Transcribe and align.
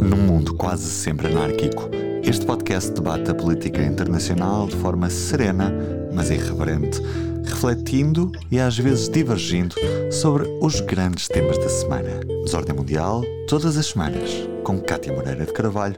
Num 0.00 0.16
mundo 0.16 0.54
quase 0.54 0.88
sempre 0.90 1.28
anárquico, 1.28 1.88
este 2.22 2.44
podcast 2.44 2.90
debate 2.92 3.30
a 3.30 3.34
política 3.34 3.82
internacional 3.82 4.66
de 4.66 4.76
forma 4.76 5.08
serena, 5.08 5.72
mas 6.12 6.30
irreverente, 6.30 7.00
refletindo 7.44 8.32
e 8.50 8.58
às 8.58 8.78
vezes 8.78 9.08
divergindo 9.08 9.74
sobre 10.10 10.48
os 10.60 10.80
grandes 10.80 11.28
temas 11.28 11.58
da 11.58 11.68
semana. 11.68 12.20
Desordem 12.44 12.74
Mundial, 12.74 13.22
todas 13.48 13.76
as 13.76 13.86
semanas, 13.86 14.30
com 14.64 14.80
Cátia 14.80 15.12
Moreira 15.12 15.44
de 15.46 15.52
Carvalho, 15.52 15.96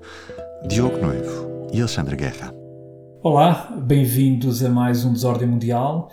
Diogo 0.68 0.98
Noivo 0.98 1.68
e 1.72 1.78
Alexandre 1.78 2.16
Guerra. 2.16 2.54
Olá, 3.22 3.74
bem-vindos 3.76 4.62
a 4.62 4.68
mais 4.68 5.04
um 5.04 5.12
Desordem 5.12 5.48
Mundial. 5.48 6.10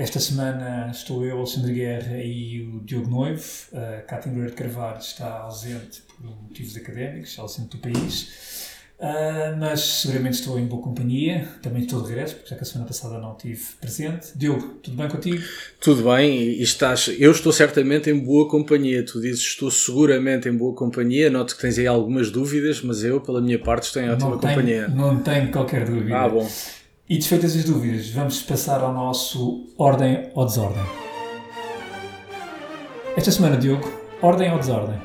Esta 0.00 0.18
semana 0.18 0.88
estou 0.90 1.26
eu, 1.26 1.36
Alexandre 1.36 1.74
Guerra 1.74 2.16
e 2.24 2.62
o 2.62 2.80
Diogo 2.80 3.10
Noivo. 3.10 3.44
A 3.74 4.00
Cátia 4.00 4.32
Moreira 4.32 4.50
de 4.50 4.56
Carvalho 4.56 4.98
está 4.98 5.40
ausente 5.40 6.00
por 6.00 6.24
motivos 6.24 6.74
académicos, 6.74 7.38
ausente 7.38 7.76
do 7.76 7.82
país. 7.82 8.70
Uh, 8.98 9.58
mas 9.58 9.80
seguramente 9.80 10.36
estou 10.36 10.58
em 10.58 10.64
boa 10.64 10.80
companhia, 10.80 11.46
também 11.60 11.82
estou 11.82 12.00
de 12.00 12.08
regresso, 12.08 12.36
porque 12.36 12.48
já 12.48 12.56
que 12.56 12.62
a 12.62 12.64
semana 12.64 12.86
passada 12.86 13.18
não 13.18 13.32
estive 13.32 13.62
presente. 13.78 14.28
Diogo, 14.34 14.68
tudo 14.82 14.96
bem 14.96 15.08
contigo? 15.08 15.42
Tudo 15.78 16.10
bem, 16.10 16.34
e 16.34 16.62
estás, 16.62 17.14
eu 17.18 17.30
estou 17.30 17.52
certamente 17.52 18.08
em 18.08 18.18
boa 18.18 18.48
companhia. 18.48 19.04
Tu 19.04 19.20
dizes 19.20 19.42
estou 19.42 19.70
seguramente 19.70 20.48
em 20.48 20.56
boa 20.56 20.74
companhia. 20.74 21.28
Noto 21.28 21.54
que 21.54 21.60
tens 21.60 21.78
aí 21.78 21.86
algumas 21.86 22.30
dúvidas, 22.30 22.80
mas 22.80 23.04
eu, 23.04 23.20
pela 23.20 23.42
minha 23.42 23.58
parte, 23.58 23.82
estou 23.82 24.00
em 24.00 24.08
ótima 24.08 24.30
não 24.30 24.38
companhia. 24.38 24.86
Tenho, 24.86 24.96
não 24.96 25.22
tenho 25.22 25.52
qualquer 25.52 25.84
dúvida. 25.84 26.16
Ah, 26.16 26.26
bom. 26.26 26.48
E 27.10 27.18
desfeitas 27.18 27.56
as 27.56 27.64
dúvidas, 27.64 28.08
vamos 28.10 28.40
passar 28.40 28.84
ao 28.84 28.94
nosso 28.94 29.66
Ordem 29.76 30.30
ou 30.32 30.46
Desordem. 30.46 30.84
Esta 33.16 33.32
semana, 33.32 33.56
Diogo, 33.56 33.90
Ordem 34.22 34.52
ou 34.52 34.58
Desordem? 34.60 35.02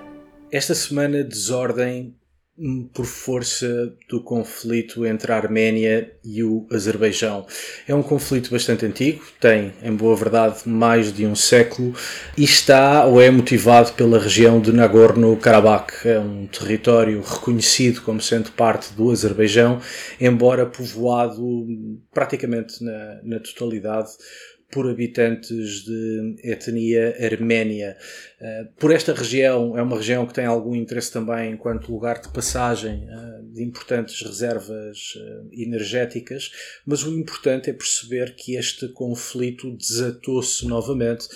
Esta 0.52 0.76
semana, 0.76 1.24
desordem 1.24 2.16
por 2.94 3.06
força 3.06 3.94
do 4.10 4.22
conflito 4.22 5.06
entre 5.06 5.32
a 5.32 5.36
Arménia 5.36 6.14
e 6.24 6.42
o 6.42 6.66
Azerbaijão. 6.72 7.46
É 7.86 7.94
um 7.94 8.02
conflito 8.02 8.50
bastante 8.50 8.86
antigo, 8.86 9.22
tem, 9.42 9.74
em 9.84 9.94
boa 9.94 10.16
verdade, 10.16 10.60
mais 10.66 11.12
de 11.12 11.26
um 11.26 11.36
século 11.36 11.94
e 12.38 12.46
está 12.46 13.06
ou 13.06 13.22
é 13.22 13.30
motivado 13.30 13.92
pela 13.94 14.18
região 14.18 14.62
de 14.62 14.72
Nagorno-Karabakh. 14.72 16.06
É 16.06 16.18
um 16.18 16.48
território 16.48 17.22
reconhecido 17.22 18.02
como 18.02 18.22
sendo 18.22 18.52
parte 18.52 18.94
do 18.94 19.12
Azerbaijão, 19.12 19.82
embora 20.20 20.66
povoado 20.66 21.68
praticamente 22.14 22.82
na, 22.82 23.20
na 23.22 23.40
totalidade 23.40 24.12
por 24.72 24.90
habitantes 24.90 25.84
de 25.84 26.36
etnia 26.44 27.16
arménia. 27.24 27.96
Eh, 28.42 28.68
por 28.78 28.92
esta 28.92 29.14
região, 29.14 29.78
é 29.78 29.82
uma 29.82 29.98
região 29.98 30.26
que 30.26 30.34
tem 30.34 30.46
algum 30.46 30.76
interesse 30.76 31.12
também 31.12 31.54
enquanto 31.54 31.92
lugar 31.92 32.20
de 32.20 32.30
passagem 32.30 33.08
eh, 33.10 33.42
de 33.44 33.64
importantes 33.64 34.22
reservas 34.22 35.14
eh, 35.16 35.62
energéticas, 35.64 36.52
mas 36.86 37.04
o 37.04 37.18
importante 37.18 37.70
é 37.70 37.74
perceber 37.74 38.36
que 38.36 38.56
este 38.56 38.90
conflito 38.90 39.72
desatou-se 39.78 40.68
novamente 40.68 41.28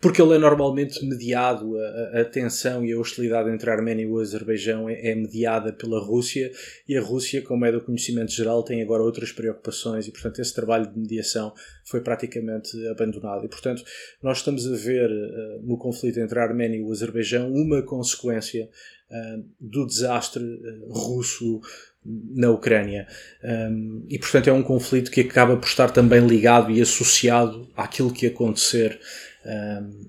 porque 0.00 0.20
ele 0.20 0.34
é 0.34 0.38
normalmente 0.38 1.04
mediado, 1.04 1.78
a, 1.78 2.20
a, 2.20 2.24
tensão 2.24 2.84
e 2.84 2.92
a 2.92 2.98
hostilidade 2.98 3.48
entre 3.50 3.70
a 3.70 3.74
Arménia 3.74 4.04
e 4.04 4.06
o 4.06 4.18
Azerbaijão 4.18 4.88
é, 4.88 5.10
é, 5.10 5.14
mediada 5.14 5.72
pela 5.72 6.00
Rússia, 6.00 6.50
e 6.88 6.96
a 6.96 7.00
Rússia, 7.00 7.42
como 7.42 7.64
é 7.64 7.70
do 7.70 7.80
conhecimento 7.80 8.32
geral, 8.32 8.62
tem 8.62 8.82
agora 8.82 9.02
outras 9.02 9.32
preocupações, 9.32 10.08
e 10.08 10.10
portanto 10.10 10.40
esse 10.40 10.54
trabalho 10.54 10.90
de 10.90 10.98
mediação 10.98 11.52
foi 11.84 12.00
praticamente 12.00 12.70
abandonado. 12.88 13.44
E 13.44 13.48
portanto 13.48 13.84
nós 14.22 14.38
estamos 14.38 14.66
a 14.66 14.74
ver 14.74 15.10
uh, 15.10 15.62
no 15.62 15.78
conflito 15.78 16.18
entre 16.18 16.38
a 16.38 16.42
Arménia 16.42 16.78
e 16.78 16.82
o 16.82 16.90
Azerbaijão 16.90 17.52
uma 17.52 17.82
consequência 17.82 18.68
uh, 19.10 19.44
do 19.60 19.86
desastre 19.86 20.42
uh, 20.42 20.92
russo 20.92 21.60
na 22.34 22.50
Ucrânia. 22.50 23.06
Um, 23.42 24.04
e, 24.08 24.18
portanto, 24.18 24.48
é 24.48 24.52
um 24.52 24.62
conflito 24.62 25.10
que 25.10 25.22
acaba 25.22 25.56
por 25.56 25.66
estar 25.66 25.90
também 25.90 26.24
ligado 26.24 26.70
e 26.70 26.80
associado 26.80 27.68
àquilo 27.76 28.12
que 28.12 28.26
acontecer 28.26 28.98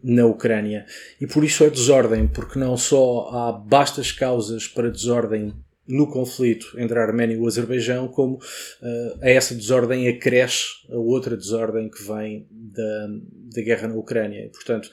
na 0.03 0.25
Ucrânia. 0.25 0.85
E 1.19 1.27
por 1.27 1.43
isso 1.43 1.63
é 1.63 1.69
desordem, 1.69 2.27
porque 2.27 2.57
não 2.57 2.75
só 2.77 3.29
há 3.31 3.51
bastas 3.51 4.11
causas 4.11 4.67
para 4.67 4.89
desordem 4.89 5.53
no 5.87 6.07
conflito 6.07 6.75
entre 6.77 6.99
a 6.99 7.01
Arménia 7.01 7.35
e 7.35 7.39
o 7.39 7.47
Azerbaijão, 7.47 8.09
como 8.09 8.35
uh, 8.35 9.19
a 9.21 9.29
essa 9.29 9.55
desordem 9.55 10.07
acresce 10.07 10.65
a 10.91 10.97
outra 10.97 11.37
desordem 11.37 11.89
que 11.89 12.03
vem 12.03 12.45
da, 12.51 13.07
da 13.55 13.61
guerra 13.61 13.87
na 13.87 13.95
Ucrânia. 13.95 14.45
E, 14.45 14.49
portanto, 14.49 14.89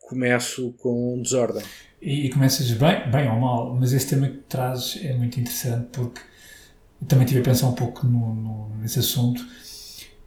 começo 0.00 0.72
com 0.78 1.20
desordem. 1.22 1.62
E, 2.00 2.26
e 2.26 2.30
começas 2.30 2.70
bem, 2.70 3.10
bem 3.10 3.28
ou 3.28 3.36
mal, 3.36 3.76
mas 3.78 3.92
esse 3.92 4.08
tema 4.08 4.28
que 4.28 4.38
trazes 4.48 5.04
é 5.04 5.12
muito 5.12 5.38
interessante 5.38 5.88
porque 5.92 6.20
também 7.06 7.26
tive 7.26 7.40
a 7.40 7.44
pensar 7.44 7.68
um 7.68 7.74
pouco 7.74 8.06
no, 8.06 8.34
no, 8.34 8.76
nesse 8.78 9.00
assunto 9.00 9.44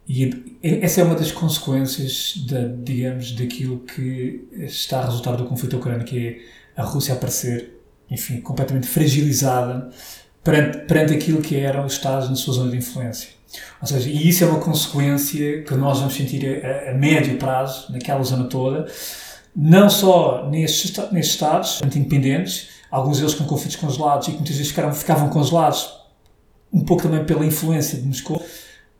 e 0.08 0.58
essa 0.62 1.00
é 1.00 1.04
uma 1.04 1.14
das 1.14 1.30
consequências, 1.30 2.34
da, 2.48 2.66
digamos, 2.66 3.32
daquilo 3.32 3.80
que 3.80 4.48
está 4.52 5.00
a 5.00 5.04
resultar 5.06 5.36
do 5.36 5.44
conflito 5.44 5.76
ucraniano, 5.76 6.04
que 6.04 6.28
é 6.76 6.80
a 6.80 6.84
Rússia 6.84 7.14
aparecer, 7.14 7.80
enfim, 8.10 8.40
completamente 8.40 8.86
fragilizada 8.86 9.90
perante, 10.42 10.78
perante 10.86 11.14
aquilo 11.14 11.40
que 11.40 11.56
eram 11.56 11.86
os 11.86 11.92
Estados 11.92 12.28
na 12.28 12.34
sua 12.34 12.54
zona 12.54 12.70
de 12.70 12.78
influência. 12.78 13.28
Ou 13.80 13.86
seja, 13.86 14.08
e 14.08 14.28
isso 14.28 14.42
é 14.42 14.46
uma 14.46 14.60
consequência 14.60 15.62
que 15.62 15.74
nós 15.74 15.98
vamos 15.98 16.14
sentir 16.14 16.64
a, 16.64 16.90
a 16.90 16.94
médio 16.94 17.36
prazo, 17.36 17.92
naquela 17.92 18.22
zona 18.22 18.44
toda, 18.44 18.90
não 19.54 19.88
só 19.88 20.48
nestes, 20.50 20.96
nestes 21.12 21.34
Estados 21.34 21.80
independentes, 21.82 22.70
alguns 22.90 23.18
deles 23.18 23.34
com 23.34 23.44
conflitos 23.44 23.76
congelados 23.76 24.28
e 24.28 24.32
que 24.32 24.36
muitas 24.38 24.56
vezes 24.56 24.70
ficaram, 24.70 24.92
ficavam 24.92 25.28
congelados 25.28 25.90
um 26.72 26.84
pouco 26.84 27.02
também 27.02 27.24
pela 27.24 27.44
influência 27.44 27.98
de 27.98 28.06
Moscou, 28.06 28.42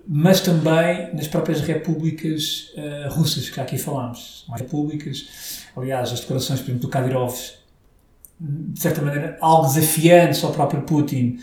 mas 0.07 0.41
também 0.41 1.15
nas 1.15 1.29
próprias 1.29 1.61
repúblicas 1.61 2.73
uh, 2.77 3.13
russas, 3.13 3.49
que 3.49 3.61
aqui 3.61 3.79
falámos. 3.79 4.47
Repúblicas, 4.55 5.65
aliás, 5.77 6.13
as 6.13 6.21
declarações, 6.21 6.61
por 6.61 6.67
exemplo, 6.67 6.83
do 6.83 6.89
Kadyrov, 6.89 7.35
de 8.41 8.81
certa 8.81 9.01
maneira, 9.01 9.39
algo 9.41 9.69
desafiantes 9.69 10.43
ao 10.43 10.53
próprio 10.53 10.83
Putin, 10.83 11.39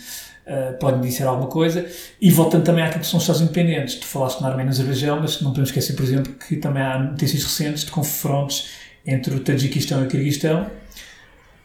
uh, 0.46 0.78
podem 0.78 1.02
dizer 1.02 1.24
alguma 1.24 1.50
coisa. 1.50 1.90
E 2.20 2.30
voltando 2.30 2.64
também 2.64 2.84
àquilo 2.84 3.02
que 3.02 3.08
são 3.08 3.18
os 3.18 3.24
Estados 3.24 3.42
independentes, 3.42 3.96
tu 3.96 4.06
falaste 4.06 4.42
na 4.42 4.50
Arménia 4.50 4.64
e 4.64 4.66
no 4.66 4.72
Azerbaijão, 4.72 5.20
mas 5.22 5.42
não 5.42 5.52
podemos 5.52 5.70
esquecer, 5.70 5.94
por 5.96 6.04
exemplo, 6.04 6.34
que 6.34 6.58
também 6.58 6.84
há 6.84 7.00
notícias 7.00 7.44
recentes 7.44 7.86
de 7.86 7.92
confrontos 7.92 8.70
entre 9.06 9.34
o 9.34 9.40
Tajiquistão 9.40 10.04
e 10.04 10.06
o 10.06 10.08
Kirguistão. 10.10 10.70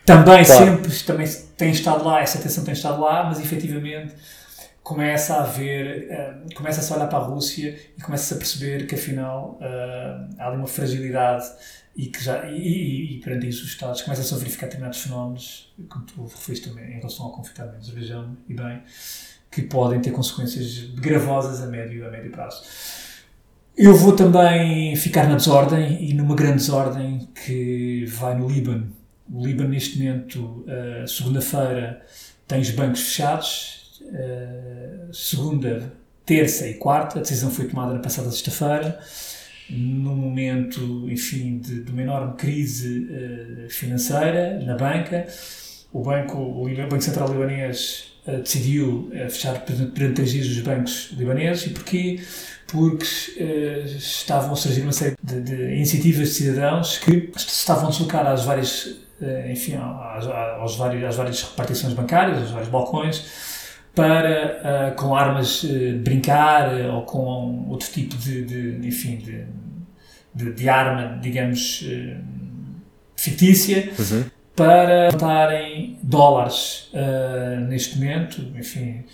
Também 0.06 0.44
claro. 0.44 0.64
sempre 0.64 0.98
também 1.04 1.26
tem 1.56 1.70
estado 1.70 2.04
lá, 2.04 2.20
essa 2.20 2.38
tensão 2.38 2.62
tem 2.62 2.74
estado 2.74 3.00
lá, 3.00 3.24
mas 3.24 3.40
efetivamente 3.40 4.14
começa 4.84 5.36
a 5.36 5.42
ver, 5.44 6.08
uh, 6.10 6.54
começa-se 6.54 6.92
a 6.92 6.96
olhar 6.96 7.06
para 7.08 7.18
a 7.18 7.22
Rússia 7.22 7.74
e 7.96 8.02
começa-se 8.02 8.34
a 8.34 8.36
perceber 8.36 8.86
que 8.86 8.94
afinal 8.94 9.58
uh, 9.58 10.36
há 10.38 10.46
ali 10.46 10.58
uma 10.58 10.66
fragilidade 10.66 11.46
e 11.96 12.06
que 12.06 12.22
já, 12.22 12.44
e, 12.50 12.58
e, 12.58 13.16
e 13.16 13.20
perante 13.20 13.48
isso 13.48 13.64
os 13.64 13.70
Estados 13.70 14.02
começam 14.02 14.36
a 14.36 14.38
verificar 14.38 14.66
determinados 14.66 15.00
fenómenos, 15.00 15.74
como 15.88 16.04
tu 16.04 16.22
referiste 16.24 16.68
também 16.68 16.84
em 16.84 16.96
relação 16.96 17.24
ao 17.24 17.32
conflito 17.32 17.60
armênio 17.62 17.80
Azerbaijão 17.80 18.36
e 18.46 18.54
bem, 18.54 18.82
que 19.50 19.62
podem 19.62 20.00
ter 20.02 20.10
consequências 20.10 20.90
gravosas 20.90 21.62
a 21.62 21.66
médio, 21.66 22.06
a 22.06 22.10
médio 22.10 22.30
prazo. 22.30 22.62
Eu 23.76 23.96
vou 23.96 24.14
também 24.14 24.94
ficar 24.96 25.26
na 25.26 25.36
desordem 25.36 26.10
e 26.10 26.12
numa 26.12 26.36
grande 26.36 26.58
desordem 26.58 27.26
que 27.34 28.04
vai 28.06 28.36
no 28.36 28.48
Líbano. 28.48 28.92
O 29.32 29.44
Líbano, 29.44 29.70
neste 29.70 29.98
momento, 29.98 30.66
uh, 30.68 31.08
segunda-feira, 31.08 32.04
tem 32.46 32.60
os 32.60 32.70
bancos 32.70 33.00
fechados, 33.00 33.84
eh, 34.12 34.73
segunda, 35.14 35.92
terça 36.26 36.66
e 36.66 36.74
quarta. 36.74 37.18
A 37.18 37.22
decisão 37.22 37.50
foi 37.50 37.66
tomada 37.66 37.94
na 37.94 38.00
passada 38.00 38.30
sexta-feira, 38.30 38.98
num 39.70 40.16
momento, 40.16 41.08
enfim, 41.08 41.58
de, 41.58 41.84
de 41.84 41.92
uma 41.92 42.02
enorme 42.02 42.34
crise 42.34 43.06
uh, 43.06 43.70
financeira 43.70 44.58
na 44.60 44.76
banca. 44.76 45.26
O 45.92 46.02
banco, 46.02 46.36
o 46.36 46.64
Banco 46.64 47.00
Central 47.00 47.32
Libanês 47.32 48.12
uh, 48.26 48.38
decidiu 48.38 49.10
fechar 49.30 49.64
durante 49.64 50.14
três 50.14 50.32
dias 50.32 50.46
os 50.48 50.60
bancos 50.60 51.10
libaneses. 51.12 51.66
E 51.66 51.70
porquê? 51.70 52.20
Porque 52.66 53.84
estavam 53.96 54.52
a 54.52 54.56
surgir 54.56 54.82
uma 54.82 54.92
série 54.92 55.14
de, 55.22 55.40
de, 55.40 55.54
iniciativas 55.74 56.28
de 56.28 56.34
cidadãos 56.34 56.98
que 56.98 57.30
estavam 57.36 57.86
a 57.86 57.90
deslocar 57.90 58.26
às 58.26 58.44
várias, 58.44 58.96
enfim, 59.48 59.76
às, 59.76 60.26
às, 60.26 60.74
várias, 60.74 61.04
às 61.04 61.16
várias 61.16 61.42
repartições 61.42 61.92
bancárias, 61.92 62.38
aos 62.38 62.50
vários 62.50 62.68
balcões, 62.70 63.53
para, 63.94 64.92
uh, 64.92 64.96
com 64.96 65.14
armas, 65.14 65.62
uh, 65.62 65.98
brincar 66.02 66.74
uh, 66.74 66.94
ou 66.96 67.02
com 67.02 67.66
outro 67.68 67.88
tipo 67.90 68.16
de, 68.16 68.44
de 68.44 68.88
enfim, 68.88 69.16
de, 69.16 69.44
de, 70.34 70.52
de, 70.52 70.68
arma, 70.68 71.18
digamos, 71.22 71.84
fictícia, 73.16 73.92
uhum. 73.98 74.24
para 74.56 75.06
levantarem 75.06 75.96
dólares 76.02 76.90
neste 77.68 77.96
momento. 77.98 78.42
Enfim, 78.58 79.04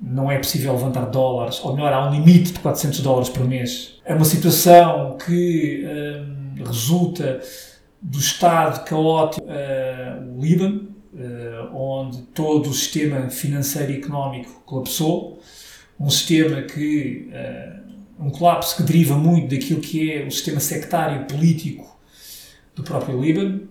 não 0.00 0.30
é 0.30 0.38
possível 0.38 0.72
levantar 0.72 1.06
dólares, 1.06 1.60
ou 1.62 1.74
melhor, 1.74 1.92
há 1.92 2.08
um 2.08 2.12
limite 2.12 2.52
de 2.52 2.58
400 2.58 3.00
dólares 3.00 3.28
por 3.28 3.46
mês. 3.46 4.00
É 4.04 4.12
uma 4.12 4.24
situação 4.24 5.16
que 5.24 5.86
resulta 6.58 7.40
do 8.02 8.18
estado 8.18 8.84
caótico, 8.84 9.46
o 9.46 10.40
Líbano, 10.40 10.95
onde 11.72 12.22
todo 12.34 12.68
o 12.68 12.74
sistema 12.74 13.30
financeiro 13.30 13.92
e 13.92 13.96
económico 13.96 14.62
colapsou, 14.64 15.40
um 15.98 16.10
sistema 16.10 16.62
que 16.62 17.30
um 18.18 18.30
colapso 18.30 18.76
que 18.76 18.82
deriva 18.82 19.16
muito 19.16 19.54
daquilo 19.54 19.80
que 19.80 20.12
é 20.12 20.26
o 20.26 20.30
sistema 20.30 20.60
sectário 20.60 21.26
político 21.26 21.98
do 22.74 22.82
próprio 22.82 23.20
Líbano, 23.20 23.68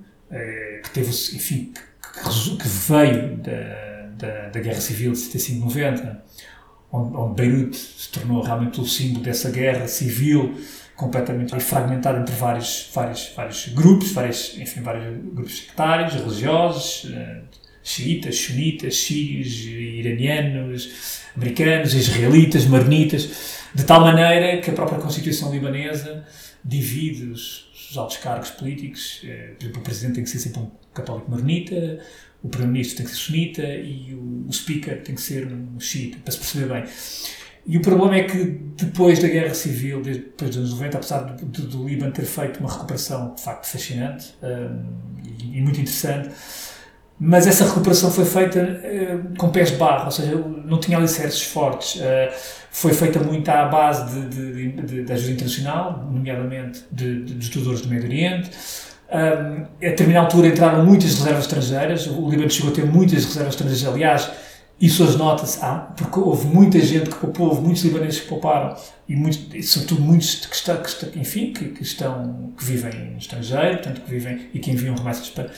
que 0.84 0.90
teve, 0.92 1.10
enfim, 1.10 1.72
que 2.60 2.68
veio 2.68 3.38
da, 3.38 4.08
da, 4.18 4.50
da, 4.50 4.60
Guerra 4.60 4.82
Civil 4.82 5.12
de 5.12 5.18
75-90, 5.18 6.18
onde, 6.92 7.18
onde 7.18 7.36
Beirute 7.36 7.78
se 7.78 8.10
tornou 8.10 8.42
realmente 8.42 8.80
o 8.80 8.86
símbolo 8.86 9.24
dessa 9.24 9.52
guerra 9.52 9.88
civil 9.88 10.56
completamente 10.96 11.60
fragmentada 11.60 12.20
entre 12.20 12.36
vários, 12.36 12.90
vários, 12.94 13.32
vários 13.36 13.68
grupos, 13.70 14.12
vários, 14.12 14.58
enfim, 14.58 14.82
vários 14.82 15.18
grupos 15.34 15.58
sectários, 15.58 16.14
religiosos, 16.14 17.12
eh, 17.12 17.42
xiitas, 17.84 18.38
sunitas, 18.38 18.96
sírios, 18.96 19.66
iranianos, 19.66 21.22
americanos, 21.36 21.94
israelitas, 21.94 22.66
maronitas, 22.66 23.60
de 23.74 23.84
tal 23.84 24.02
maneira 24.02 24.62
que 24.62 24.70
a 24.70 24.74
própria 24.74 25.00
Constituição 25.00 25.52
libanesa 25.52 26.26
divide 26.64 27.26
os, 27.26 27.70
os 27.92 27.98
altos 27.98 28.18
cargos 28.18 28.52
políticos, 28.52 29.22
eh, 29.26 29.54
por 29.60 29.66
exemplo, 29.66 29.82
o 29.82 29.84
presidente 29.84 30.16
tem 30.16 30.24
que 30.24 30.30
ser 30.30 30.40
sempre 30.40 30.62
um 30.62 30.72
católico 30.94 31.30
maronita, 31.30 32.00
o 32.42 32.48
primeiro-ministro 32.48 32.98
tem 32.98 33.06
que 33.06 33.12
ser 33.12 33.18
sunita 33.18 33.64
e 33.64 34.14
o, 34.14 34.46
o 34.48 34.54
speaker 34.54 35.02
tem 35.02 35.16
que 35.16 35.22
ser 35.22 35.48
um 35.48 35.80
xiita, 35.80 36.18
para 36.24 36.32
se 36.32 36.38
perceber 36.38 36.74
bem. 36.74 36.84
E 37.68 37.78
o 37.78 37.82
problema 37.82 38.16
é 38.16 38.24
que 38.24 38.66
depois 38.78 39.20
da 39.20 39.28
Guerra 39.28 39.54
Civil, 39.54 40.02
depois 40.02 40.52
dos 40.52 40.58
anos 40.58 40.72
90, 40.72 40.98
apesar 40.98 41.20
do, 41.22 41.46
do, 41.46 41.62
do 41.64 41.88
Líbano 41.88 42.12
ter 42.12 42.26
feito 42.26 42.60
uma 42.60 42.72
recuperação 42.72 43.34
de 43.34 43.42
facto 43.42 43.66
fascinante 43.66 44.36
um, 44.44 44.84
e, 45.24 45.58
e, 45.58 45.62
muito 45.62 45.80
interessante, 45.80 46.30
mas 47.18 47.48
essa 47.48 47.66
recuperação 47.66 48.12
foi 48.12 48.26
feita 48.26 48.60
uh, 48.60 49.38
com 49.38 49.50
pés 49.50 49.72
de 49.72 49.78
barro, 49.78 50.06
ou 50.06 50.12
seja, 50.12 50.36
não 50.36 50.80
tinha 50.80 50.98
alicerces 50.98 51.42
fortes. 51.44 51.96
Uh, 51.96 52.32
foi 52.70 52.94
feita 52.94 53.20
muito 53.20 53.48
à 53.50 53.66
base 53.66 54.14
de, 54.14 54.30
de, 54.30 54.72
de, 54.82 55.04
de 55.06 55.14
ajuda 55.14 55.32
internacional, 55.32 56.06
nomeadamente 56.12 56.84
de, 56.92 57.24
de, 57.24 57.40
estudadores 57.40 57.82
do 57.82 57.88
Medio 57.88 58.06
Oriente. 58.06 58.52
Um, 59.08 59.64
a 59.64 59.90
determinada 59.90 60.26
altura 60.26 60.48
entraram 60.48 60.86
muitas 60.86 61.18
reservas 61.18 61.46
estrangeiras, 61.46 62.06
o 62.08 62.30
Líbano 62.30 62.50
chegou 62.50 62.72
a 62.72 62.76
ter 62.76 62.86
muitas 62.86 63.24
reservas 63.24 63.54
estrangeiras, 63.54 63.94
aliás, 63.94 64.32
isso 64.80 65.06
hoje 65.06 65.18
nota-se, 65.18 65.58
ah, 65.62 65.94
porque 65.96 66.20
houve 66.20 66.48
muita 66.48 66.80
gente 66.82 67.10
que 67.10 67.16
poupou, 67.16 67.48
houve 67.48 67.62
muitos 67.62 67.84
libaneses 67.84 68.20
que 68.20 68.28
pouparam 68.28 68.76
e, 69.08 69.16
muitos, 69.16 69.54
e 69.54 69.64
sobretudo 69.64 70.02
muitos 70.02 70.46
que, 70.46 70.56
está, 70.56 70.76
que, 70.78 70.90
está, 70.90 71.08
enfim, 71.18 71.54
que, 71.54 71.70
que, 71.70 71.82
estão, 71.82 72.52
que 72.58 72.66
vivem 72.66 73.12
no 73.12 73.18
estrangeiro, 73.18 73.78
portanto, 73.78 74.02
que 74.02 74.10
vivem 74.10 74.50
e 74.54 74.60
que 74.60 74.72
enviam 74.72 74.96
remessas 74.96 75.30
para. 75.30 75.50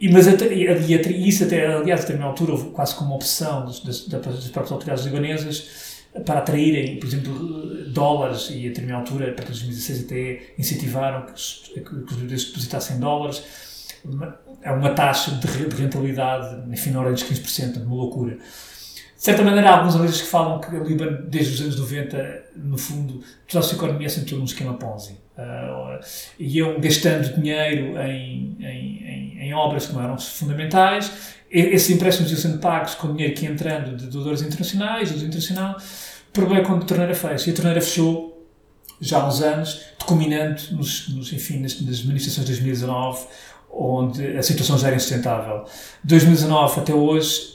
E, 0.00 0.10
mas 0.10 0.26
até, 0.26 0.52
e, 0.52 1.28
isso 1.28 1.44
até, 1.44 1.64
aliás, 1.64 2.00
a 2.00 2.02
determinada 2.02 2.32
altura 2.32 2.52
houve 2.52 2.70
quase 2.70 2.96
como 2.96 3.14
opção 3.14 3.66
das, 3.66 3.80
das, 3.80 4.00
próprias 4.00 4.72
autoridades 4.72 5.04
libanesas 5.04 5.94
para 6.26 6.40
atraírem, 6.40 6.98
por 6.98 7.06
exemplo, 7.06 7.90
dólares 7.90 8.50
e 8.50 8.66
a 8.66 8.68
determinada 8.68 9.04
altura, 9.04 9.32
para 9.32 9.44
2016 9.44 10.04
até 10.06 10.42
incentivaram 10.58 11.26
que 11.26 11.32
os, 11.34 11.70
que 11.72 11.94
os 11.94 12.46
depositassem 12.46 12.98
dólares 12.98 13.42
é 14.62 14.72
uma 14.72 14.90
taxa 14.90 15.32
de 15.32 15.46
rentabilidade, 15.76 16.70
enfim, 16.70 16.90
na 16.90 17.00
ordem 17.00 17.14
dos 17.14 17.24
15%, 17.24 17.82
uma 17.82 17.94
loucura. 17.94 18.36
De 19.16 19.22
certa 19.22 19.42
maneira, 19.42 19.70
há 19.70 19.78
alguns 19.78 19.94
analistas 19.94 20.22
que 20.22 20.28
falam 20.28 20.60
que 20.60 20.74
o 20.74 20.84
Líbano, 20.84 21.26
desde 21.28 21.54
os 21.54 21.60
anos 21.62 21.78
90, 21.78 22.44
no 22.56 22.76
fundo, 22.76 23.20
toda 23.48 23.60
a 23.60 23.62
sua 23.62 23.76
economia 23.76 24.08
se 24.08 24.20
entrou 24.20 24.38
num 24.38 24.44
esquema 24.44 24.74
Ponzi. 24.74 25.18
Uh, 25.36 25.98
iam 26.38 26.78
gastando 26.78 27.34
dinheiro 27.34 27.98
em, 27.98 28.56
em, 28.60 29.04
em, 29.04 29.38
em, 29.40 29.54
obras 29.54 29.86
que 29.86 29.94
não 29.94 30.02
eram 30.02 30.18
fundamentais, 30.18 31.34
esses 31.50 31.90
empréstimos 31.90 32.30
iam 32.30 32.40
sendo 32.40 32.58
pagos 32.58 32.94
com 32.96 33.12
dinheiro 33.12 33.34
que 33.34 33.44
ia 33.44 33.50
entrando 33.50 33.96
de 33.96 34.06
doadores 34.08 34.42
internacionais, 34.42 35.08
de 35.08 35.24
internacional. 35.24 35.76
Problema 36.32 36.60
é 36.60 36.64
quando 36.64 36.82
a 36.82 36.86
torneira 36.86 37.14
fez. 37.14 37.46
E 37.46 37.50
a 37.50 37.54
torneira 37.54 37.80
fechou 37.80 38.46
já 39.00 39.22
há 39.22 39.28
uns 39.28 39.40
anos, 39.40 39.80
decuminando 39.98 40.60
nos, 40.72 41.08
nos, 41.08 41.32
enfim, 41.32 41.60
nas, 41.60 41.80
nas 41.80 42.02
manifestações 42.02 42.46
de 42.46 42.52
2019 42.52 43.26
onde 43.76 44.36
a 44.36 44.42
situação 44.42 44.78
já 44.78 44.88
era 44.88 44.96
insustentável. 44.96 45.64
De 46.02 46.10
2019 46.10 46.80
até 46.80 46.94
hoje, 46.94 47.54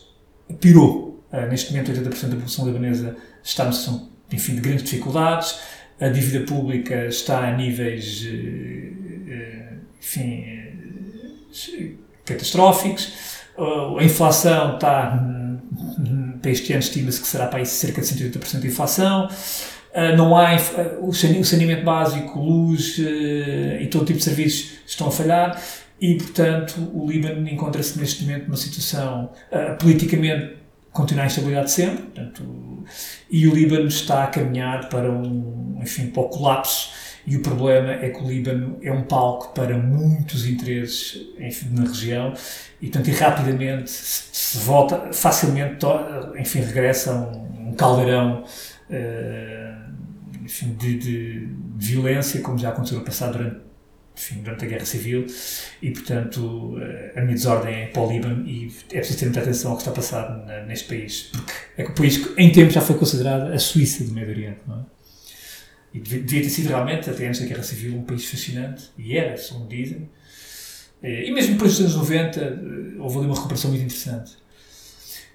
pirou. 0.59 1.23
Uh, 1.31 1.47
neste 1.49 1.71
momento, 1.71 1.91
80% 1.91 2.21
da 2.23 2.29
população 2.29 2.65
libanesa 2.65 3.15
está 3.43 3.63
numa 3.63 3.73
situação 3.73 4.09
enfim, 4.31 4.55
de 4.55 4.61
grandes 4.61 4.83
dificuldades, 4.83 5.59
a 5.99 6.07
dívida 6.07 6.45
pública 6.45 7.05
está 7.07 7.47
a 7.47 7.55
níveis 7.55 8.25
uh, 8.25 9.79
enfim, 9.99 10.45
uh, 10.47 11.97
catastróficos, 12.25 13.13
a 13.57 14.03
inflação 14.03 14.75
está, 14.75 15.19
hum, 15.21 16.39
para 16.41 16.51
este 16.51 16.71
ano, 16.71 16.79
estima-se 16.79 17.19
que 17.19 17.27
será 17.27 17.47
para 17.47 17.59
aí 17.59 17.65
cerca 17.65 18.01
de 18.01 18.07
180% 18.07 18.59
de 18.61 18.67
inflação. 18.67 19.27
não 20.15 20.37
há 20.37 20.55
o 21.01 21.11
saneamento 21.11 21.83
básico, 21.83 22.39
luz 22.39 22.97
e 22.97 23.85
todo 23.91 24.05
tipo 24.05 24.19
de 24.19 24.23
serviços 24.23 24.79
estão 24.87 25.07
a 25.07 25.11
falhar 25.11 25.61
e, 25.99 26.15
portanto, 26.15 26.89
o 26.93 27.09
Líbano 27.09 27.47
encontra-se 27.47 27.99
neste 27.99 28.23
momento 28.23 28.45
numa 28.45 28.57
situação 28.57 29.31
uh, 29.51 29.77
politicamente 29.77 30.57
continua 30.91 31.23
a 31.23 31.27
instabilidade 31.27 31.71
sempre, 31.71 32.03
portanto, 32.03 32.83
e 33.29 33.47
o 33.47 33.53
Líbano 33.53 33.87
está 33.87 34.23
a 34.23 34.27
caminhar 34.27 34.89
para 34.89 35.11
um, 35.11 35.77
enfim, 35.81 36.07
para 36.07 36.23
o 36.23 36.29
colapso 36.29 36.91
e 37.27 37.35
o 37.35 37.41
problema 37.41 37.91
é 37.91 38.09
que 38.09 38.23
o 38.23 38.27
Líbano 38.27 38.77
é 38.81 38.91
um 38.91 39.03
palco 39.03 39.53
para 39.53 39.77
muitos 39.77 40.47
interesses 40.47 41.27
enfim, 41.37 41.67
na 41.71 41.83
região 41.83 42.33
e, 42.81 42.87
portanto, 42.87 43.07
e 43.07 43.11
rapidamente 43.11 43.89
se, 43.89 44.57
volta, 44.59 45.13
facilmente, 45.13 45.85
enfim, 46.37 46.61
regressa 46.61 47.11
a 47.11 47.15
um, 47.15 47.69
um 47.69 47.73
caldeirão 47.73 48.43
uh, 48.89 50.43
enfim, 50.43 50.73
de, 50.73 50.97
de, 50.97 51.49
violência, 51.75 52.41
como 52.41 52.57
já 52.57 52.69
aconteceu 52.69 52.97
no 52.97 53.05
passado 53.05 53.37
durante 53.37 53.68
enfim, 54.19 54.41
durante 54.41 54.65
a 54.65 54.67
Guerra 54.67 54.85
Civil 54.85 55.25
e, 55.81 55.91
portanto, 55.91 56.77
eh, 56.81 57.13
a 57.15 57.21
minha 57.21 57.33
desordem 57.33 57.73
é 57.73 57.87
para 57.87 58.01
o 58.01 58.11
Líbano 58.11 58.45
e 58.45 58.69
é 58.91 58.97
preciso 58.97 59.19
ter 59.19 59.25
muita 59.25 59.39
atenção 59.39 59.71
ao 59.71 59.77
que 59.77 59.83
está 59.83 59.91
a 59.91 59.95
passar 59.95 60.65
neste 60.67 60.89
país, 60.89 61.29
porque 61.31 61.53
é 61.77 61.83
que 61.85 61.91
o 61.91 61.95
país 61.95 62.29
em 62.37 62.51
tempo 62.51 62.69
já 62.69 62.81
foi 62.81 62.97
considerado 62.97 63.53
a 63.53 63.57
Suíça 63.57 64.03
do 64.03 64.11
Médio 64.11 64.31
Oriente, 64.31 64.59
não 64.67 64.79
é? 64.79 64.83
E 65.93 65.99
devia 65.99 66.43
ter 66.43 66.49
sido 66.49 66.67
realmente, 66.67 67.09
até 67.09 67.27
antes 67.27 67.39
da 67.39 67.47
Guerra 67.47 67.63
Civil, 67.63 67.97
um 67.97 68.03
país 68.03 68.29
fascinante, 68.29 68.91
e 68.97 69.17
era, 69.17 69.35
segundo 69.37 69.69
dizem. 69.69 70.09
Eh, 71.01 71.27
e 71.27 71.31
mesmo 71.31 71.53
depois 71.53 71.71
dos 71.71 71.79
anos 71.81 71.95
90, 71.95 72.39
eh, 72.41 72.99
houve 72.99 73.19
ali 73.19 73.25
uma 73.25 73.35
recuperação 73.35 73.71
muito 73.71 73.83
interessante. 73.85 74.33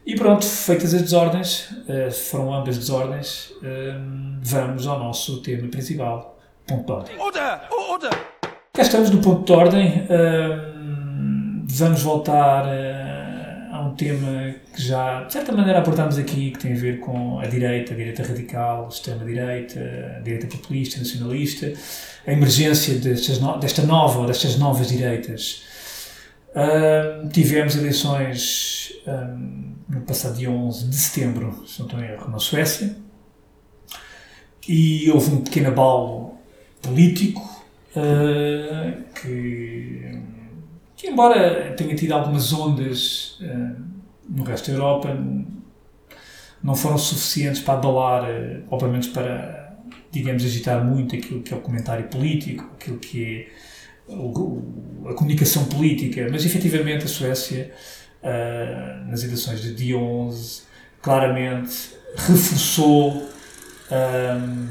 E 0.06 0.14
pronto, 0.14 0.44
feitas 0.44 0.92
as 0.92 1.00
desordens, 1.00 1.70
foram 2.28 2.52
ambas 2.52 2.76
desordens, 2.76 3.54
vamos 4.42 4.86
ao 4.86 4.98
nosso 4.98 5.40
tema 5.40 5.66
principal. 5.68 6.38
Ponto 6.66 6.84
de 6.84 6.92
ordem. 6.92 7.18
Order! 7.18 7.60
Order! 7.70 8.33
Cá 8.76 8.82
estamos 8.82 9.08
no 9.08 9.20
ponto 9.20 9.44
de 9.44 9.52
ordem. 9.52 10.00
Uh, 10.00 11.64
vamos 11.64 12.02
voltar 12.02 12.66
uh, 12.66 13.72
a 13.72 13.80
um 13.82 13.94
tema 13.94 14.52
que 14.74 14.82
já, 14.82 15.22
de 15.22 15.32
certa 15.32 15.52
maneira, 15.52 15.78
abordámos 15.78 16.18
aqui, 16.18 16.50
que 16.50 16.58
tem 16.58 16.72
a 16.72 16.76
ver 16.76 16.98
com 16.98 17.38
a 17.38 17.46
direita, 17.46 17.94
a 17.94 17.96
direita 17.96 18.24
radical, 18.24 18.86
a 18.86 18.88
extrema-direita, 18.88 19.78
a 20.16 20.20
direita 20.22 20.48
populista, 20.48 20.98
nacionalista, 20.98 21.72
a 22.26 22.32
emergência 22.32 22.96
destas 22.96 23.38
no, 23.38 23.60
desta 23.60 23.82
nova 23.82 24.18
ou 24.18 24.26
destas 24.26 24.58
novas 24.58 24.88
direitas. 24.88 25.62
Uh, 26.50 27.28
tivemos 27.28 27.76
eleições 27.76 28.92
no 29.88 30.00
passado 30.00 30.36
dia 30.36 30.50
11 30.50 30.88
de 30.88 30.96
setembro, 30.96 31.62
se 31.64 31.78
não 31.78 31.86
estou 31.86 32.02
em 32.02 32.08
erro, 32.08 32.28
na 32.28 32.40
Suécia, 32.40 32.96
e 34.68 35.08
houve 35.12 35.32
um 35.32 35.44
pequeno 35.44 35.68
abalo 35.68 36.34
político 36.82 37.53
uh, 37.96 39.02
que, 39.14 40.20
que, 40.96 41.08
embora 41.08 41.72
tenha 41.76 41.94
tido 41.94 42.12
algumas 42.12 42.52
ondas 42.52 43.38
uh, 43.40 43.82
no 44.28 44.44
resto 44.44 44.70
da 44.70 44.76
Europa, 44.76 45.16
não 46.62 46.74
foram 46.74 46.98
suficientes 46.98 47.60
para 47.60 47.74
abalar, 47.74 48.24
uh, 48.24 48.62
ou 48.70 48.78
pelo 48.78 48.90
menos 48.90 49.08
para, 49.08 49.76
digamos, 50.10 50.44
agitar 50.44 50.84
muito 50.84 51.14
aquilo 51.14 51.42
que 51.42 51.52
é 51.52 51.56
o 51.56 51.60
comentário 51.60 52.08
político, 52.08 52.68
aquilo 52.74 52.98
que 52.98 53.48
é 54.08 54.12
o, 54.12 55.08
a 55.08 55.14
comunicação 55.14 55.64
política, 55.66 56.26
mas 56.30 56.44
efetivamente 56.44 57.04
a 57.04 57.08
Suécia, 57.08 57.72
uh, 58.22 59.10
nas 59.10 59.22
eleições 59.22 59.62
de 59.62 59.74
dia 59.74 59.96
11, 59.96 60.62
claramente 61.00 61.90
reforçou 62.16 63.28
um, 63.90 64.68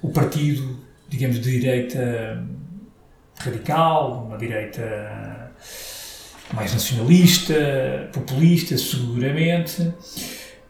o 0.00 0.08
partido 0.10 0.78
digamos, 1.12 1.40
de 1.40 1.60
direita 1.60 2.42
radical, 3.38 4.24
uma 4.26 4.38
direita 4.38 5.52
mais 6.54 6.72
nacionalista, 6.72 8.08
populista, 8.12 8.78
seguramente. 8.78 9.92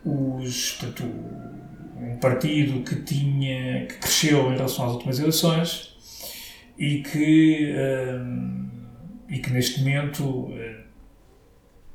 Os, 0.05 0.73
portanto, 0.73 1.05
um 1.97 2.17
partido 2.17 2.83
que 2.83 2.97
tinha 2.97 3.87
que 3.87 3.95
cresceu 3.95 4.53
em 4.53 4.57
relação 4.57 4.87
às 4.87 4.93
últimas 4.93 5.21
eleições 5.21 5.97
e 6.77 7.03
que, 7.03 7.73
um, 7.79 8.69
e 9.29 9.39
que 9.39 9.51
neste 9.53 9.79
momento 9.79 10.51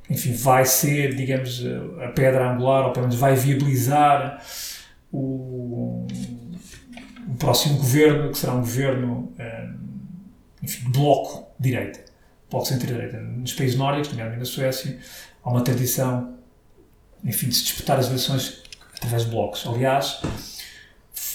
enfim, 0.09 0.31
vai 0.31 0.63
ser, 0.63 1.15
digamos, 1.15 1.65
a 2.01 2.07
pedra 2.07 2.49
angular, 2.49 2.85
ou 2.85 2.93
pelo 2.93 3.07
menos 3.07 3.19
vai 3.19 3.35
viabilizar 3.35 4.41
o 5.11 6.06
próximo 7.37 7.77
governo, 7.77 8.31
que 8.31 8.37
será 8.37 8.53
um 8.53 8.61
governo, 8.61 9.33
eh, 9.37 9.69
enfim, 10.61 10.85
de 10.85 10.91
bloco 10.91 11.47
direita, 11.59 11.99
bloco 12.49 12.65
centro-direita. 12.65 13.19
Nos 13.19 13.53
países 13.53 13.77
nórdicos, 13.77 14.09
nomeadamente 14.09 14.39
na 14.39 14.45
Suécia, 14.45 14.97
há 15.43 15.49
uma 15.49 15.63
tradição, 15.63 16.37
enfim, 17.23 17.49
de 17.49 17.55
se 17.55 17.63
disputar 17.63 17.99
as 17.99 18.07
eleições 18.07 18.63
através 18.95 19.25
de 19.25 19.31
blocos. 19.31 19.65
Aliás, 19.67 20.21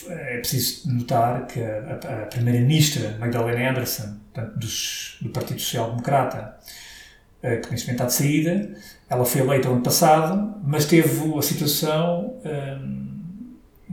é 0.08 0.38
preciso 0.38 0.90
notar 0.92 1.46
que 1.46 1.60
a, 1.60 2.22
a, 2.22 2.26
primeira-ministra 2.26 3.16
Magdalena 3.18 3.70
Anderson, 3.70 4.18
portanto, 4.32 4.58
dos, 4.58 5.18
do 5.20 5.30
Partido 5.30 5.60
Social 5.60 5.90
Democrata, 5.90 6.58
eh, 7.42 7.56
que 7.56 7.70
neste 7.70 7.86
momento 7.86 8.02
está 8.02 8.06
de 8.06 8.12
saída, 8.12 8.74
ela 9.08 9.24
foi 9.24 9.40
eleita 9.40 9.68
ano 9.68 9.82
passado, 9.82 10.60
mas 10.64 10.86
teve 10.86 11.36
a 11.36 11.42
situação 11.42 12.40
um, 12.44 13.11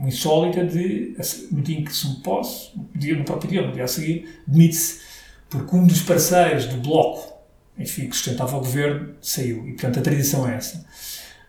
insólita 0.08 0.64
de, 0.64 1.16
no 1.50 1.60
dia 1.60 1.78
em 1.78 1.84
que 1.84 1.94
se 1.94 2.06
posse, 2.22 2.70
no 2.74 3.24
próprio 3.24 3.50
dia, 3.50 3.66
no 3.66 3.72
dia 3.72 3.84
a 3.84 3.88
seguir, 3.88 4.40
demite-se, 4.46 5.00
porque 5.48 5.74
um 5.76 5.86
dos 5.86 6.02
parceiros 6.02 6.66
do 6.66 6.78
bloco, 6.78 7.32
enfim, 7.78 8.08
que 8.08 8.16
sustentava 8.16 8.56
o 8.56 8.60
governo, 8.60 9.14
saiu. 9.20 9.66
E, 9.68 9.72
portanto, 9.72 9.98
a 9.98 10.02
tradição 10.02 10.48
é 10.48 10.56
essa. 10.56 10.84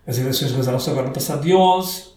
As 0.06 0.18
eleições 0.18 0.50
realizaram-se 0.50 0.90
agora 0.90 1.08
no 1.08 1.14
passado 1.14 1.44
dia 1.44 1.58
11, 1.58 2.12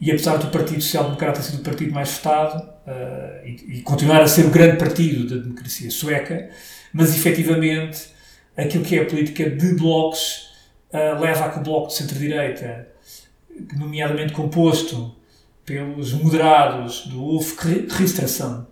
e 0.00 0.10
apesar 0.10 0.38
do 0.38 0.48
Partido 0.48 0.82
Social 0.82 1.04
Democrata 1.04 1.40
ter 1.40 1.46
sido 1.46 1.60
o 1.60 1.62
partido 1.64 1.92
mais 1.92 2.10
votado 2.10 2.58
uh, 2.58 3.46
e, 3.46 3.78
e, 3.78 3.82
continuar 3.82 4.22
a 4.22 4.26
ser 4.26 4.46
o 4.46 4.50
grande 4.50 4.78
partido 4.78 5.28
da 5.28 5.42
democracia 5.42 5.90
sueca, 5.90 6.50
mas 6.92 7.14
efetivamente 7.14 8.08
aquilo 8.56 8.82
que 8.82 8.98
é 8.98 9.02
a 9.02 9.06
política 9.06 9.48
de 9.48 9.74
blocos 9.74 10.50
uh, 10.92 11.20
leva 11.20 11.44
a 11.44 11.50
que 11.50 11.58
o 11.58 11.62
bloco 11.62 11.88
de 11.88 11.94
centro-direita, 11.94 12.88
nomeadamente 13.76 14.32
composto 14.32 15.14
pelos 15.70 16.12
moderados 16.14 17.06
do 17.06 17.22
Ulf 17.22 17.54
Kristersson 17.54 18.66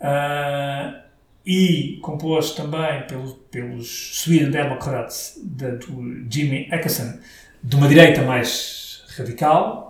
uh, 0.00 1.00
e 1.46 2.00
composto 2.02 2.60
também 2.60 3.06
pelo, 3.06 3.34
pelos 3.52 4.20
Sweden 4.20 4.50
Democrats 4.50 5.40
de, 5.40 5.76
do 5.76 6.26
Jimmy 6.28 6.68
Åkesson, 6.72 7.20
de 7.62 7.76
uma 7.76 7.86
direita 7.86 8.22
mais 8.22 9.04
radical, 9.16 9.86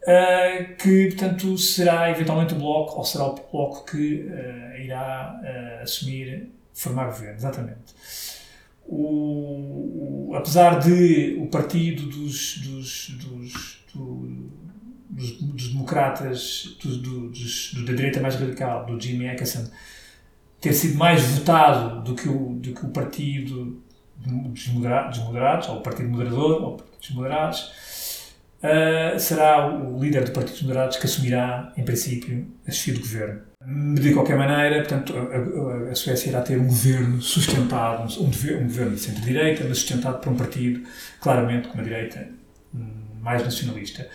Uh, 0.00 0.74
que, 0.76 1.08
portanto, 1.08 1.58
será 1.58 2.10
eventualmente 2.10 2.54
o 2.54 2.56
Bloco, 2.56 2.96
ou 2.96 3.04
será 3.04 3.26
o 3.26 3.34
Bloco 3.34 3.84
que 3.84 4.22
uh, 4.22 4.80
irá 4.80 5.38
uh, 5.42 5.82
assumir, 5.82 6.50
formar 6.72 7.06
governo, 7.06 7.34
exatamente. 7.34 7.94
O, 8.86 10.30
o, 10.30 10.34
apesar 10.34 10.78
de 10.78 11.36
o 11.38 11.48
partido 11.48 12.04
dos, 12.06 12.56
dos, 12.56 13.08
dos, 13.10 13.84
do, 13.94 14.50
dos, 15.18 15.32
dos 15.32 15.68
democratas, 15.68 16.76
dos, 16.82 17.74
da 17.84 17.92
direita 17.92 18.20
mais 18.20 18.36
radical, 18.36 18.86
do 18.86 19.00
Jimmy 19.00 19.28
Åkesson, 19.30 19.68
ter 20.60 20.72
sido 20.72 20.96
mais 20.96 21.22
votado 21.22 22.02
do 22.02 22.14
que 22.14 22.28
o, 22.28 22.54
do 22.54 22.72
que 22.72 22.86
o 22.86 22.88
partido 22.90 23.82
dos 24.16 24.68
moderados, 24.68 25.18
dos 25.18 25.26
moderados 25.26 25.68
ou 25.68 25.76
o 25.76 25.80
partido 25.82 26.08
moderador, 26.08 26.62
ou 26.62 26.76
dos 26.98 27.10
moderados, 27.10 27.72
uh, 28.62 29.18
será 29.18 29.72
o 29.72 30.00
líder 30.00 30.24
do 30.24 30.32
Partido 30.32 30.52
dos 30.52 30.62
Moderados 30.62 30.96
que 30.96 31.06
assumirá, 31.06 31.72
em 31.76 31.84
princípio, 31.84 32.46
a 32.66 32.70
chefia 32.70 32.94
do 32.94 33.00
governo. 33.00 33.42
De 33.94 34.12
qualquer 34.14 34.36
maneira, 34.36 34.78
portanto, 34.78 35.14
a, 35.16 35.88
a, 35.88 35.90
a 35.90 35.94
Suécia 35.94 36.30
irá 36.30 36.40
ter 36.40 36.58
um 36.58 36.66
governo 36.66 37.20
sustentado, 37.20 38.02
um, 38.20 38.24
um 38.24 38.64
governo 38.64 38.94
de 38.94 39.00
centro-direita, 39.00 39.64
mas 39.68 39.78
sustentado 39.78 40.20
por 40.20 40.32
um 40.32 40.36
partido, 40.36 40.82
claramente, 41.20 41.68
com 41.68 41.74
uma 41.74 41.82
direita 41.82 42.28
hum, 42.74 42.88
mais 43.20 43.42
nacionalista. 43.42 44.08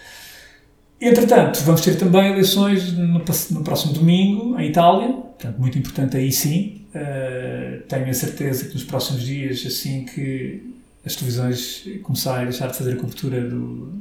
Entretanto, 1.06 1.60
vamos 1.64 1.82
ter 1.82 1.98
também 1.98 2.32
eleições 2.32 2.94
no, 2.94 3.08
no, 3.08 3.64
próximo 3.64 3.92
domingo, 3.92 4.58
em 4.58 4.70
Itália, 4.70 5.10
portanto, 5.10 5.60
muito 5.60 5.78
importante 5.78 6.16
aí 6.16 6.32
sim. 6.32 6.86
Uh, 6.96 7.82
tenho 7.90 8.10
a 8.10 8.14
certeza 8.14 8.66
que 8.66 8.74
nos 8.74 8.86
próximos 8.86 9.22
dias, 9.22 9.66
assim 9.68 10.06
que 10.06 10.74
as 11.06 11.18
televisões 11.18 11.84
começarem 12.04 12.44
a 12.44 12.50
deixar 12.50 12.68
de 12.68 12.78
fazer 12.78 12.94
a 12.94 12.96
cobertura 12.96 13.42
do, 13.42 13.92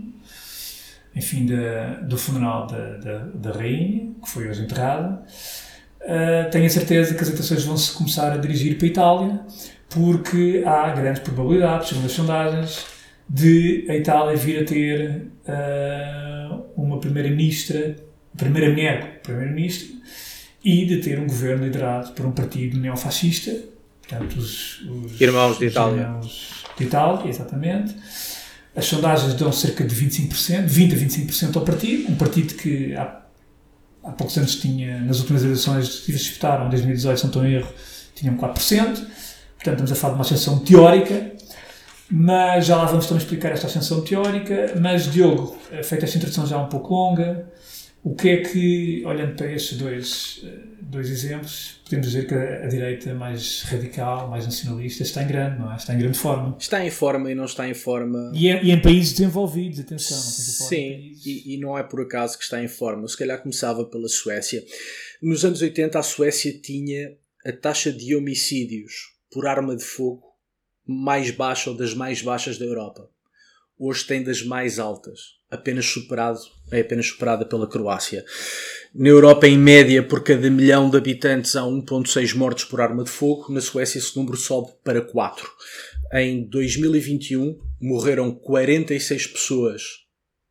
enfim, 1.17 1.45
da, 1.45 1.95
do 2.03 2.17
funeral 2.17 2.69
da, 2.69 2.97
da, 2.99 3.19
da, 3.35 3.51
rainha, 3.51 4.13
que 4.23 4.29
foi 4.29 4.49
hoje 4.49 4.63
enterrada. 4.63 5.25
Uh, 6.03 6.51
tenho 6.53 6.67
a 6.67 6.71
certeza 6.71 7.15
que 7.15 7.23
as 7.23 7.31
atenções 7.31 7.65
vão 7.65 7.77
se 7.77 7.93
começar 7.95 8.31
a 8.31 8.37
dirigir 8.37 8.79
para 8.79 8.87
a 8.87 8.91
Itália, 8.91 9.41
porque 9.91 10.63
há 10.65 10.91
grandes 10.91 11.21
probabilidades, 11.23 11.89
segundo 11.89 12.07
as 12.07 12.13
sondagens, 12.13 12.87
de 13.29 13.87
a 13.89 13.97
Itália 13.97 14.37
vir 14.37 14.63
a 14.63 14.65
ter 14.65 15.27
uh, 15.49 16.52
uma 16.83 16.99
primeira-ministra, 16.99 17.97
primeira 18.37 18.71
mulher 18.71 19.21
primeira-ministra, 19.23 19.89
e 20.65 20.87
de 20.87 20.99
ter 20.99 21.19
um 21.19 21.27
governo 21.27 21.65
liderado 21.65 22.13
por 22.13 22.27
um 22.27 22.33
partido 22.33 22.79
neofascista, 22.79 23.53
portanto, 24.01 24.37
os, 24.37 24.81
os 24.83 25.21
Irmãos 25.21 25.59
de 25.59 25.67
Itália. 25.67 26.03
Irmãos 26.03 26.65
de 26.77 26.85
Itália, 26.85 27.29
exatamente 27.29 27.95
as 28.75 28.87
sondagens 28.87 29.35
dão 29.35 29.53
cerca 29.53 29.85
de 29.85 29.95
25%, 29.95 30.67
20 30.67 30.95
a 30.95 30.99
25% 30.99 31.57
ao 31.57 31.63
partido, 31.63 32.11
um 32.11 32.15
partido 32.15 32.55
que 32.55 32.95
há, 32.95 33.21
há 34.03 34.13
poucos 34.13 34.37
anos 34.39 34.57
tinha, 34.57 35.01
nas 35.01 35.21
últimas 35.21 35.45
eleições 35.45 36.01
que 36.01 36.13
disputaram, 36.13 36.67
em 36.67 36.71
2018, 36.71 37.17
se 37.19 37.25
não 37.25 37.29
estou 37.29 37.45
em 37.45 37.55
erro, 37.55 37.69
tinham 38.15 38.37
4%. 38.37 38.39
Portanto, 38.39 39.85
estamos 39.85 39.93
a 39.93 39.95
falar 39.95 40.15
de 40.15 40.19
uma 40.19 40.25
ascensão 40.25 40.59
teórica, 40.61 41.32
mas 42.13 42.67
já 42.67 42.77
lá 42.77 42.85
vamos 42.85 43.07
também 43.07 43.23
explicar 43.23 43.53
esta 43.53 43.67
ascensão 43.67 44.03
teórica. 44.03 44.75
Mas, 44.79 45.11
Diogo, 45.11 45.57
feita 45.83 46.05
esta 46.05 46.19
introdução 46.19 46.47
já 46.47 46.59
um 46.59 46.69
pouco 46.69 46.93
longa, 46.93 47.51
o 48.05 48.15
que 48.15 48.29
é 48.29 48.37
que, 48.43 49.03
olhando 49.07 49.35
para 49.35 49.51
estes 49.51 49.79
dois, 49.79 50.43
eh, 50.45 50.59
dois 50.83 51.09
exemplos, 51.09 51.81
podemos 51.85 52.09
dizer 52.09 52.27
que 52.27 52.35
a, 52.35 52.65
a, 52.65 52.67
direita 52.67 53.15
mais 53.15 53.63
radical, 53.63 54.29
mais 54.29 54.45
nacionalista, 54.45 55.05
está 55.05 55.23
em 55.23 55.29
grande, 55.29 55.59
não 55.59 55.73
é? 55.73 55.77
Está 55.77 55.95
em 55.95 55.99
grande 55.99 56.19
forma. 56.19 56.57
Está 56.59 56.85
em 56.85 56.91
forma 56.91 57.31
e 57.31 57.35
não 57.35 57.45
está 57.45 57.67
em 57.67 57.75
forma. 57.75 58.31
E, 58.35 58.49
é, 58.49 58.63
e 58.63 58.73
em 58.73 58.83
países 58.83 59.13
desenvolvidos, 59.13 59.81
atenção. 59.81 60.19
Sim, 60.19 61.15
e, 61.25 61.55
e, 61.55 61.59
não 61.59 61.79
é 61.79 61.83
por 61.83 62.03
acaso 62.03 62.37
que 62.37 62.45
está 62.45 62.63
em 62.63 62.69
forma. 62.69 63.09
Se 63.09 63.17
calhar 63.17 63.41
começava 63.41 63.87
pela 63.87 64.09
Suécia. 64.09 64.63
Nos 65.23 65.45
anos 65.45 65.63
80, 65.63 65.99
a 65.99 66.03
Suécia 66.03 66.53
tinha 66.61 67.17
a 67.47 67.53
taxa 67.53 67.91
de 67.93 68.15
homicídios 68.15 69.13
por 69.31 69.47
arma 69.47 69.77
de 69.77 69.85
fogo 69.85 70.32
mais 70.93 71.31
baixa 71.31 71.71
ou 71.71 71.77
das 71.77 71.95
mais 71.95 72.23
baixas 72.23 72.59
da 72.59 72.65
Europa. 72.65 73.09
Hoje 73.79 74.05
tem 74.05 74.23
das 74.23 74.43
mais 74.43 74.79
altas 74.79 75.43
apenas 75.53 75.85
superado, 75.85 76.41
é 76.71 76.81
apenas 76.81 77.07
superada 77.07 77.45
pela 77.45 77.69
Croácia. 77.69 78.25
Na 78.95 79.09
Europa, 79.09 79.47
em 79.47 79.59
média, 79.59 80.03
por 80.03 80.23
cada 80.23 80.51
milhão 80.51 80.89
de 80.89 80.97
habitantes 80.97 81.55
há 81.55 81.63
1,6 81.63 82.35
mortos 82.35 82.65
por 82.65 82.81
arma 82.81 83.05
de 83.05 83.11
fogo. 83.11 83.53
Na 83.53 83.61
Suécia, 83.61 83.99
esse 83.99 84.17
número 84.17 84.37
sobe 84.37 84.73
para 84.83 85.03
4. 85.03 85.47
Em 86.15 86.45
2021, 86.49 87.59
morreram 87.81 88.35
46 88.35 89.27
pessoas 89.27 89.83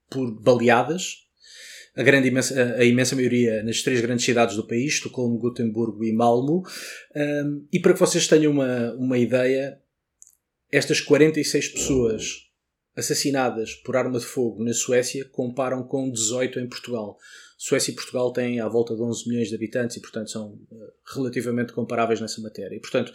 por 0.07 0.31
baleadas. 0.39 1.17
A, 1.95 2.03
grande, 2.03 2.29
imensa, 2.29 2.75
a 2.77 2.86
imensa 2.86 3.15
maioria 3.15 3.63
nas 3.63 3.81
três 3.81 4.00
grandes 4.01 4.24
cidades 4.24 4.55
do 4.55 4.67
país, 4.67 4.93
Estocolmo, 4.93 5.38
Gotemburgo 5.39 6.03
e 6.03 6.13
Malmo. 6.13 6.63
Um, 7.15 7.65
e 7.74 7.79
para 7.79 7.93
que 7.93 8.00
vocês 8.00 8.27
tenham 8.27 8.51
uma, 8.51 8.93
uma 8.93 9.17
ideia, 9.17 9.77
estas 10.72 11.01
46 11.01 11.70
pessoas 11.70 12.51
assassinadas 12.96 13.74
por 13.75 13.96
arma 13.96 14.20
de 14.20 14.25
fogo 14.25 14.63
na 14.63 14.74
Suécia 14.74 15.25
comparam 15.32 15.84
com 15.84 16.12
18 16.12 16.60
em 16.60 16.68
Portugal. 16.68 17.18
Suécia 17.58 17.92
e 17.92 17.96
Portugal 17.96 18.34
têm 18.34 18.60
à 18.60 18.68
volta 18.68 18.96
de 18.96 19.01
11 19.01 19.30
milhões 19.30 19.50
de 19.50 19.56
habitantes 19.56 19.98
e, 19.98 20.01
portanto, 20.01 20.32
são 20.32 20.54
uh, 20.54 20.94
relativamente 21.16 21.74
comparáveis 21.74 22.20
nessa 22.20 22.42
matéria. 22.42 22.75
E, 22.75 22.80
portanto, 22.80 23.13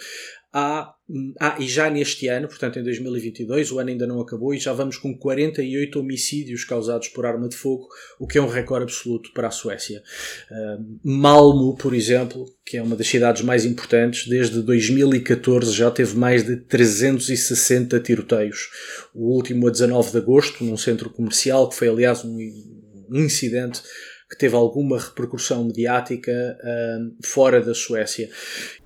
há, 0.53 0.95
há, 1.41 1.57
e 1.61 1.69
já 1.69 1.91
neste 1.91 2.29
ano, 2.29 2.49
portanto, 2.49 2.79
em 2.79 2.83
2022, 2.83 3.73
o 3.73 3.79
ano 3.79 3.91
ainda 3.91 4.07
não 4.07 4.21
acabou 4.21 4.55
e 4.55 4.59
já 4.59 4.73
vamos 4.73 4.97
com 4.97 5.17
48 5.17 6.01
homicídios 6.01 6.65
causados 6.65 7.09
por 7.09 7.27
arma 7.27 7.49
de 7.49 7.57
fogo, 7.57 7.89
o 8.19 8.27
que 8.27 8.39
é 8.39 8.43
um 8.43 8.49
recorde 8.49 8.85
absoluto 8.85 9.33
para 9.33 9.49
a 9.49 9.51
Suécia. 9.51 10.03
Uh, 10.51 10.99
Malmo, 11.03 11.77
por 11.77 11.95
exemplo, 11.95 12.47
que 12.65 12.77
é 12.77 12.83
uma 12.83 12.97
das 12.97 13.07
cidades 13.07 13.43
mais 13.43 13.65
importantes, 13.65 14.29
desde 14.29 14.63
2014 14.63 15.73
já 15.73 15.91
teve 15.91 16.17
mais 16.17 16.45
de 16.45 16.57
360 16.57 18.01
tiroteios. 18.01 18.71
O 19.15 19.35
último 19.35 19.69
a 19.69 19.71
19 19.71 20.11
de 20.11 20.19
agosto, 20.19 20.65
num 20.65 20.77
centro 20.77 21.11
comercial, 21.11 21.69
que 21.69 21.77
foi, 21.77 21.89
aliás, 21.89 22.25
um, 22.25 22.37
um 23.11 23.21
incidente 23.21 23.83
que 24.29 24.37
teve 24.37 24.57
alguma 24.57 24.99
repercussão 24.99 25.65
mediática 25.65 26.33
uh, 26.33 27.17
fora 27.25 27.61
da 27.61 27.75
Suécia. 27.75 28.29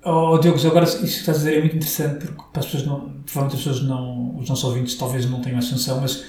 Oh, 0.03 0.37
Diogo, 0.37 0.59
agora 0.67 0.85
isso 0.85 0.99
que 0.99 1.05
estás 1.05 1.37
a 1.37 1.39
dizer 1.39 1.57
é 1.57 1.59
muito 1.59 1.75
interessante 1.75 2.27
porque 2.27 2.51
para 2.51 2.59
as 2.59 2.65
pessoas 2.65 2.85
não, 2.85 3.23
provavelmente 3.25 3.55
as 3.55 3.63
pessoas 3.63 3.83
não, 3.83 4.37
os 4.37 4.47
nossos 4.49 4.63
ouvintes 4.63 4.95
talvez 4.95 5.25
não 5.25 5.41
tenham 5.41 5.57
a 5.57 5.61
sensação, 5.61 5.99
mas 5.99 6.23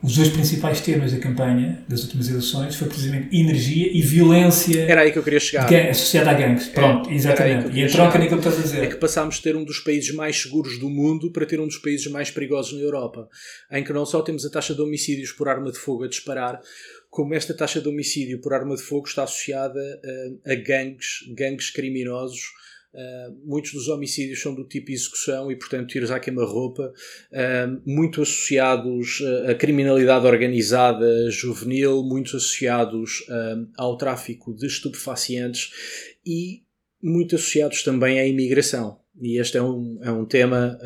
os 0.00 0.14
dois 0.14 0.28
principais 0.28 0.80
temas 0.80 1.12
da 1.12 1.18
campanha 1.18 1.84
das 1.88 2.04
últimas 2.04 2.28
eleições 2.28 2.76
foi 2.76 2.86
precisamente 2.86 3.36
energia 3.36 3.90
e 3.92 4.00
violência. 4.00 4.82
Era 4.82 5.00
aí 5.00 5.10
que 5.10 5.18
eu 5.18 5.24
queria 5.24 5.40
chegar. 5.40 5.66
associada 5.90 6.30
a 6.30 6.34
gangues. 6.34 6.68
Pronto, 6.68 7.10
é, 7.10 7.14
exatamente. 7.14 7.76
E 7.76 7.84
a 7.84 7.88
troca 7.88 8.16
naquilo 8.16 8.40
que 8.40 8.46
estás 8.46 8.58
a 8.60 8.62
dizer. 8.62 8.84
É 8.84 8.86
que 8.86 8.94
passámos 8.94 9.36
de 9.36 9.42
ter 9.42 9.56
um 9.56 9.64
dos 9.64 9.80
países 9.80 10.14
mais 10.14 10.40
seguros 10.40 10.78
do 10.78 10.88
mundo 10.88 11.32
para 11.32 11.44
ter 11.44 11.58
um 11.58 11.66
dos 11.66 11.78
países 11.78 12.06
mais 12.06 12.30
perigosos 12.30 12.74
na 12.74 12.84
Europa, 12.84 13.28
em 13.72 13.82
que 13.82 13.92
não 13.92 14.06
só 14.06 14.22
temos 14.22 14.44
a 14.44 14.50
taxa 14.50 14.72
de 14.72 14.80
homicídios 14.80 15.32
por 15.32 15.48
arma 15.48 15.72
de 15.72 15.78
fogo 15.78 16.04
a 16.04 16.08
disparar, 16.08 16.60
como 17.08 17.34
esta 17.34 17.54
taxa 17.54 17.80
de 17.80 17.88
homicídio 17.88 18.40
por 18.40 18.52
arma 18.52 18.76
de 18.76 18.82
fogo 18.82 19.06
está 19.06 19.24
associada 19.24 19.80
a, 20.46 20.52
a 20.52 20.54
gangues, 20.54 21.24
gangues 21.34 21.70
criminosos 21.70 22.40
Uh, 22.94 23.36
muitos 23.44 23.72
dos 23.72 23.86
homicídios 23.88 24.40
são 24.40 24.54
do 24.54 24.64
tipo 24.64 24.90
execução 24.90 25.52
e, 25.52 25.56
portanto, 25.56 25.90
tiros 25.90 26.10
à 26.10 26.18
queima-roupa, 26.18 26.90
uh, 26.90 27.82
muito 27.84 28.22
associados 28.22 29.22
à 29.46 29.54
criminalidade 29.54 30.26
organizada 30.26 31.30
juvenil, 31.30 32.02
muito 32.02 32.36
associados 32.36 33.20
uh, 33.28 33.68
ao 33.76 33.98
tráfico 33.98 34.54
de 34.54 34.66
estupefacientes 34.66 35.70
e 36.24 36.62
muito 37.00 37.36
associados 37.36 37.82
também 37.82 38.18
à 38.18 38.26
imigração. 38.26 38.98
E 39.20 39.40
este 39.40 39.56
é 39.56 39.62
um, 39.62 39.98
é 40.02 40.10
um 40.10 40.24
tema 40.24 40.78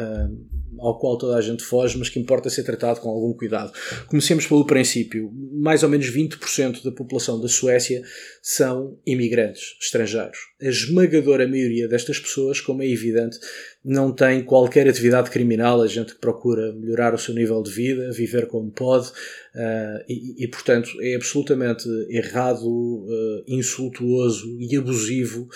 ao 0.78 0.98
qual 0.98 1.18
toda 1.18 1.36
a 1.36 1.40
gente 1.40 1.62
foge, 1.62 1.98
mas 1.98 2.08
que 2.08 2.18
importa 2.18 2.50
ser 2.50 2.62
tratado 2.62 3.00
com 3.00 3.08
algum 3.10 3.32
cuidado. 3.32 3.72
Comecemos 4.06 4.46
pelo 4.46 4.66
princípio: 4.66 5.30
mais 5.52 5.82
ou 5.82 5.88
menos 5.88 6.10
20% 6.10 6.82
da 6.82 6.92
população 6.92 7.40
da 7.40 7.48
Suécia 7.48 8.02
são 8.42 8.98
imigrantes 9.06 9.76
estrangeiros. 9.80 10.38
A 10.62 10.68
esmagadora 10.68 11.48
maioria 11.48 11.88
destas 11.88 12.20
pessoas, 12.20 12.60
como 12.60 12.82
é 12.82 12.88
evidente, 12.88 13.38
não 13.84 14.12
tem 14.12 14.44
qualquer 14.44 14.88
atividade 14.88 15.30
criminal, 15.30 15.82
a 15.82 15.88
gente 15.88 16.14
procura 16.14 16.72
melhorar 16.72 17.12
o 17.14 17.18
seu 17.18 17.34
nível 17.34 17.62
de 17.62 17.70
vida, 17.70 18.12
viver 18.12 18.46
como 18.46 18.70
pode, 18.70 19.08
uh, 19.08 20.04
e, 20.08 20.44
e, 20.44 20.48
portanto 20.48 20.90
é 21.00 21.16
absolutamente 21.16 21.88
errado, 22.08 22.64
uh, 22.64 23.44
insultuoso 23.48 24.56
e 24.60 24.76
abusivo 24.76 25.48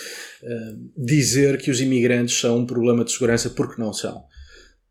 uh, 0.42 0.90
dizer 0.96 1.58
que 1.58 1.70
os 1.70 1.80
imigrantes 1.80 2.36
são 2.36 2.58
um 2.58 2.66
problema 2.66 3.04
de 3.04 3.12
segurança, 3.12 3.50
porque 3.50 3.80
não 3.80 3.92
são. 3.92 4.24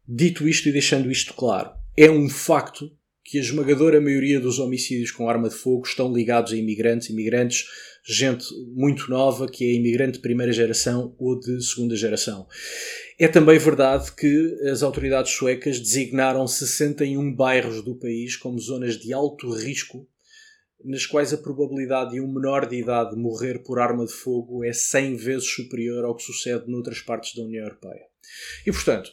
Dito 0.07 0.47
isto 0.47 0.69
e 0.69 0.71
deixando 0.71 1.11
isto 1.11 1.33
claro, 1.33 1.71
é 1.97 2.09
um 2.09 2.29
facto 2.29 2.89
que 3.25 3.39
a 3.39 3.41
esmagadora 3.41 3.99
maioria 3.99 4.39
dos 4.39 4.59
homicídios 4.59 5.09
com 5.09 5.27
arma 5.27 5.49
de 5.49 5.55
fogo 5.55 5.85
estão 5.87 6.13
ligados 6.13 6.53
a 6.53 6.55
imigrantes, 6.55 7.09
imigrantes, 7.09 7.65
gente 8.13 8.45
muito 8.75 9.09
nova, 9.09 9.47
que 9.47 9.65
é 9.65 9.73
imigrante 9.73 10.13
de 10.13 10.19
primeira 10.19 10.53
geração 10.53 11.15
ou 11.17 11.39
de 11.39 11.63
segunda 11.63 11.95
geração. 11.95 12.47
É 13.17 13.27
também 13.27 13.57
verdade 13.57 14.11
que 14.13 14.59
as 14.69 14.83
autoridades 14.83 15.31
suecas 15.31 15.79
designaram 15.79 16.45
61 16.45 17.33
bairros 17.33 17.81
do 17.81 17.95
país 17.95 18.35
como 18.35 18.59
zonas 18.59 18.97
de 18.97 19.13
alto 19.13 19.49
risco, 19.51 20.07
nas 20.83 21.05
quais 21.07 21.33
a 21.33 21.37
probabilidade 21.37 22.11
de 22.11 22.21
um 22.21 22.31
menor 22.31 22.67
de 22.67 22.77
idade 22.77 23.15
morrer 23.15 23.63
por 23.63 23.79
arma 23.79 24.05
de 24.05 24.11
fogo 24.13 24.63
é 24.63 24.71
100 24.71 25.15
vezes 25.15 25.49
superior 25.49 26.05
ao 26.05 26.15
que 26.15 26.21
sucede 26.21 26.69
noutras 26.69 27.01
partes 27.01 27.33
da 27.35 27.41
União 27.41 27.63
Europeia. 27.63 28.05
E, 28.67 28.71
portanto, 28.71 29.09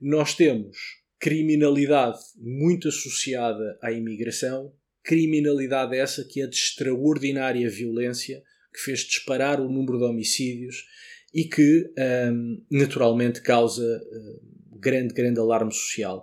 nós 0.00 0.34
temos 0.34 0.76
criminalidade 1.18 2.18
muito 2.36 2.86
associada 2.86 3.76
à 3.82 3.90
imigração, 3.90 4.72
criminalidade 5.08 5.96
essa 5.96 6.22
que 6.22 6.42
é 6.42 6.46
de 6.46 6.54
extraordinária 6.54 7.68
violência, 7.70 8.42
que 8.74 8.78
fez 8.78 9.00
disparar 9.00 9.58
o 9.58 9.70
número 9.70 9.96
de 9.96 10.04
homicídios 10.04 10.84
e 11.32 11.44
que 11.44 11.90
um, 12.30 12.62
naturalmente 12.70 13.40
causa 13.40 13.82
um, 13.82 14.78
grande, 14.78 15.14
grande 15.14 15.40
alarme 15.40 15.72
social. 15.72 16.22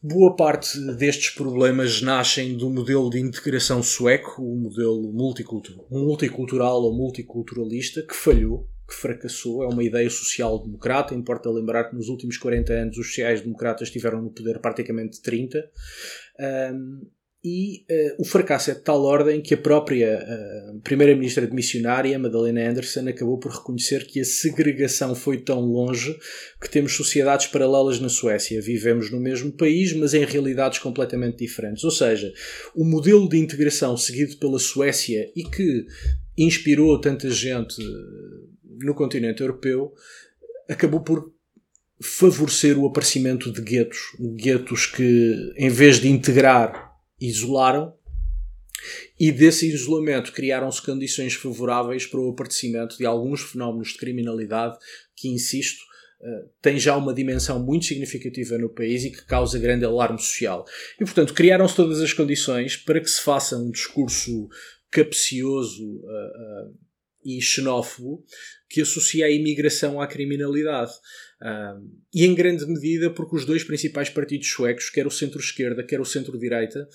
Boa 0.00 0.36
parte 0.36 0.78
destes 0.96 1.30
problemas 1.30 2.00
nascem 2.00 2.56
do 2.56 2.70
modelo 2.70 3.10
de 3.10 3.18
integração 3.18 3.82
sueco, 3.82 4.40
o 4.40 4.56
modelo 4.56 5.12
multicultural 5.90 6.80
ou 6.80 6.94
multiculturalista, 6.94 8.06
que 8.06 8.14
falhou 8.14 8.68
que 8.86 8.94
fracassou, 8.94 9.62
é 9.62 9.66
uma 9.66 9.82
ideia 9.82 10.08
social-democrata. 10.10 11.14
Importa 11.14 11.50
lembrar 11.50 11.84
que 11.84 11.96
nos 11.96 12.08
últimos 12.08 12.36
40 12.36 12.72
anos 12.72 12.98
os 12.98 13.08
sociais-democratas 13.08 13.88
estiveram 13.88 14.20
no 14.20 14.30
poder 14.30 14.58
praticamente 14.60 15.22
30. 15.22 15.58
Um, 16.38 17.06
e 17.44 17.84
uh, 17.90 18.22
o 18.22 18.24
fracasso 18.24 18.70
é 18.70 18.74
de 18.74 18.80
tal 18.80 19.02
ordem 19.02 19.42
que 19.42 19.52
a 19.52 19.58
própria 19.58 20.18
uh, 20.18 20.80
primeira-ministra 20.80 21.46
de 21.46 21.52
missionária, 21.52 22.18
Madalena 22.18 22.70
Anderson, 22.70 23.06
acabou 23.06 23.38
por 23.38 23.52
reconhecer 23.52 24.06
que 24.06 24.18
a 24.18 24.24
segregação 24.24 25.14
foi 25.14 25.36
tão 25.36 25.60
longe 25.60 26.18
que 26.58 26.70
temos 26.70 26.96
sociedades 26.96 27.46
paralelas 27.48 28.00
na 28.00 28.08
Suécia. 28.08 28.62
Vivemos 28.62 29.10
no 29.10 29.20
mesmo 29.20 29.52
país, 29.52 29.92
mas 29.92 30.14
em 30.14 30.24
realidades 30.24 30.78
completamente 30.78 31.36
diferentes. 31.36 31.84
Ou 31.84 31.90
seja, 31.90 32.32
o 32.74 32.82
modelo 32.82 33.28
de 33.28 33.36
integração 33.36 33.94
seguido 33.94 34.38
pela 34.38 34.58
Suécia 34.58 35.30
e 35.36 35.44
que 35.44 35.84
inspirou 36.38 36.98
tanta 36.98 37.28
gente 37.28 37.76
no 38.80 38.94
continente 38.94 39.42
europeu 39.42 39.92
acabou 40.66 41.00
por 41.00 41.30
favorecer 42.00 42.78
o 42.78 42.86
aparecimento 42.86 43.52
de 43.52 43.60
guetos, 43.60 43.98
guetos 44.36 44.86
que, 44.86 45.52
em 45.56 45.68
vez 45.68 46.00
de 46.00 46.08
integrar, 46.08 46.83
isolaram, 47.26 47.94
e 49.18 49.32
desse 49.32 49.66
isolamento 49.68 50.32
criaram-se 50.32 50.82
condições 50.82 51.34
favoráveis 51.34 52.06
para 52.06 52.20
o 52.20 52.30
aparecimento 52.30 52.98
de 52.98 53.06
alguns 53.06 53.40
fenómenos 53.40 53.88
de 53.88 53.98
criminalidade 53.98 54.76
que, 55.16 55.28
insisto, 55.28 55.82
eh, 56.20 56.44
tem 56.60 56.78
já 56.78 56.96
uma 56.96 57.14
dimensão 57.14 57.62
muito 57.62 57.86
significativa 57.86 58.58
no 58.58 58.68
país 58.68 59.04
e 59.04 59.10
que 59.10 59.24
causa 59.24 59.58
grande 59.58 59.84
alarme 59.84 60.18
social. 60.18 60.64
E, 61.00 61.04
portanto, 61.04 61.34
criaram-se 61.34 61.76
todas 61.76 62.00
as 62.00 62.12
condições 62.12 62.76
para 62.76 63.00
que 63.00 63.08
se 63.08 63.20
faça 63.20 63.56
um 63.56 63.70
discurso 63.70 64.48
capcioso 64.90 65.82
uh, 65.82 66.68
uh, 66.68 66.78
e 67.24 67.40
xenófobo 67.40 68.24
que 68.74 68.82
associa 68.82 69.26
a 69.26 69.30
imigração 69.30 70.00
à 70.00 70.06
criminalidade. 70.08 70.90
e 72.12 72.24
em 72.24 72.34
grande 72.34 72.66
medida 72.66 73.08
porque 73.08 73.36
os 73.36 73.44
dois 73.44 73.62
principais 73.62 74.10
partidos 74.10 74.48
suecos, 74.48 74.90
quer 74.90 75.06
o 75.06 75.10
centro-esquerda, 75.10 75.84
quer 75.84 76.00
o 76.00 76.04
centro-direita, 76.04 76.88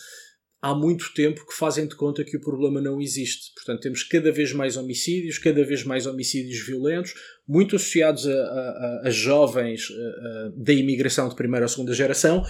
há 0.62 0.76
muito 0.76 1.14
tempo 1.14 1.46
que 1.48 1.54
fazem 1.54 1.88
de 1.88 1.96
conta 1.96 2.26
que 2.26 2.36
o 2.36 2.42
problema 2.42 2.82
não 2.82 3.00
existe. 3.00 3.54
Portanto, 3.56 3.82
temos 3.82 4.04
cada 4.04 4.30
vez 4.30 4.52
mais 4.52 4.76
homicídios, 4.76 5.38
cada 5.38 5.64
vez 5.64 5.86
mais 5.86 6.06
homicídios 6.06 6.66
violentos, 6.66 7.14
muito 7.48 7.78
associados 7.78 8.28
a, 8.28 8.34
a, 8.34 9.02
a 9.06 9.10
jovens 9.10 9.88
a, 9.90 10.52
da 10.58 10.74
imigração 10.74 11.30
de 11.30 11.36
primeira 11.36 11.66
ou 11.66 11.70
segunda 11.70 11.94
geração, 11.94 12.44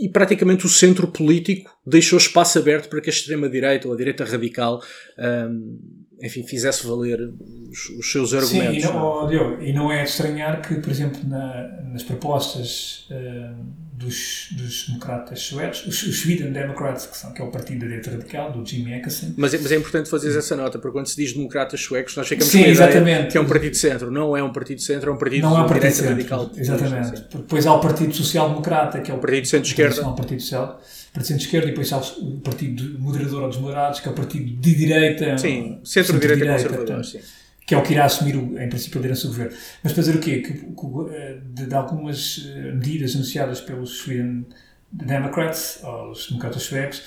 e 0.00 0.08
praticamente 0.08 0.64
o 0.64 0.68
centro 0.70 1.08
político 1.08 1.70
deixou 1.86 2.18
espaço 2.18 2.58
aberto 2.58 2.88
para 2.88 3.02
que 3.02 3.10
a 3.10 3.12
extrema-direita 3.12 3.86
ou 3.86 3.92
a 3.92 3.96
direita 3.96 4.24
radical 4.24 4.82
um, 5.18 6.05
enfim, 6.22 6.42
fizesse 6.42 6.86
valer 6.86 7.20
os, 7.20 7.90
os 7.90 8.10
seus 8.10 8.32
argumentos. 8.32 8.82
Sim, 8.82 8.88
e 8.88 8.92
não, 8.92 9.24
oh, 9.24 9.26
Diogo, 9.26 9.62
e 9.62 9.72
não 9.72 9.92
é 9.92 10.02
de 10.02 10.10
estranhar 10.10 10.62
que, 10.62 10.76
por 10.76 10.90
exemplo, 10.90 11.20
na, 11.28 11.82
nas 11.92 12.02
propostas 12.02 13.06
uh, 13.10 13.66
dos, 13.96 14.48
dos 14.52 14.86
democratas 14.86 15.40
suecos, 15.40 15.86
os, 15.86 16.02
os 16.02 16.20
Sweden 16.20 16.52
Democrats, 16.52 17.06
que, 17.06 17.16
são, 17.16 17.32
que 17.32 17.40
é 17.40 17.44
o 17.44 17.50
partido 17.50 17.80
da 17.80 17.86
direita 17.86 18.10
radical, 18.10 18.52
do 18.52 18.64
Jimmy 18.64 18.94
Ekesen. 18.94 19.34
Mas, 19.36 19.54
é, 19.54 19.58
mas 19.58 19.72
é 19.72 19.76
importante 19.76 20.10
fazer 20.10 20.36
essa 20.36 20.54
nota, 20.54 20.78
porque 20.78 20.92
quando 20.92 21.06
se 21.06 21.16
diz 21.16 21.32
democratas 21.32 21.80
suecos, 21.80 22.16
nós 22.16 22.28
ficamos 22.28 22.52
Sim, 22.52 22.62
com 22.62 22.64
a 22.64 22.68
exatamente. 22.68 23.32
que 23.32 23.38
é 23.38 23.40
um 23.40 23.46
partido 23.46 23.70
de 23.72 23.78
centro. 23.78 24.10
Não 24.10 24.36
é 24.36 24.42
um 24.42 24.52
partido 24.52 24.78
de 24.78 24.84
centro, 24.84 25.10
é 25.10 25.12
um 25.14 25.18
partido 25.18 25.42
não 25.42 25.58
é 25.58 25.62
um 25.62 25.68
partido 25.68 25.94
de 25.94 26.08
radical. 26.08 26.50
Exatamente. 26.56 27.24
Depois 27.32 27.66
há 27.66 27.72
o 27.72 27.80
Partido 27.80 28.14
Social 28.14 28.48
Democrata, 28.50 29.00
que 29.00 29.10
é 29.10 29.14
o, 29.14 29.18
partido 29.18 29.42
de 29.42 29.48
centro-esquerda. 29.48 30.00
É 30.02 30.04
o 30.04 30.14
Partido 30.14 30.40
Social 30.40 30.80
Partido 31.16 31.40
Esquerda, 31.40 31.66
e 31.66 31.70
depois 31.70 31.92
há 31.92 31.98
o 31.98 32.40
Partido 32.40 32.98
Moderador 32.98 33.44
ou 33.44 33.48
dos 33.48 33.58
Moderados, 33.58 34.00
que 34.00 34.08
é 34.08 34.10
o 34.10 34.14
Partido 34.14 34.60
de 34.60 34.74
Direita. 34.74 35.38
Sim, 35.38 35.80
centro-direita 35.82 36.58
centro 36.58 36.76
conservador, 36.76 37.04
sim. 37.04 37.20
Que 37.66 37.74
é 37.74 37.78
o 37.78 37.82
que 37.82 37.92
irá 37.92 38.04
assumir, 38.04 38.36
o, 38.36 38.58
em 38.60 38.68
princípio, 38.68 38.98
a 38.98 39.02
liderança 39.02 39.26
do 39.26 39.32
governo. 39.34 39.56
Mas 39.82 39.92
dizer 39.92 40.14
o 40.14 40.20
quê? 40.20 40.40
Que, 40.40 40.52
que 40.52 41.14
eh, 41.14 41.38
de, 41.44 41.66
de, 41.66 41.74
algumas 41.74 42.48
eh, 42.48 42.72
medidas 42.72 43.14
anunciadas 43.16 43.60
pelos 43.60 43.98
Sweden 43.98 44.46
Democrats, 44.92 45.82
os 46.12 46.28
democratas 46.28 46.62
suecos, 46.62 47.02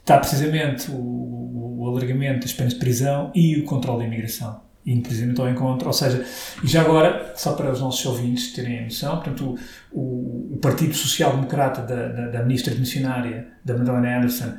está 0.00 0.18
precisamente 0.18 0.90
o, 0.90 1.78
o 1.78 1.88
alargamento 1.88 2.40
das 2.40 2.52
penas 2.52 2.74
de 2.74 2.78
prisão 2.78 3.32
e 3.34 3.56
o 3.56 3.64
controle 3.64 4.00
da 4.00 4.06
imigração 4.06 4.60
indo 4.84 5.02
precisamente 5.02 5.40
ao 5.40 5.48
encontro. 5.48 5.86
Ou 5.86 5.92
seja, 5.92 6.24
e 6.62 6.66
já 6.66 6.82
agora, 6.82 7.32
só 7.36 7.52
para 7.52 7.70
os 7.72 7.80
nossos 7.80 8.04
ouvintes 8.04 8.52
terem 8.52 8.80
a 8.80 8.82
noção, 8.82 9.16
portanto, 9.16 9.58
o, 9.90 10.54
o 10.54 10.58
Partido 10.60 10.94
Social 10.94 11.32
Democrata 11.32 11.82
da, 11.82 12.08
da, 12.08 12.28
da, 12.28 12.42
Ministra 12.42 12.74
Missionária, 12.74 13.48
da 13.64 13.76
Madalena 13.76 14.18
Anderson, 14.18 14.54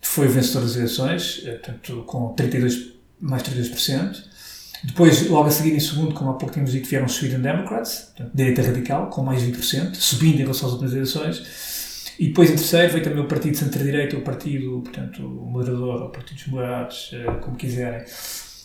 foi 0.00 0.26
o 0.26 0.30
vencedor 0.30 0.62
das 0.62 0.76
eleições, 0.76 1.42
eh, 1.46 1.52
portanto, 1.52 2.02
com 2.06 2.32
32, 2.34 2.92
mais 3.20 3.42
32%. 3.42 4.30
Depois, 4.82 5.28
logo 5.28 5.48
a 5.48 5.50
seguir, 5.50 5.74
em 5.74 5.80
segundo, 5.80 6.14
como 6.14 6.30
há 6.30 6.34
pouco 6.34 6.52
tínhamos 6.52 6.72
dito, 6.72 6.88
vieram 6.88 7.06
os 7.06 7.12
Sweden 7.12 7.40
Democrats, 7.40 8.12
portanto, 8.16 8.34
direita 8.34 8.62
radical, 8.62 9.08
com 9.08 9.22
mais 9.22 9.42
20%, 9.42 9.94
subindo 9.94 10.36
em 10.36 10.42
relação 10.42 10.68
às 10.68 10.72
últimas 10.72 10.94
eleições. 10.94 12.14
E 12.18 12.28
depois, 12.28 12.50
em 12.50 12.54
terceiro, 12.54 12.92
veio 12.92 13.04
também 13.04 13.20
o 13.20 13.26
Partido 13.28 13.56
Centro-Direita, 13.56 14.16
o 14.16 14.22
Partido, 14.22 14.80
portanto, 14.82 15.22
Moderador, 15.22 16.02
ou 16.02 16.08
Partidos 16.10 16.46
Moderados, 16.46 17.10
eh, 17.14 17.32
como 17.40 17.56
quiserem, 17.56 18.04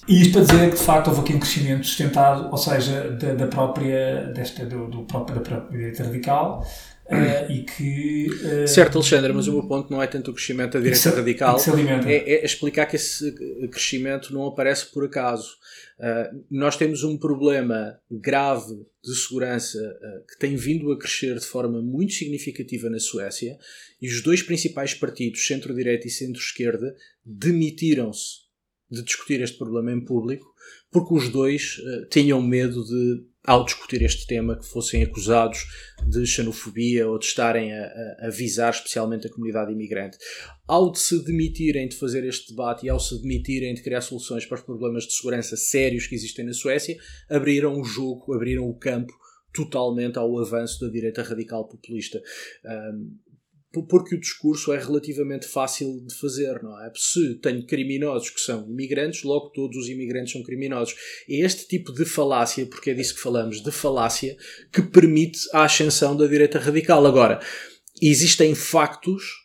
e 0.07 0.21
isto 0.21 0.33
para 0.33 0.41
dizer 0.41 0.69
que 0.69 0.77
de 0.77 0.83
facto 0.83 1.07
houve 1.07 1.21
aqui 1.21 1.33
um 1.33 1.39
crescimento 1.39 1.85
sustentado, 1.85 2.49
ou 2.51 2.57
seja, 2.57 3.09
da, 3.11 3.33
da 3.33 3.47
própria, 3.47 4.31
desta, 4.35 4.63
do, 4.65 4.87
do 4.87 5.03
próprio, 5.03 5.35
da 5.35 5.41
própria 5.41 5.77
direita 5.77 6.03
radical, 6.03 6.65
Uh, 7.07 7.51
e 7.51 7.63
que. 7.63 8.27
Uh, 8.29 8.67
certo, 8.67 8.97
Alexandre, 8.97 9.31
mas 9.31 9.47
o 9.47 9.51
meu 9.51 9.67
ponto 9.67 9.91
não 9.91 10.01
é 10.01 10.07
tanto 10.07 10.31
o 10.31 10.33
crescimento 10.33 10.73
da 10.73 10.79
direita 10.79 10.97
se, 10.97 11.09
radical, 11.09 11.57
é, 12.07 12.15
é, 12.15 12.45
explicar 12.45 12.87
que 12.87 12.95
esse 12.95 13.31
crescimento 13.69 14.33
não 14.33 14.47
aparece 14.47 14.91
por 14.91 15.05
acaso. 15.05 15.51
Uh, 15.99 16.43
nós 16.49 16.75
temos 16.75 17.03
um 17.03 17.15
problema 17.15 17.99
grave 18.09 18.73
de 19.03 19.15
segurança 19.15 19.79
que 20.27 20.39
tem 20.39 20.55
vindo 20.55 20.91
a 20.91 20.97
crescer 20.97 21.37
de 21.37 21.45
forma 21.45 21.79
muito 21.79 22.13
significativa 22.13 22.89
na 22.89 22.99
Suécia 22.99 23.55
e 24.01 24.07
os 24.07 24.21
dois 24.21 24.41
principais 24.41 24.95
partidos, 24.95 25.45
centro-direita 25.45 26.07
e 26.07 26.09
centro-esquerda, 26.09 26.95
demitiram-se 27.23 28.45
de 28.89 29.03
discutir 29.03 29.41
este 29.41 29.59
problema 29.59 29.91
em 29.91 30.03
público 30.03 30.47
porque 30.91 31.13
os 31.13 31.29
dois 31.29 31.79
tinham 32.09 32.41
medo 32.41 32.83
de 32.83 33.23
ao 33.45 33.63
discutir 33.63 34.01
este 34.01 34.25
tema, 34.25 34.57
que 34.57 34.65
fossem 34.65 35.03
acusados 35.03 35.65
de 36.05 36.25
xenofobia 36.25 37.07
ou 37.07 37.19
de 37.19 37.25
estarem 37.25 37.73
a, 37.73 37.85
a, 37.85 38.27
a, 38.27 38.29
visar 38.29 38.71
especialmente 38.71 39.27
a 39.27 39.29
comunidade 39.29 39.71
imigrante. 39.71 40.17
Ao 40.67 40.91
de 40.91 40.99
se 40.99 41.23
demitirem 41.23 41.87
de 41.87 41.95
fazer 41.95 42.25
este 42.25 42.49
debate 42.49 42.85
e 42.85 42.89
ao 42.89 42.99
se 42.99 43.21
demitirem 43.21 43.73
de 43.73 43.83
criar 43.83 44.01
soluções 44.01 44.45
para 44.45 44.57
os 44.57 44.63
problemas 44.63 45.03
de 45.03 45.13
segurança 45.13 45.55
sérios 45.55 46.07
que 46.07 46.15
existem 46.15 46.45
na 46.45 46.53
Suécia, 46.53 46.97
abriram 47.29 47.79
o 47.79 47.83
jogo, 47.83 48.33
abriram 48.33 48.67
o 48.67 48.73
campo 48.73 49.13
totalmente 49.53 50.19
ao 50.19 50.37
avanço 50.37 50.81
da 50.81 50.91
direita 50.91 51.23
radical 51.23 51.65
populista. 51.65 52.21
Um, 52.65 53.17
porque 53.83 54.15
o 54.15 54.19
discurso 54.19 54.73
é 54.73 54.79
relativamente 54.79 55.47
fácil 55.47 56.01
de 56.05 56.15
fazer, 56.15 56.61
não 56.61 56.79
é? 56.83 56.91
Se 56.95 57.35
tenho 57.35 57.65
criminosos 57.65 58.29
que 58.29 58.39
são 58.39 58.67
imigrantes, 58.69 59.23
logo 59.23 59.49
todos 59.49 59.77
os 59.77 59.89
imigrantes 59.89 60.33
são 60.33 60.43
criminosos. 60.43 60.95
É 61.29 61.39
este 61.39 61.67
tipo 61.67 61.93
de 61.93 62.05
falácia, 62.05 62.65
porque 62.65 62.91
é 62.91 62.93
disso 62.93 63.15
que 63.15 63.21
falamos, 63.21 63.61
de 63.61 63.71
falácia, 63.71 64.37
que 64.71 64.81
permite 64.81 65.39
a 65.53 65.63
ascensão 65.63 66.15
da 66.15 66.27
direita 66.27 66.59
radical. 66.59 67.05
Agora, 67.05 67.39
existem 68.01 68.53
factos 68.53 69.44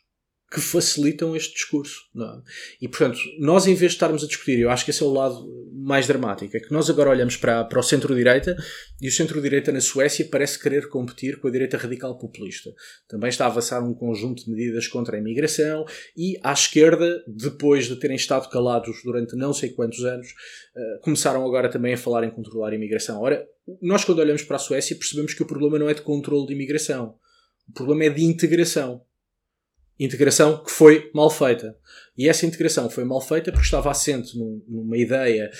que 0.51 0.61
facilitam 0.61 1.37
este 1.37 1.55
discurso. 1.55 2.01
É? 2.17 2.43
E, 2.83 2.89
portanto, 2.89 3.19
nós 3.39 3.67
em 3.69 3.75
vez 3.75 3.93
de 3.93 3.97
estarmos 3.97 4.25
a 4.25 4.27
discutir, 4.27 4.59
eu 4.59 4.69
acho 4.69 4.85
que 4.85 4.91
esse 4.91 5.03
é 5.03 5.07
o 5.07 5.13
lado 5.13 5.49
mais 5.73 6.09
dramático, 6.09 6.57
é 6.57 6.61
que 6.61 6.73
nós 6.73 6.91
agora 6.91 7.11
olhamos 7.11 7.37
para, 7.37 7.65
para 7.65 7.79
o 7.79 7.83
centro-direita 7.83 8.57
e 9.01 9.09
o 9.09 9.13
centro-direita 9.13 9.71
na 9.71 9.81
Suécia 9.81 10.29
parece 10.31 10.59
querer 10.59 10.89
competir 10.89 11.39
com 11.41 11.47
a 11.47 11.51
direita 11.51 11.77
radical 11.77 12.19
populista. 12.19 12.71
Também 13.09 13.29
está 13.29 13.45
a 13.45 13.49
avançar 13.49 13.81
um 13.83 13.95
conjunto 13.95 14.45
de 14.45 14.51
medidas 14.51 14.89
contra 14.89 15.17
a 15.17 15.21
imigração 15.21 15.85
e, 16.17 16.37
à 16.43 16.53
esquerda, 16.53 17.23
depois 17.29 17.87
de 17.87 17.95
terem 17.97 18.17
estado 18.17 18.51
calados 18.51 19.03
durante 19.05 19.37
não 19.37 19.53
sei 19.53 19.71
quantos 19.71 20.05
anos, 20.05 20.29
uh, 20.29 21.01
começaram 21.03 21.47
agora 21.47 21.71
também 21.71 21.95
a 21.95 21.99
falar 21.99 22.25
em 22.25 22.31
controlar 22.31 22.71
a 22.71 22.75
imigração. 22.75 23.21
Ora, 23.23 23.47
nós 23.81 24.05
quando 24.05 24.19
olhamos 24.19 24.43
para 24.43 24.57
a 24.57 24.59
Suécia 24.61 24.97
percebemos 24.97 25.33
que 25.33 25.43
o 25.45 25.47
problema 25.47 25.79
não 25.79 25.89
é 25.89 25.95
de 25.95 26.03
controle 26.03 26.47
de 26.49 26.55
imigração. 26.55 27.15
O 27.69 27.73
problema 27.73 28.05
é 28.05 28.11
de 28.11 28.25
integração 28.25 29.03
integração 30.01 30.65
que 30.65 30.71
foi 30.71 31.11
mal 31.15 31.31
feita. 31.31 31.77
E 32.17 32.29
essa 32.29 32.47
integração 32.47 32.89
foi 32.89 33.05
mal 33.05 33.21
feita 33.21 33.53
porque 33.53 33.65
estava 33.65 33.91
assente 33.91 34.37
num, 34.37 34.63
numa 34.67 34.97
ideia 34.97 35.51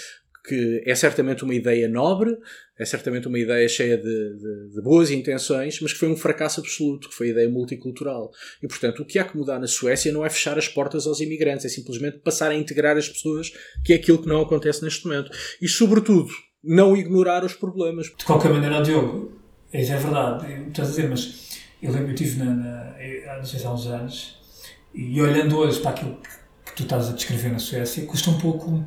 que 0.46 0.83
é 0.87 0.94
certamente 0.94 1.44
uma 1.44 1.55
ideia 1.55 1.87
nobre, 1.87 2.37
é 2.79 2.85
certamente 2.85 3.29
uma 3.29 3.38
ideia 3.38 3.68
cheia 3.68 3.96
de, 3.98 4.03
de, 4.03 4.74
de, 4.74 4.83
boas 4.83 5.11
intenções, 5.11 5.79
mas 5.81 5.92
que 5.92 5.98
foi 5.98 6.09
um 6.09 6.16
fracasso 6.16 6.61
absoluto, 6.61 7.11
que 7.11 7.14
foi 7.14 7.29
a 7.29 7.31
ideia 7.31 7.48
multicultural. 7.48 8.33
E, 8.62 8.66
portanto, 8.66 9.03
o 9.03 9.05
que 9.05 9.18
há 9.18 9.24
que 9.24 9.37
mudar 9.37 9.59
na 9.59 9.66
Suécia 9.66 10.11
não 10.11 10.24
é 10.24 10.31
fechar 10.31 10.57
as 10.57 10.66
portas 10.66 11.07
aos 11.07 11.20
imigrantes, 11.20 11.66
é 11.66 11.68
simplesmente 11.68 12.18
passar 12.18 12.50
a 12.50 12.55
integrar 12.55 12.96
as 12.96 13.09
pessoas, 13.09 13.53
que 13.85 13.92
é 13.92 13.96
aquilo 13.96 14.22
que 14.22 14.29
não 14.29 14.40
acontece 14.40 14.83
neste 14.83 15.07
momento. 15.07 15.31
E, 15.61 15.68
sobretudo, 15.68 16.31
não 16.64 16.96
ignorar 16.96 17.44
os 17.44 17.53
problemas. 17.53 18.07
De 18.07 18.24
qualquer 18.24 18.50
maneira, 18.50 18.83
Diogo, 18.83 19.38
isso 19.72 19.92
é 19.92 19.96
verdade, 19.98 20.68
estás 20.68 20.88
a 20.88 20.90
dizer, 20.90 21.09
mas 21.09 21.61
eu 21.82 21.92
lembro, 21.92 22.08
eu 22.08 22.14
estive 22.14 22.42
na, 22.42 22.54
na, 22.54 23.36
não 23.36 23.44
sei 23.44 23.58
se 23.58 23.66
há 23.66 23.72
uns 23.72 23.86
anos, 23.86 24.38
e 24.94 25.20
olhando 25.20 25.56
hoje 25.56 25.80
para 25.80 25.90
aquilo 25.90 26.16
que, 26.64 26.72
tu 26.76 26.82
estás 26.84 27.08
a 27.08 27.12
descrever 27.12 27.50
na 27.50 27.58
Suécia, 27.58 28.06
custa 28.06 28.30
um 28.30 28.38
pouco. 28.38 28.84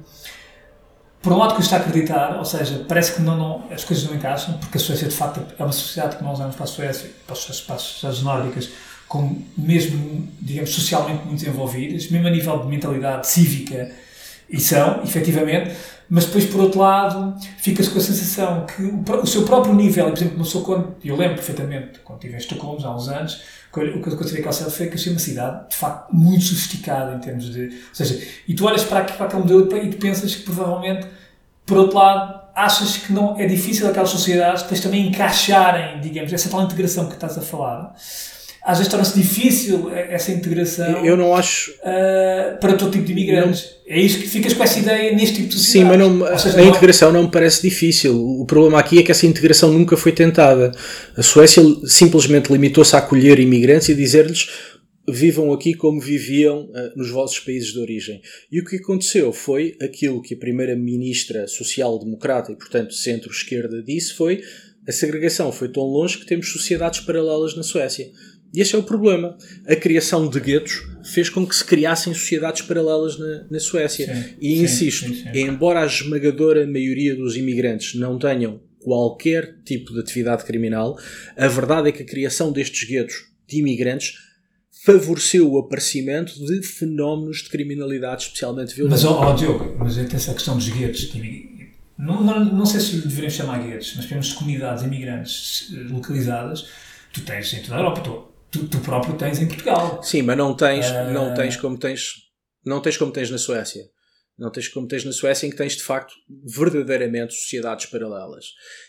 Por 1.21 1.31
um 1.31 1.37
lado, 1.37 1.55
custa 1.55 1.77
acreditar, 1.77 2.37
ou 2.37 2.45
seja, 2.45 2.85
parece 2.87 3.13
que 3.13 3.21
não, 3.21 3.37
não, 3.37 3.71
as 3.71 3.83
coisas 3.83 4.05
não 4.05 4.15
encaixam, 4.15 4.57
porque 4.57 4.77
a 4.77 4.81
Suécia, 4.81 5.07
de 5.07 5.15
facto, 5.15 5.41
é 5.57 5.63
uma 5.63 5.71
sociedade 5.71 6.17
que 6.17 6.23
nós 6.23 6.39
olhamos 6.39 6.55
para 6.55 6.65
a 6.65 6.67
Suécia, 6.67 7.09
para 7.25 7.35
as 7.35 7.81
sociedades 7.81 8.23
nórdicas, 8.23 8.69
como 9.07 9.45
mesmo, 9.57 10.27
digamos, 10.41 10.71
socialmente 10.71 11.25
muito 11.25 11.39
desenvolvidas, 11.39 12.09
mesmo 12.09 12.27
a 12.27 12.31
nível 12.31 12.59
de 12.59 12.67
mentalidade 12.67 13.27
cívica, 13.27 13.91
e 14.53 14.59
são, 14.59 15.01
efetivamente, 15.03 15.75
mas 16.07 16.25
depois, 16.25 16.45
por 16.45 16.61
outro 16.61 16.79
lado, 16.79 17.35
ficas 17.57 17.87
com 17.87 17.97
a 17.97 18.01
sensação 18.01 18.67
que 18.67 18.83
o, 18.83 19.25
seu 19.25 19.41
próprio 19.45 19.73
nível, 19.73 20.05
por 20.05 20.17
exemplo, 20.17 20.45
sou 20.45 20.63
quando, 20.63 20.95
eu 21.03 21.15
lembro 21.15 21.37
perfeitamente, 21.37 21.99
quando 22.03 22.19
estive 22.19 22.35
em 22.35 22.37
Estocolmo, 22.37 22.85
há 22.85 22.95
uns 22.95 23.07
anos, 23.07 23.41
o 23.71 23.73
que 23.73 23.81
eu 23.81 23.99
considerei 23.99 24.41
aquela 24.41 24.53
cidade 24.53 24.75
foi 24.75 24.87
que 24.87 24.93
achei 24.93 25.11
uma 25.11 25.19
cidade, 25.19 25.69
de 25.69 25.75
facto, 25.75 26.15
muito 26.15 26.43
sofisticada 26.43 27.15
em 27.15 27.19
termos 27.19 27.51
de. 27.51 27.63
Ou 27.63 27.95
seja, 27.95 28.23
e 28.47 28.53
tu 28.53 28.63
olhas 28.63 28.83
para, 28.83 29.03
para 29.05 29.25
aquele 29.25 29.41
modelo 29.41 29.75
e 29.75 29.89
tu 29.89 29.97
pensas 29.97 30.35
que 30.35 30.43
provavelmente, 30.43 31.07
por 31.65 31.79
outro 31.79 31.97
lado, 31.97 32.43
achas 32.53 32.97
que 32.97 33.11
não 33.11 33.39
é 33.39 33.47
difícil 33.47 33.89
aquelas 33.89 34.11
sociedades 34.11 34.61
depois 34.61 34.79
também 34.81 35.07
encaixarem, 35.07 35.99
digamos, 35.99 36.31
essa 36.31 36.47
tal 36.47 36.61
integração 36.61 37.07
que 37.07 37.15
estás 37.15 37.35
a 37.39 37.41
falar 37.41 37.95
às 38.65 38.77
vezes 38.77 38.89
torna-se 38.89 39.19
difícil 39.19 39.91
essa 39.91 40.31
integração. 40.31 41.05
Eu 41.05 41.17
não 41.17 41.35
acho. 41.35 41.71
Uh, 41.71 42.57
para 42.59 42.73
todo 42.73 42.91
tipo 42.91 43.03
de 43.03 43.11
imigrantes. 43.11 43.63
Não... 43.85 43.95
É 43.95 43.99
isso 43.99 44.19
que 44.19 44.27
ficas 44.27 44.53
com 44.53 44.63
essa 44.63 44.79
ideia 44.79 45.13
neste 45.13 45.35
tipo 45.35 45.49
de 45.49 45.55
sociedade. 45.55 45.91
Sim, 45.91 45.97
mas 45.97 45.99
não, 45.99 46.39
seja, 46.39 46.57
a 46.57 46.61
não... 46.61 46.69
integração 46.69 47.11
não 47.11 47.23
me 47.23 47.31
parece 47.31 47.61
difícil. 47.61 48.17
O 48.17 48.45
problema 48.45 48.79
aqui 48.79 48.99
é 48.99 49.03
que 49.03 49.11
essa 49.11 49.25
integração 49.25 49.71
nunca 49.71 49.97
foi 49.97 50.13
tentada. 50.13 50.71
A 51.17 51.21
Suécia 51.21 51.61
simplesmente 51.85 52.51
limitou-se 52.51 52.95
a 52.95 52.99
acolher 52.99 53.37
imigrantes 53.39 53.89
e 53.89 53.95
dizer-lhes 53.95 54.47
vivam 55.05 55.51
aqui 55.51 55.73
como 55.73 55.99
viviam 55.99 56.61
uh, 56.61 56.97
nos 56.97 57.09
vossos 57.09 57.37
países 57.39 57.73
de 57.73 57.79
origem. 57.79 58.21
E 58.49 58.61
o 58.61 58.65
que 58.65 58.77
aconteceu 58.77 59.33
foi 59.33 59.75
aquilo 59.81 60.21
que 60.21 60.35
a 60.35 60.37
primeira 60.37 60.73
ministra 60.77 61.45
social-democrata 61.47 62.53
e, 62.53 62.55
portanto, 62.55 62.93
centro-esquerda 62.93 63.83
disse 63.83 64.13
foi 64.13 64.41
a 64.87 64.91
segregação 64.91 65.51
foi 65.51 65.69
tão 65.69 65.83
longe 65.83 66.17
que 66.17 66.25
temos 66.25 66.49
sociedades 66.51 66.99
paralelas 66.99 67.55
na 67.55 67.63
Suécia. 67.63 68.11
E 68.53 68.61
esse 68.61 68.75
é 68.75 68.77
o 68.77 68.83
problema. 68.83 69.35
A 69.67 69.75
criação 69.75 70.29
de 70.29 70.39
guetos 70.39 70.83
fez 71.03 71.29
com 71.29 71.45
que 71.45 71.55
se 71.55 71.65
criassem 71.65 72.13
sociedades 72.13 72.61
paralelas 72.61 73.17
na, 73.17 73.45
na 73.49 73.59
Suécia. 73.59 74.05
Sim, 74.05 74.35
e 74.39 74.55
sim, 74.55 74.63
insisto, 74.63 75.13
sim, 75.13 75.25
embora 75.33 75.81
a 75.81 75.85
esmagadora 75.85 76.67
maioria 76.67 77.15
dos 77.15 77.35
imigrantes 77.35 77.95
não 77.95 78.19
tenham 78.19 78.61
qualquer 78.79 79.59
tipo 79.65 79.93
de 79.93 79.99
atividade 79.99 80.43
criminal, 80.43 80.97
a 81.37 81.47
verdade 81.47 81.89
é 81.89 81.91
que 81.91 82.03
a 82.03 82.05
criação 82.05 82.51
destes 82.51 82.87
guetos 82.87 83.25
de 83.47 83.59
imigrantes 83.59 84.15
favoreceu 84.83 85.49
o 85.49 85.57
aparecimento 85.57 86.33
de 86.45 86.61
fenómenos 86.61 87.37
de 87.37 87.49
criminalidade 87.49 88.23
especialmente 88.23 88.75
violentos. 88.75 89.03
Mas, 89.03 89.11
ó, 89.11 89.31
oh, 89.31 89.35
Diogo, 89.35 89.77
mas 89.79 89.97
essa 89.97 90.33
questão 90.33 90.57
dos 90.57 90.67
guetos, 90.67 91.11
não, 91.97 92.21
não, 92.21 92.43
não 92.43 92.65
sei 92.65 92.81
se 92.81 92.97
deveríamos 92.97 93.33
chamar 93.33 93.65
guetos, 93.65 93.93
mas 93.95 94.05
temos 94.05 94.33
comunidades 94.33 94.83
imigrantes 94.83 95.71
localizadas, 95.89 96.67
tu 97.13 97.21
tens 97.21 97.53
em 97.53 97.61
toda 97.61 97.75
a 97.75 97.79
Europa, 97.79 98.01
tu, 98.01 98.32
tu, 98.53 98.67
tu, 98.67 98.79
próprio 98.79 99.17
tens 99.17 99.39
em 99.39 99.47
Portugal. 99.47 100.01
Sim, 100.03 100.21
mas 100.21 100.37
não 100.37 100.55
tens, 100.55 100.85
uh... 100.89 101.11
não 101.11 101.33
tens 101.33 101.57
como 101.57 101.77
tens, 101.77 102.13
não 102.63 102.79
tens 102.81 102.95
como 102.95 103.11
tens 103.11 103.29
na 103.29 103.37
Suécia. 103.37 103.83
Não 104.37 104.51
tens 104.51 104.67
como 104.67 104.87
tens 104.87 105.05
na 105.05 105.11
Suécia, 105.11 105.45
em 105.45 105.51
que 105.51 105.57
tens 105.57 105.75
de 105.75 105.83
facto 105.83 106.13
verdadeiramente 106.55 107.35
sociedades 107.35 107.85
paralelas. 107.85 108.45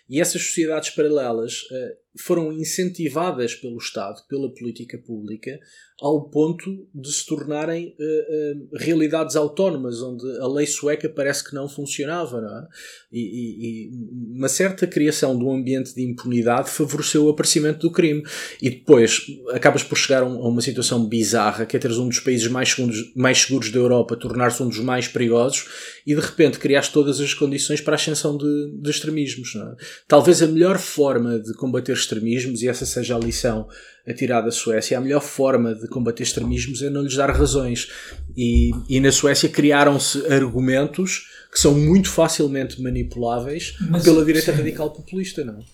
E 0.09 0.20
essas 0.20 0.40
sociedades 0.40 0.90
paralelas 0.90 1.62
uh, 1.64 2.22
foram 2.24 2.50
incentivadas 2.53 3.55
pelo 3.55 3.77
Estado, 3.77 4.22
pela 4.27 4.53
política 4.55 4.96
pública, 4.98 5.59
ao 6.00 6.28
ponto 6.28 6.88
de 6.92 7.12
se 7.12 7.24
tornarem 7.24 7.94
uh, 7.98 8.02
uh, 8.02 8.68
realidades 8.76 9.37
autónomas, 9.37 10.02
onde 10.02 10.24
a 10.40 10.46
lei 10.48 10.66
sueca 10.66 11.09
parece 11.09 11.44
que 11.44 11.54
não 11.54 11.68
funcionava. 11.68 12.40
Não 12.40 12.59
é? 12.59 12.66
e, 13.12 13.20
e, 13.20 13.87
e, 13.87 14.37
uma 14.37 14.48
certa 14.48 14.87
criação 14.88 15.38
de 15.38 15.44
um 15.44 15.54
ambiente 15.54 15.94
de 15.94 16.02
impunidade 16.02 16.68
favoreceu 16.68 17.26
o 17.26 17.28
aparecimento 17.28 17.78
do 17.78 17.92
crime. 17.92 18.24
E 18.61 18.70
depois 18.70 19.20
acabas 19.52 19.85
por 19.85 19.96
chegar 19.96 20.22
a 20.22 20.26
uma 20.26 20.61
situação 20.61 21.07
bizarra, 21.07 21.64
que 21.64 21.76
é 21.76 21.80
teres 21.80 21.96
um 21.96 22.09
dos 22.09 22.18
países 22.18 22.48
mais 22.48 22.70
seguros, 22.70 23.12
mais 23.14 23.38
seguros 23.38 23.70
da 23.70 23.78
Europa 23.78 24.16
tornar-se 24.16 24.62
um 24.62 24.68
dos 24.68 24.80
mais 24.80 25.07
perigosos 25.07 25.66
e 26.04 26.14
de 26.14 26.20
repente 26.20 26.59
criaste 26.59 26.92
todas 26.92 27.20
as 27.20 27.33
condições 27.33 27.80
para 27.80 27.94
a 27.94 27.96
ascensão 27.96 28.37
de, 28.37 28.72
de 28.80 28.90
extremismos. 28.90 29.54
É? 29.54 29.85
Talvez 30.09 30.42
a 30.42 30.46
melhor 30.46 30.78
forma 30.78 31.38
de 31.38 31.54
combater 31.54 31.92
extremismos, 31.92 32.62
e 32.62 32.68
essa 32.68 32.85
seja 32.85 33.16
a 33.16 33.18
lição 33.18 33.68
a 34.06 34.12
tirar 34.12 34.42
da 34.42 34.50
Suécia, 34.50 34.98
a 34.98 35.00
melhor 35.00 35.22
forma 35.22 35.74
de 35.74 35.88
combater 35.88 36.22
extremismos 36.22 36.82
é 36.82 36.90
não 36.90 37.02
lhes 37.02 37.16
dar 37.16 37.30
razões. 37.30 37.90
E, 38.36 38.70
e 38.88 39.00
na 39.00 39.10
Suécia 39.10 39.48
criaram-se 39.48 40.26
argumentos 40.26 41.26
que 41.50 41.58
são 41.58 41.74
muito 41.74 42.10
facilmente 42.10 42.82
manipuláveis 42.82 43.76
Mas, 43.88 44.02
pela 44.02 44.24
direita 44.24 44.52
sim. 44.52 44.58
radical 44.58 44.90
populista, 44.90 45.44
não? 45.44 45.64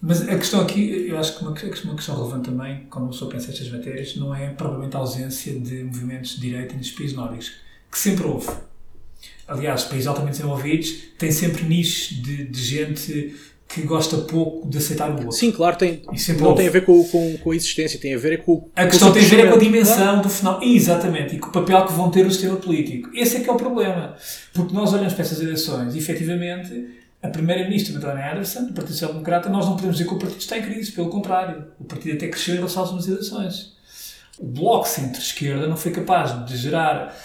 Mas 0.00 0.22
a 0.22 0.36
questão 0.36 0.60
aqui, 0.60 1.06
eu 1.08 1.18
acho 1.18 1.36
que 1.36 1.42
uma, 1.42 1.50
uma 1.50 1.96
questão 1.96 2.16
relevante 2.16 2.50
também, 2.50 2.86
quando 2.88 3.04
uma 3.04 3.12
pessoa 3.12 3.30
pensa 3.30 3.50
estas 3.50 3.68
matérias, 3.70 4.14
não 4.16 4.34
é 4.34 4.50
propriamente 4.50 4.94
a 4.96 5.00
ausência 5.00 5.58
de 5.58 5.82
movimentos 5.84 6.36
de 6.36 6.40
direita 6.42 6.74
nos 6.74 6.90
países 6.90 7.16
nórdicos, 7.16 7.52
que 7.90 7.98
sempre 7.98 8.26
houve. 8.26 8.48
Aliás, 9.48 9.84
países 9.84 10.06
altamente 10.06 10.38
desenvolvidos 10.38 10.92
têm 11.18 11.30
sempre 11.30 11.64
nichos 11.64 12.22
de, 12.22 12.44
de 12.44 12.62
gente 12.62 13.34
que 13.68 13.82
gosta 13.82 14.16
pouco 14.18 14.68
de 14.68 14.78
aceitar 14.78 15.10
o 15.10 15.14
outro. 15.14 15.32
Sim, 15.32 15.50
claro, 15.52 15.76
tem, 15.76 16.02
não 16.38 16.46
houve. 16.46 16.58
tem 16.58 16.68
a 16.68 16.70
ver 16.70 16.84
com, 16.84 17.02
com, 17.08 17.36
com 17.38 17.50
a 17.50 17.56
existência, 17.56 17.98
tem 18.00 18.14
a 18.14 18.18
ver 18.18 18.32
é 18.34 18.36
com 18.36 18.68
A 18.76 18.86
questão 18.86 19.12
tem 19.12 19.24
a 19.24 19.28
ver 19.28 19.40
é 19.40 19.48
com 19.48 19.54
a 19.56 19.58
dimensão 19.58 19.96
Claro. 19.96 20.22
do 20.22 20.28
fenómeno. 20.30 20.72
Exatamente, 20.72 21.34
e 21.36 21.38
com 21.38 21.48
o 21.48 21.52
papel 21.52 21.84
que 21.86 21.92
vão 21.92 22.10
ter 22.10 22.24
o 22.26 22.30
sistema 22.30 22.56
político. 22.56 23.10
Esse 23.14 23.38
é 23.38 23.40
que 23.40 23.50
é 23.50 23.52
o 23.52 23.56
problema. 23.56 24.14
Porque 24.54 24.72
nós 24.72 24.92
olhamos 24.92 25.12
para 25.14 25.22
essas 25.22 25.40
eleições 25.40 25.94
e, 25.94 25.98
efetivamente, 25.98 26.86
a 27.22 27.28
primeira-ministra, 27.28 27.92
Madalena 27.94 28.32
Anderson, 28.32 28.66
do 28.66 28.72
Partido 28.72 28.92
Social 28.92 29.12
Democrata, 29.12 29.48
nós 29.48 29.66
não 29.66 29.74
podemos 29.74 29.96
dizer 29.96 30.08
que 30.08 30.14
o 30.14 30.18
partido 30.18 30.40
está 30.40 30.58
em 30.58 30.62
crise, 30.62 30.92
pelo 30.92 31.08
contrário. 31.10 31.64
O 31.80 31.84
partido 31.84 32.14
até 32.14 32.28
cresceu 32.28 32.54
em 32.54 32.58
relação 32.58 32.84
às 32.84 32.90
últimas 32.92 33.08
eleições. 33.12 33.72
O 34.38 34.46
bloco 34.46 34.86
centro-esquerda 34.86 35.66
não 35.66 35.76
foi 35.76 35.90
capaz 35.92 36.44
de 36.46 36.56
gerar 36.56 37.16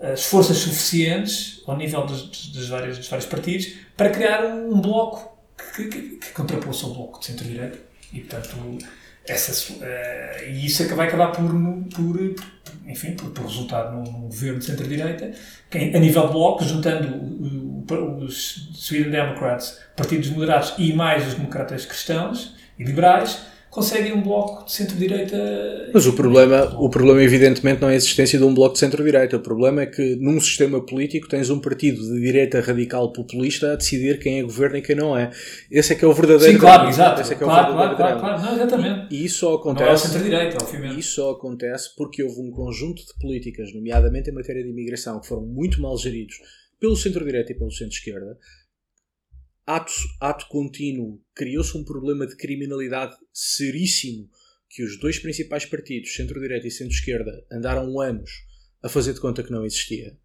as 0.00 0.24
forças 0.26 0.58
suficientes 0.58 1.62
ao 1.66 1.76
nível 1.76 2.04
dos, 2.04 2.22
dos- 2.22 2.46
dos 2.48 2.68
vários, 2.68 2.98
dos 2.98 3.08
vários 3.08 3.26
partidos 3.26 3.68
para 3.96 4.10
criar 4.10 4.44
um, 4.44 4.74
um 4.74 4.80
bloco 4.80 5.35
que, 5.56 5.88
que, 5.88 6.00
que 6.16 6.30
contrapôs 6.32 6.82
ao 6.84 6.94
bloco 6.94 7.20
de 7.20 7.26
centro-direita. 7.26 7.78
E, 8.12 8.20
portanto, 8.20 8.78
essa, 9.26 9.74
eh, 9.82 10.50
e 10.50 10.66
isso 10.66 10.82
é 10.82 10.86
que 10.86 10.94
vai 10.94 11.08
acabar 11.08 11.32
por, 11.32 11.44
por, 11.94 12.36
enfim, 12.86 13.14
por, 13.14 13.30
por 13.30 13.44
resultar 13.44 13.92
num, 13.92 14.04
num 14.04 14.28
governo 14.28 14.58
de 14.58 14.64
centro-direita, 14.66 15.32
a 15.72 15.98
nível 15.98 16.26
de 16.26 16.32
bloco, 16.32 16.64
juntando 16.64 18.24
os 18.24 18.70
Sweden 18.74 19.10
Democrats, 19.10 19.80
partidos 19.96 20.30
moderados 20.30 20.74
e 20.78 20.92
mais 20.92 21.26
os 21.26 21.34
democratas 21.34 21.84
cristãos 21.84 22.56
e 22.78 22.84
liberais, 22.84 23.46
conseguem 23.76 24.14
um 24.14 24.22
bloco 24.22 24.64
de 24.64 24.72
centro-direita. 24.72 25.36
Mas 25.92 26.06
o 26.06 26.14
problema, 26.14 26.74
o 26.80 26.88
problema, 26.88 27.22
evidentemente, 27.22 27.82
não 27.82 27.90
é 27.90 27.92
a 27.92 27.96
existência 27.96 28.38
de 28.38 28.44
um 28.46 28.54
bloco 28.54 28.72
de 28.72 28.78
centro-direita. 28.78 29.36
O 29.36 29.40
problema 29.40 29.82
é 29.82 29.86
que, 29.86 30.16
num 30.16 30.40
sistema 30.40 30.80
político, 30.80 31.28
tens 31.28 31.50
um 31.50 31.60
partido 31.60 32.00
de 32.00 32.18
direita 32.18 32.58
radical 32.62 33.12
populista 33.12 33.74
a 33.74 33.76
decidir 33.76 34.18
quem 34.18 34.38
é 34.38 34.42
governo 34.42 34.78
e 34.78 34.82
quem 34.82 34.96
não 34.96 35.14
é. 35.14 35.30
Esse 35.70 35.92
é 35.92 35.96
que 35.96 36.02
é 36.06 36.08
o 36.08 36.14
verdadeiro 36.14 36.54
Sim, 36.54 36.58
claro, 36.58 36.84
drama. 36.84 36.90
exato. 36.90 37.20
Esse 37.20 37.34
é 37.34 37.36
que 37.36 37.42
é 37.42 37.46
o 37.46 37.50
claro, 37.50 37.66
verdadeiro 37.76 37.96
claro, 37.98 38.18
claro, 38.18 38.40
claro. 38.40 38.56
Não, 38.56 38.64
exatamente. 38.64 39.14
E 39.14 39.24
isso 39.26 39.38
só 39.40 39.46
Não 39.46 39.52
é 39.52 39.56
o 39.56 39.60
acontece. 39.60 40.06
centro-direita, 40.06 40.56
obviamente. 40.64 40.98
Isso 40.98 41.14
só 41.14 41.30
acontece 41.32 41.96
porque 41.96 42.22
houve 42.22 42.40
um 42.40 42.50
conjunto 42.50 43.02
de 43.04 43.12
políticas, 43.20 43.74
nomeadamente 43.74 44.30
em 44.30 44.32
matéria 44.32 44.62
de 44.64 44.70
imigração, 44.70 45.20
que 45.20 45.26
foram 45.28 45.42
muito 45.44 45.82
mal 45.82 45.98
geridos 45.98 46.36
pelo 46.80 46.96
centro-direita 46.96 47.52
e 47.52 47.54
pelo 47.54 47.70
centro-esquerda. 47.70 48.38
Ato, 49.66 49.92
ato 50.20 50.46
contínuo, 50.48 51.20
criou-se 51.34 51.76
um 51.76 51.84
problema 51.84 52.26
de 52.26 52.36
criminalidade 52.36 53.16
seríssimo 53.32 54.30
que 54.70 54.84
os 54.84 54.98
dois 54.98 55.18
principais 55.18 55.64
partidos, 55.64 56.14
centro-direita 56.14 56.68
e 56.68 56.70
centro-esquerda, 56.70 57.44
andaram 57.50 57.98
anos 58.00 58.30
a 58.82 58.88
fazer 58.88 59.12
de 59.12 59.20
conta 59.20 59.42
que 59.42 59.50
não 59.50 59.64
existia. 59.64 60.16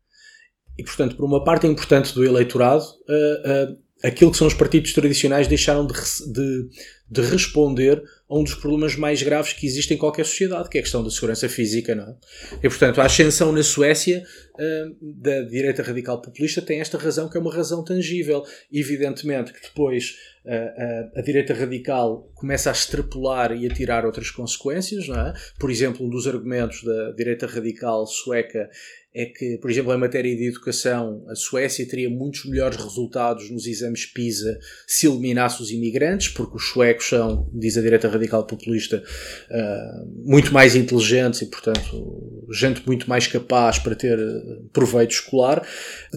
E, 0.77 0.83
portanto, 0.83 1.15
por 1.15 1.25
uma 1.25 1.43
parte 1.43 1.65
importante 1.65 2.13
do 2.13 2.23
eleitorado, 2.23 2.83
ah, 3.09 3.41
ah, 3.45 3.77
aquilo 4.03 4.31
que 4.31 4.37
são 4.37 4.47
os 4.47 4.53
partidos 4.53 4.93
tradicionais 4.93 5.47
deixaram 5.47 5.85
de, 5.85 5.93
de, 5.93 6.69
de 7.09 7.21
responder 7.21 8.01
a 8.29 8.37
um 8.37 8.43
dos 8.43 8.55
problemas 8.55 8.95
mais 8.95 9.21
graves 9.21 9.53
que 9.53 9.67
existe 9.67 9.93
em 9.93 9.97
qualquer 9.97 10.25
sociedade, 10.25 10.69
que 10.69 10.77
é 10.77 10.79
a 10.79 10.83
questão 10.83 11.03
da 11.03 11.09
segurança 11.09 11.49
física, 11.49 11.93
não 11.93 12.03
é? 12.03 12.15
E, 12.63 12.69
portanto, 12.69 13.01
a 13.01 13.05
ascensão 13.05 13.51
na 13.51 13.61
Suécia 13.61 14.23
ah, 14.57 14.63
da 15.01 15.41
direita 15.41 15.83
radical 15.83 16.21
populista 16.21 16.61
tem 16.61 16.79
esta 16.79 16.97
razão, 16.97 17.27
que 17.27 17.37
é 17.37 17.41
uma 17.41 17.53
razão 17.53 17.83
tangível. 17.83 18.43
Evidentemente 18.71 19.51
que 19.51 19.61
depois 19.61 20.15
ah, 20.45 20.51
ah, 20.53 21.19
a 21.19 21.21
direita 21.21 21.53
radical 21.53 22.31
começa 22.33 22.69
a 22.69 22.73
extrapolar 22.73 23.51
e 23.51 23.67
a 23.67 23.73
tirar 23.73 24.05
outras 24.05 24.31
consequências, 24.31 25.07
não 25.07 25.19
é? 25.19 25.33
Por 25.59 25.69
exemplo, 25.69 26.05
um 26.05 26.09
dos 26.09 26.25
argumentos 26.27 26.83
da 26.83 27.11
direita 27.11 27.45
radical 27.45 28.07
sueca 28.07 28.69
é 29.13 29.25
que, 29.25 29.57
por 29.57 29.69
exemplo, 29.69 29.93
em 29.93 29.97
matéria 29.97 30.35
de 30.35 30.47
educação, 30.47 31.25
a 31.27 31.35
Suécia 31.35 31.85
teria 31.85 32.09
muitos 32.09 32.45
melhores 32.45 32.77
resultados 32.77 33.49
nos 33.49 33.67
exames 33.67 34.05
PISA 34.05 34.57
se 34.87 35.05
eliminasse 35.05 35.61
os 35.61 35.69
imigrantes, 35.69 36.29
porque 36.29 36.55
os 36.55 36.69
suecos 36.69 37.09
são, 37.09 37.49
diz 37.53 37.77
a 37.77 37.81
direita 37.81 38.07
radical 38.07 38.45
populista, 38.45 39.03
ah, 39.49 40.05
muito 40.23 40.53
mais 40.53 40.75
inteligentes 40.75 41.41
e, 41.41 41.47
portanto, 41.47 42.45
gente 42.53 42.85
muito 42.85 43.09
mais 43.09 43.27
capaz 43.27 43.79
para 43.79 43.95
ter 43.95 44.17
eh, 44.17 44.59
proveito 44.71 45.11
escolar. 45.11 45.65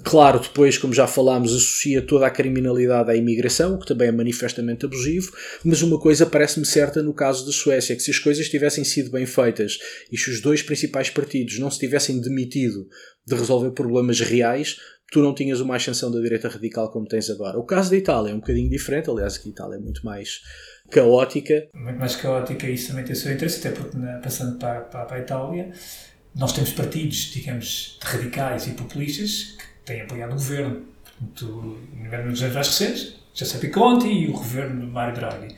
Claro, 0.03 0.39
depois, 0.39 0.79
como 0.79 0.93
já 0.93 1.07
falámos, 1.07 1.53
associa 1.53 2.01
toda 2.01 2.27
a 2.27 2.31
criminalidade 2.31 3.11
à 3.11 3.17
imigração, 3.17 3.75
o 3.75 3.79
que 3.79 3.87
também 3.87 4.09
é 4.09 4.13
manifestamente 4.13 4.85
abusivo, 4.87 5.33
mas 5.65 5.83
uma 5.83 5.99
coisa 5.99 6.27
parece-me 6.27 6.67
certa 6.67 7.03
no 7.03 7.13
caso 7.13 7.45
da 7.45 7.53
Suécia, 7.53 7.97
que 7.97 8.03
se 8.03 8.11
as 8.11 8.19
coisas 8.19 8.49
tivessem 8.49 8.85
sido 8.85 9.11
bem 9.11 9.27
feitas 9.27 9.79
e 10.11 10.19
se 10.19 10.31
os 10.31 10.41
dois 10.41 10.63
principais 10.63 11.11
partidos 11.11 11.59
não 11.59 11.71
se 11.71 11.79
tivessem 11.79 12.21
demitido 12.21 12.84
de 13.27 13.35
resolver 13.35 13.71
problemas 13.71 14.21
reais, 14.21 14.77
tu 15.11 15.23
não 15.23 15.35
tinhas 15.35 15.61
uma 15.61 15.77
ascensão 15.77 16.11
da 16.11 16.21
direita 16.21 16.49
radical 16.49 16.91
como 16.91 17.07
tens 17.07 17.31
agora. 17.31 17.59
O 17.59 17.65
caso 17.65 17.91
da 17.91 17.97
Itália 17.97 18.31
é 18.33 18.35
um 18.35 18.41
bocadinho 18.41 18.69
diferente, 18.69 19.09
aliás, 19.09 19.41
a 19.45 19.49
Itália 19.49 19.77
é 19.77 19.79
muito 19.79 20.05
mais 20.05 20.41
caótica. 20.91 21.69
muito 21.75 21.99
mais 21.99 22.17
caótica 22.17 22.67
e 22.67 22.75
isso 22.75 22.89
também 22.89 23.05
tem 23.05 23.13
o 23.13 23.17
seu 23.17 23.33
interesse, 23.33 23.67
até 23.67 23.71
porque, 23.71 23.97
passando 24.23 24.59
para, 24.59 24.81
para, 24.81 25.05
para 25.05 25.17
a 25.17 25.21
Itália, 25.21 25.73
nós 26.35 26.53
temos 26.53 26.73
partidos, 26.73 27.31
digamos, 27.33 27.99
radicais 28.03 28.67
e 28.67 28.71
populistas 28.73 29.57
que 29.57 29.85
têm 29.85 30.01
apoiado 30.03 30.33
o 30.33 30.35
governo. 30.35 30.83
Portanto, 31.05 31.79
nos 32.27 32.43
anos 32.43 32.55
mais 32.55 32.67
recentes, 32.67 33.15
Giuseppe 33.33 33.69
Conte 33.69 34.09
e 34.09 34.29
o 34.29 34.33
governo 34.33 34.85
de 34.85 34.87
Mário 34.91 35.15
Draghi. 35.15 35.55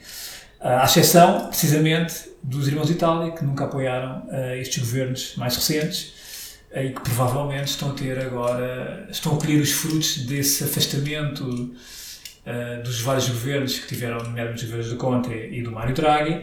Ah, 0.60 0.82
À 0.82 0.84
exceção, 0.84 1.48
precisamente, 1.48 2.30
dos 2.42 2.68
irmãos 2.68 2.88
de 2.88 2.92
Itália, 2.92 3.32
que 3.32 3.44
nunca 3.44 3.64
apoiaram 3.64 4.26
ah, 4.30 4.56
estes 4.56 4.78
governos 4.78 5.34
mais 5.36 5.56
recentes 5.56 6.14
e 6.84 6.90
que 6.90 7.00
provavelmente 7.00 7.68
estão 7.68 7.90
a 7.90 7.94
ter 7.94 8.18
agora, 8.18 9.08
estão 9.10 9.34
a 9.34 9.40
colher 9.40 9.60
os 9.60 9.72
frutos 9.72 10.18
desse 10.26 10.64
afastamento 10.64 11.42
uh, 11.44 12.82
dos 12.84 13.00
vários 13.00 13.28
governos 13.28 13.78
que 13.78 13.86
tiveram, 13.88 14.18
nomeadamente 14.18 14.64
os 14.64 14.70
governos 14.70 14.90
do 14.90 14.96
Conte 14.96 15.30
e 15.32 15.62
do 15.62 15.72
Mário 15.72 15.94
Draghi, 15.94 16.42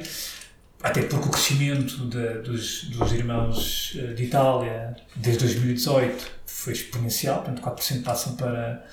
até 0.81 1.03
porque 1.03 1.27
o 1.27 1.31
crescimento 1.31 1.97
de- 2.07 2.39
dos, 2.41 2.85
dos 2.85 3.11
irmãos 3.13 3.93
uh, 3.95 4.13
de 4.15 4.23
Itália 4.23 4.95
desde 5.15 5.43
2018 5.43 6.31
foi 6.47 6.73
exponencial, 6.73 7.43
portanto 7.43 7.61
4% 7.61 8.03
passam 8.03 8.35
para, 8.35 8.83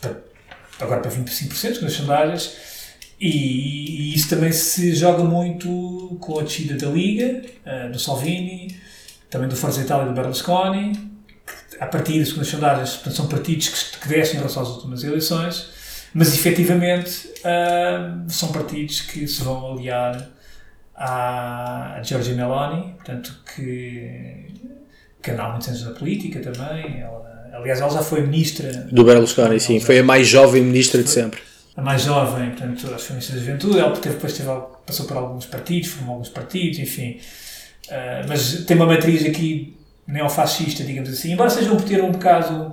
para 0.00 0.16
agora 0.80 1.00
para 1.00 1.10
25% 1.10 1.52
segundo 1.54 1.86
as 1.86 1.92
sondagens, 1.94 2.56
e, 3.18 4.10
e 4.10 4.14
isso 4.14 4.28
também 4.28 4.52
se 4.52 4.94
joga 4.94 5.24
muito 5.24 6.18
com 6.20 6.38
a 6.38 6.42
descida 6.42 6.74
da 6.76 6.92
Liga, 6.92 7.42
uh, 7.64 7.90
do 7.90 7.98
Salvini, 7.98 8.76
também 9.32 9.48
do 9.48 9.56
Forza 9.56 9.80
Itália 9.80 10.04
e 10.04 10.08
do 10.10 10.14
Berlusconi, 10.14 10.92
que, 10.92 11.82
a 11.82 11.86
partir, 11.86 12.24
segundo 12.26 12.42
as 12.42 12.48
sondagens, 12.48 13.00
são 13.16 13.26
partidos 13.26 13.68
que, 13.68 13.98
que 14.00 14.08
descem 14.08 14.34
em 14.34 14.38
relação 14.38 14.62
às 14.62 14.68
últimas 14.68 15.02
eleições, 15.02 15.70
mas 16.12 16.34
efetivamente 16.34 17.30
ah, 17.42 18.18
são 18.28 18.52
partidos 18.52 19.00
que 19.00 19.26
se 19.26 19.42
vão 19.42 19.72
aliar 19.72 20.28
à 20.94 21.98
Giorgia 22.04 22.34
Meloni, 22.34 22.92
portanto 22.96 23.34
que, 23.56 24.48
que 25.22 25.30
anda 25.30 25.44
há 25.44 25.48
muitos 25.48 25.68
anos 25.68 25.82
na 25.82 25.92
política 25.92 26.40
também. 26.40 27.00
Ela, 27.00 27.50
aliás, 27.54 27.80
ela 27.80 27.90
já 27.90 28.02
foi 28.02 28.20
ministra, 28.20 28.70
Do 28.92 29.02
Berlusconi, 29.02 29.58
sim. 29.58 29.80
Foi 29.80 29.98
a 30.00 30.04
mais 30.04 30.28
jovem 30.28 30.62
ministra 30.62 31.02
de 31.02 31.08
sempre. 31.08 31.40
a 31.74 31.80
mais 31.80 32.02
jovem, 32.02 32.50
portanto, 32.50 32.86
acho 32.88 32.96
que 32.96 33.02
foi 33.02 33.14
ministra 33.14 33.36
da 33.36 33.40
Juventude. 33.40 33.78
Ela 33.78 33.96
teve, 33.96 34.16
depois 34.16 34.36
teve, 34.36 34.50
passou 34.86 35.06
por 35.06 35.16
alguns 35.16 35.46
partidos, 35.46 35.88
formou 35.88 36.12
alguns 36.16 36.28
partidos, 36.28 36.78
enfim. 36.78 37.18
Ah, 37.92 38.24
mas 38.26 38.64
tem 38.64 38.76
uma 38.76 38.86
matriz 38.86 39.24
aqui 39.26 39.76
neofascista, 40.06 40.82
digamos 40.82 41.10
assim, 41.10 41.32
embora 41.32 41.50
seja 41.50 41.70
um 41.72 41.76
termo 41.76 42.08
um 42.08 42.12
bocado 42.12 42.72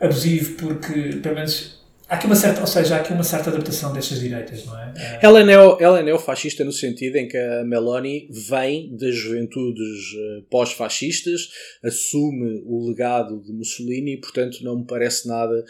abusivo, 0.00 0.54
porque 0.54 1.16
pelo 1.22 1.34
menos 1.34 1.84
há 2.08 2.14
aqui 2.14 2.26
uma 2.26 2.34
certa, 2.34 2.60
ou 2.62 2.66
seja, 2.66 2.96
há 2.96 3.00
aqui 3.00 3.12
uma 3.12 3.22
certa 3.22 3.50
adaptação 3.50 3.92
destas 3.92 4.18
direitas, 4.20 4.64
não 4.64 4.78
é? 4.78 4.94
Ah, 4.96 5.18
Ela 5.20 5.40
é, 5.40 5.44
neo, 5.44 5.76
ela 5.78 6.00
é 6.00 6.02
neofascista 6.02 6.64
no 6.64 6.72
sentido 6.72 7.16
em 7.16 7.28
que 7.28 7.36
a 7.36 7.64
Meloni 7.64 8.28
vem 8.48 8.96
das 8.96 9.14
juventudes 9.14 10.14
eh, 10.16 10.42
pós-fascistas, 10.50 11.50
assume 11.84 12.62
o 12.64 12.88
legado 12.88 13.40
de 13.42 13.52
Mussolini 13.52 14.18
portanto, 14.18 14.62
não 14.62 14.78
me 14.78 14.86
parece 14.86 15.28
nada 15.28 15.64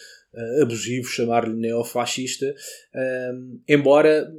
abusivo 0.60 1.08
chamar-lhe 1.08 1.54
neofascista, 1.54 2.54
embora 3.66 4.30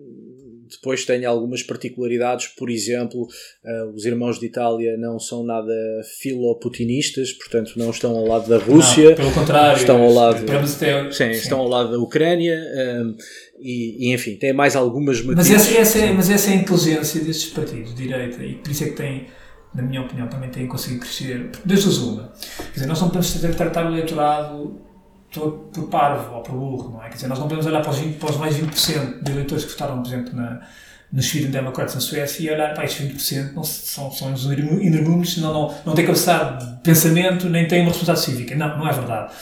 depois 0.69 1.05
tenha 1.05 1.29
algumas 1.29 1.63
particularidades, 1.63 2.47
por 2.47 2.69
exemplo, 2.69 3.27
eh, 3.65 3.83
os 3.95 4.05
irmãos 4.05 4.39
de 4.39 4.45
Itália 4.47 4.97
não 4.97 5.19
são 5.19 5.43
nada 5.43 5.73
filoputinistas, 6.19 7.31
portanto, 7.33 7.73
não 7.75 7.89
estão 7.89 8.15
ao 8.15 8.25
lado 8.25 8.47
da 8.49 8.57
Rússia. 8.57 9.09
não, 9.09 9.15
pelo 9.15 9.31
contrário, 9.31 9.77
estão 9.77 10.01
ao 10.01 10.11
lado- 10.13 10.37
até- 10.37 11.11
Sim, 11.11 11.29
estão 11.31 11.59
ao 11.59 11.67
lado 11.67 11.91
da 11.91 11.99
Ucrânia 11.99 12.55
ahm, 12.75 13.15
e, 13.59 14.09
e, 14.09 14.13
enfim, 14.13 14.35
tem 14.35 14.53
mais 14.53 14.75
algumas 14.75 15.17
Mas 15.21 15.35
matrizes. 15.37 15.67
essa, 15.71 15.77
essa 15.79 15.99
é, 15.99 16.11
mas 16.13 16.29
essa 16.29 16.49
é 16.51 16.53
a 16.53 16.55
inteligência 16.57 17.23
destes 17.23 17.51
partidos 17.51 17.95
de 17.95 18.03
direita 18.03 18.43
e 18.43 18.55
por 18.55 18.69
isso 18.71 18.83
é 18.83 18.89
que 18.89 18.95
tem, 18.95 19.27
na 19.73 19.81
minha 19.83 20.01
opinião, 20.01 20.27
também 20.27 20.49
têm 20.49 20.67
conseguido 20.67 21.01
crescer. 21.01 21.49
Das 21.65 21.83
duas, 21.83 21.97
uma. 21.97 22.33
Quer 22.57 22.73
dizer, 22.73 22.85
nós 22.87 22.99
não 23.01 23.07
podemos 23.09 23.31
tratar 23.55 23.85
o 23.85 23.93
eleitorado 23.93 24.81
todo 25.31 25.69
por 25.73 25.89
parvo 25.89 26.35
ou 26.35 26.41
por 26.41 26.55
burro, 26.55 26.91
não 26.91 27.03
é? 27.03 27.09
Quer 27.09 27.15
dizer, 27.15 27.27
nós 27.27 27.39
não 27.39 27.47
podemos 27.47 27.65
olhar 27.65 27.81
para 27.81 27.91
os, 27.91 27.99
20, 27.99 28.17
para 28.17 28.29
os 28.31 28.37
mais 28.37 28.55
20% 28.55 29.23
de 29.23 29.31
eleitores 29.31 29.65
que 29.65 29.71
votaram, 29.71 30.01
por 30.01 30.07
exemplo, 30.07 30.35
na, 30.35 30.61
nos 31.11 31.25
Sweden 31.25 31.51
Democrats 31.51 31.95
na 31.95 32.01
Suécia 32.01 32.43
e 32.43 32.53
olhar 32.53 32.73
para 32.73 32.85
estes 32.85 33.05
20% 33.05 33.53
não, 33.53 33.63
são, 33.63 34.11
são 34.11 34.31
energúmenos, 34.31 35.37
não, 35.37 35.53
não, 35.53 35.75
não 35.85 35.95
têm 35.95 36.05
capacidade 36.05 36.65
de 36.65 36.81
pensamento 36.81 37.49
nem 37.49 37.67
têm 37.67 37.81
uma 37.81 37.89
responsabilidade 37.89 38.25
cívica. 38.25 38.55
Não, 38.55 38.77
não 38.77 38.87
é 38.87 38.91
verdade. 38.91 39.33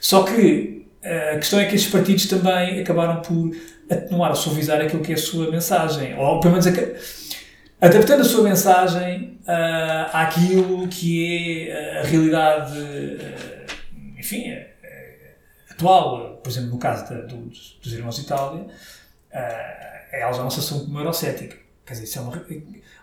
Só 0.00 0.22
que 0.22 0.86
eh, 1.02 1.32
a 1.34 1.38
questão 1.38 1.58
é 1.58 1.64
que 1.64 1.74
estes 1.74 1.90
partidos 1.90 2.26
também 2.26 2.80
acabaram 2.80 3.20
por 3.20 3.50
atenuar 3.90 4.30
ou 4.30 4.36
suavizar 4.36 4.80
aquilo 4.80 5.02
que 5.02 5.12
é 5.12 5.14
a 5.14 5.18
sua 5.18 5.50
mensagem. 5.50 6.16
Ou 6.16 6.40
pelo 6.40 6.54
menos 6.54 6.66
adaptando 7.80 8.20
a 8.20 8.24
sua 8.24 8.44
mensagem 8.44 9.38
uh, 9.42 10.10
àquilo 10.12 10.86
que 10.88 11.68
é 11.68 12.00
a 12.00 12.02
realidade, 12.04 12.78
uh, 12.78 14.18
enfim, 14.18 14.44
uh, 15.82 15.86
atual. 15.86 16.40
Por 16.42 16.50
exemplo, 16.50 16.70
no 16.70 16.78
caso 16.78 17.08
da, 17.08 17.20
dos, 17.22 17.78
dos 17.82 17.92
Irmãos 17.92 18.18
Itália, 18.18 18.66
elas 20.12 20.38
não 20.38 20.50
se 20.50 20.60
assumem 20.60 20.86
como 20.86 20.98
eurocética. 21.00 21.56
Quer 21.86 21.94
dizer, 21.94 22.04
isso 22.04 22.18
é 22.18 22.22
uma, 22.22 22.44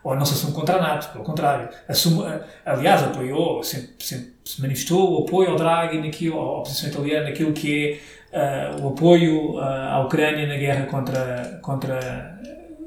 ou 0.04 0.16
não 0.16 0.26
se 0.26 0.34
assume 0.34 0.54
contra 0.54 0.76
a 0.76 0.82
NATO, 0.82 1.12
pelo 1.12 1.24
contrário. 1.24 1.70
Assume, 1.88 2.24
aliás, 2.64 3.02
apoiou, 3.02 3.64
sempre, 3.64 3.90
sempre 4.00 4.34
se 4.44 4.62
manifestou 4.62 5.20
o 5.20 5.24
apoio 5.24 5.50
ao 5.50 5.56
Draghi, 5.56 6.00
naquilo, 6.00 6.40
à 6.40 6.60
oposição 6.60 6.90
italiana, 6.90 7.30
naquilo 7.30 7.52
que 7.52 8.00
é 8.32 8.76
o 8.80 8.90
apoio 8.90 9.58
à 9.60 10.00
Ucrânia 10.06 10.46
na 10.46 10.56
guerra 10.56 10.86
contra, 10.86 11.60
contra 11.64 12.36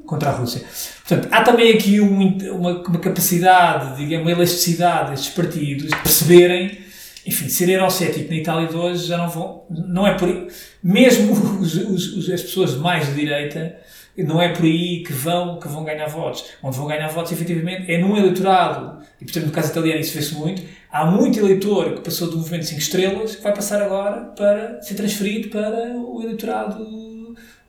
contra 0.09 0.29
a 0.29 0.33
Rússia. 0.33 0.65
Portanto, 1.07 1.27
há 1.31 1.43
também 1.43 1.71
aqui 1.71 2.01
um, 2.01 2.35
uma, 2.55 2.81
uma, 2.81 2.99
capacidade, 2.99 3.95
digamos, 3.95 4.25
uma 4.25 4.31
elasticidade 4.31 5.11
destes 5.11 5.35
partidos 5.35 5.87
de 5.87 5.95
perceberem, 5.97 6.79
enfim, 7.29 7.47
ser 7.47 7.69
eurocético 7.69 8.29
na 8.29 8.37
Itália 8.37 8.67
de 8.67 8.75
hoje 8.75 9.05
já 9.05 9.17
não 9.17 9.29
vão, 9.29 9.63
não 9.69 10.07
é 10.07 10.15
por 10.15 10.27
aí, 10.27 10.47
mesmo 10.83 11.33
os, 11.61 11.75
os, 11.75 12.29
as 12.29 12.41
pessoas 12.41 12.75
mais 12.75 13.05
de 13.07 13.13
direita, 13.13 13.77
não 14.17 14.41
é 14.41 14.49
por 14.49 14.65
aí 14.65 15.03
que 15.03 15.13
vão, 15.13 15.59
que 15.59 15.67
vão 15.67 15.83
ganhar 15.85 16.07
votos. 16.07 16.43
Onde 16.61 16.75
vão 16.75 16.87
ganhar 16.87 17.07
votos, 17.07 17.31
efetivamente, 17.31 17.89
é 17.89 17.99
num 17.99 18.17
eleitorado, 18.17 19.01
e 19.21 19.23
portanto 19.23 19.45
no 19.45 19.51
caso 19.51 19.69
italiano 19.71 20.01
isso 20.01 20.13
vê-se 20.13 20.33
muito, 20.35 20.61
há 20.91 21.05
muito 21.05 21.39
eleitor 21.39 21.93
que 21.93 22.01
passou 22.01 22.29
do 22.29 22.37
movimento 22.37 22.65
5 22.65 22.79
estrelas 22.81 23.35
que 23.35 23.43
vai 23.43 23.53
passar 23.53 23.81
agora 23.81 24.33
para 24.35 24.81
ser 24.81 24.95
transferido 24.95 25.49
para 25.49 25.95
o 25.95 26.21
eleitorado 26.21 26.83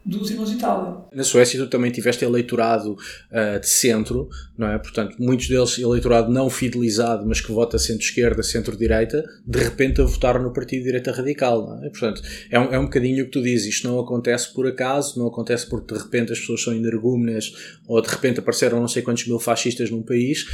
dos 0.04 0.30
irmãos 0.30 0.50
de 0.50 0.56
Itália. 0.56 0.96
Na 1.12 1.22
Suécia 1.22 1.58
tu 1.58 1.68
também 1.68 1.90
tiveste 1.90 2.24
eleitorado 2.24 2.92
uh, 2.94 3.60
de 3.60 3.68
centro, 3.68 4.28
não 4.56 4.68
é? 4.68 4.78
Portanto, 4.78 5.16
muitos 5.18 5.48
deles 5.48 5.78
eleitorado 5.78 6.32
não 6.32 6.48
fidelizado, 6.48 7.26
mas 7.26 7.40
que 7.40 7.52
vota 7.52 7.78
centro-esquerda, 7.78 8.42
centro-direita, 8.42 9.24
de 9.46 9.58
repente 9.58 10.00
a 10.00 10.04
votar 10.04 10.40
no 10.40 10.52
partido 10.52 10.80
de 10.80 10.86
direita 10.86 11.12
radical, 11.12 11.78
é? 11.82 11.90
Portanto, 11.90 12.22
é 12.50 12.58
um, 12.58 12.74
é 12.74 12.78
um 12.78 12.84
bocadinho 12.84 13.22
o 13.22 13.26
que 13.26 13.32
tu 13.32 13.42
dizes, 13.42 13.74
isto 13.74 13.88
não 13.88 13.98
acontece 14.00 14.52
por 14.54 14.66
acaso, 14.66 15.18
não 15.18 15.26
acontece 15.26 15.68
porque 15.68 15.94
de 15.94 16.00
repente 16.00 16.32
as 16.32 16.40
pessoas 16.40 16.62
são 16.62 16.74
energúmenas 16.74 17.52
ou 17.86 18.00
de 18.00 18.08
repente 18.08 18.40
apareceram 18.40 18.80
não 18.80 18.88
sei 18.88 19.02
quantos 19.02 19.26
mil 19.26 19.38
fascistas 19.38 19.90
num 19.90 20.02
país, 20.02 20.46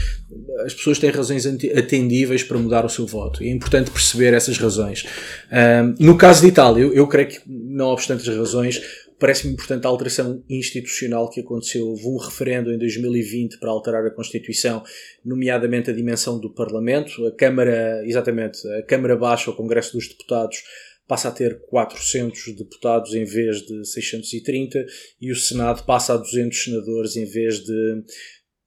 as 0.64 0.74
pessoas 0.74 0.98
têm 0.98 1.10
razões 1.10 1.46
atendíveis 1.46 2.42
para 2.42 2.58
mudar 2.58 2.84
o 2.84 2.88
seu 2.88 3.06
voto 3.06 3.42
e 3.42 3.48
é 3.48 3.52
importante 3.52 3.90
perceber 3.90 4.34
essas 4.34 4.58
razões. 4.58 5.06
Um, 5.52 6.04
no 6.04 6.16
caso 6.16 6.42
de 6.42 6.48
Itália, 6.48 6.82
eu, 6.82 6.92
eu 6.92 7.06
creio 7.06 7.28
que, 7.28 7.40
não 7.46 7.86
obstante 7.86 8.28
as 8.28 8.36
razões, 8.36 8.80
Parece-me 9.18 9.54
importante 9.54 9.86
a 9.86 9.88
alteração 9.88 10.44
institucional 10.48 11.30
que 11.30 11.40
aconteceu. 11.40 11.86
Houve 11.86 12.06
um 12.06 12.18
referendo 12.18 12.72
em 12.72 12.78
2020 12.78 13.58
para 13.58 13.70
alterar 13.70 14.04
a 14.04 14.10
Constituição, 14.10 14.82
nomeadamente 15.24 15.90
a 15.90 15.94
dimensão 15.94 16.38
do 16.38 16.52
Parlamento. 16.52 17.26
A 17.26 17.32
Câmara, 17.34 18.02
exatamente, 18.04 18.58
a 18.78 18.82
Câmara 18.82 19.16
Baixa, 19.16 19.50
o 19.50 19.56
Congresso 19.56 19.94
dos 19.94 20.08
Deputados, 20.08 20.62
passa 21.06 21.28
a 21.28 21.32
ter 21.32 21.60
400 21.66 22.56
deputados 22.56 23.14
em 23.14 23.24
vez 23.24 23.62
de 23.62 23.84
630 23.86 24.84
e 25.20 25.30
o 25.30 25.36
Senado 25.36 25.84
passa 25.84 26.14
a 26.14 26.16
200 26.16 26.64
senadores 26.64 27.16
em 27.16 27.24
vez 27.24 27.60
de 27.60 28.02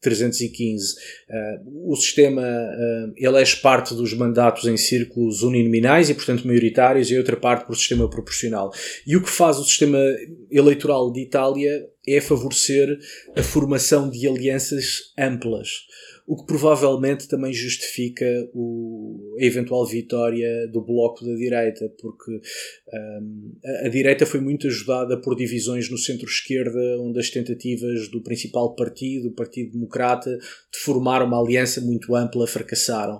315. 0.01 0.95
Uh, 1.29 1.91
o 1.91 1.95
sistema 1.95 2.41
uh, 2.41 3.13
elege 3.17 3.57
parte 3.57 3.93
dos 3.93 4.13
mandatos 4.13 4.65
em 4.65 4.77
círculos 4.77 5.43
uninominais 5.43 6.09
e, 6.09 6.13
portanto, 6.13 6.47
maioritários, 6.47 7.11
e 7.11 7.17
outra 7.17 7.35
parte 7.35 7.65
por 7.65 7.75
sistema 7.75 8.09
proporcional. 8.09 8.71
E 9.05 9.15
o 9.15 9.23
que 9.23 9.29
faz 9.29 9.57
o 9.57 9.63
sistema 9.63 9.99
eleitoral 10.49 11.11
de 11.11 11.21
Itália 11.21 11.85
é 12.07 12.21
favorecer 12.21 12.97
a 13.35 13.43
formação 13.43 14.09
de 14.09 14.27
alianças 14.27 15.13
amplas 15.17 15.88
o 16.29 16.37
que 16.37 16.45
provavelmente 16.45 17.27
também 17.27 17.51
justifica 17.51 18.23
o, 18.53 19.35
a 19.41 19.43
eventual 19.43 19.83
vitória 19.83 20.67
do 20.67 20.79
bloco 20.79 21.25
da 21.25 21.33
direita, 21.33 21.91
porque 21.99 22.39
um, 22.93 23.51
a, 23.65 23.87
a, 23.87 23.89
direita 23.89 24.27
foi 24.27 24.39
muito 24.39 24.67
ajudada 24.67 25.19
por 25.19 25.35
divisões 25.35 25.89
no 25.89 25.97
centro-esquerda, 25.97 26.79
onde 26.99 27.19
as 27.19 27.31
tentativas 27.31 28.07
do 28.09 28.21
principal 28.21 28.75
partido, 28.75 29.29
o 29.29 29.33
Partido 29.33 29.71
Democrata, 29.71 30.37
de 30.37 30.77
formar 30.77 31.23
uma 31.23 31.41
aliança 31.41 31.81
muito 31.81 32.13
ampla 32.13 32.45
fracassaram. 32.45 33.19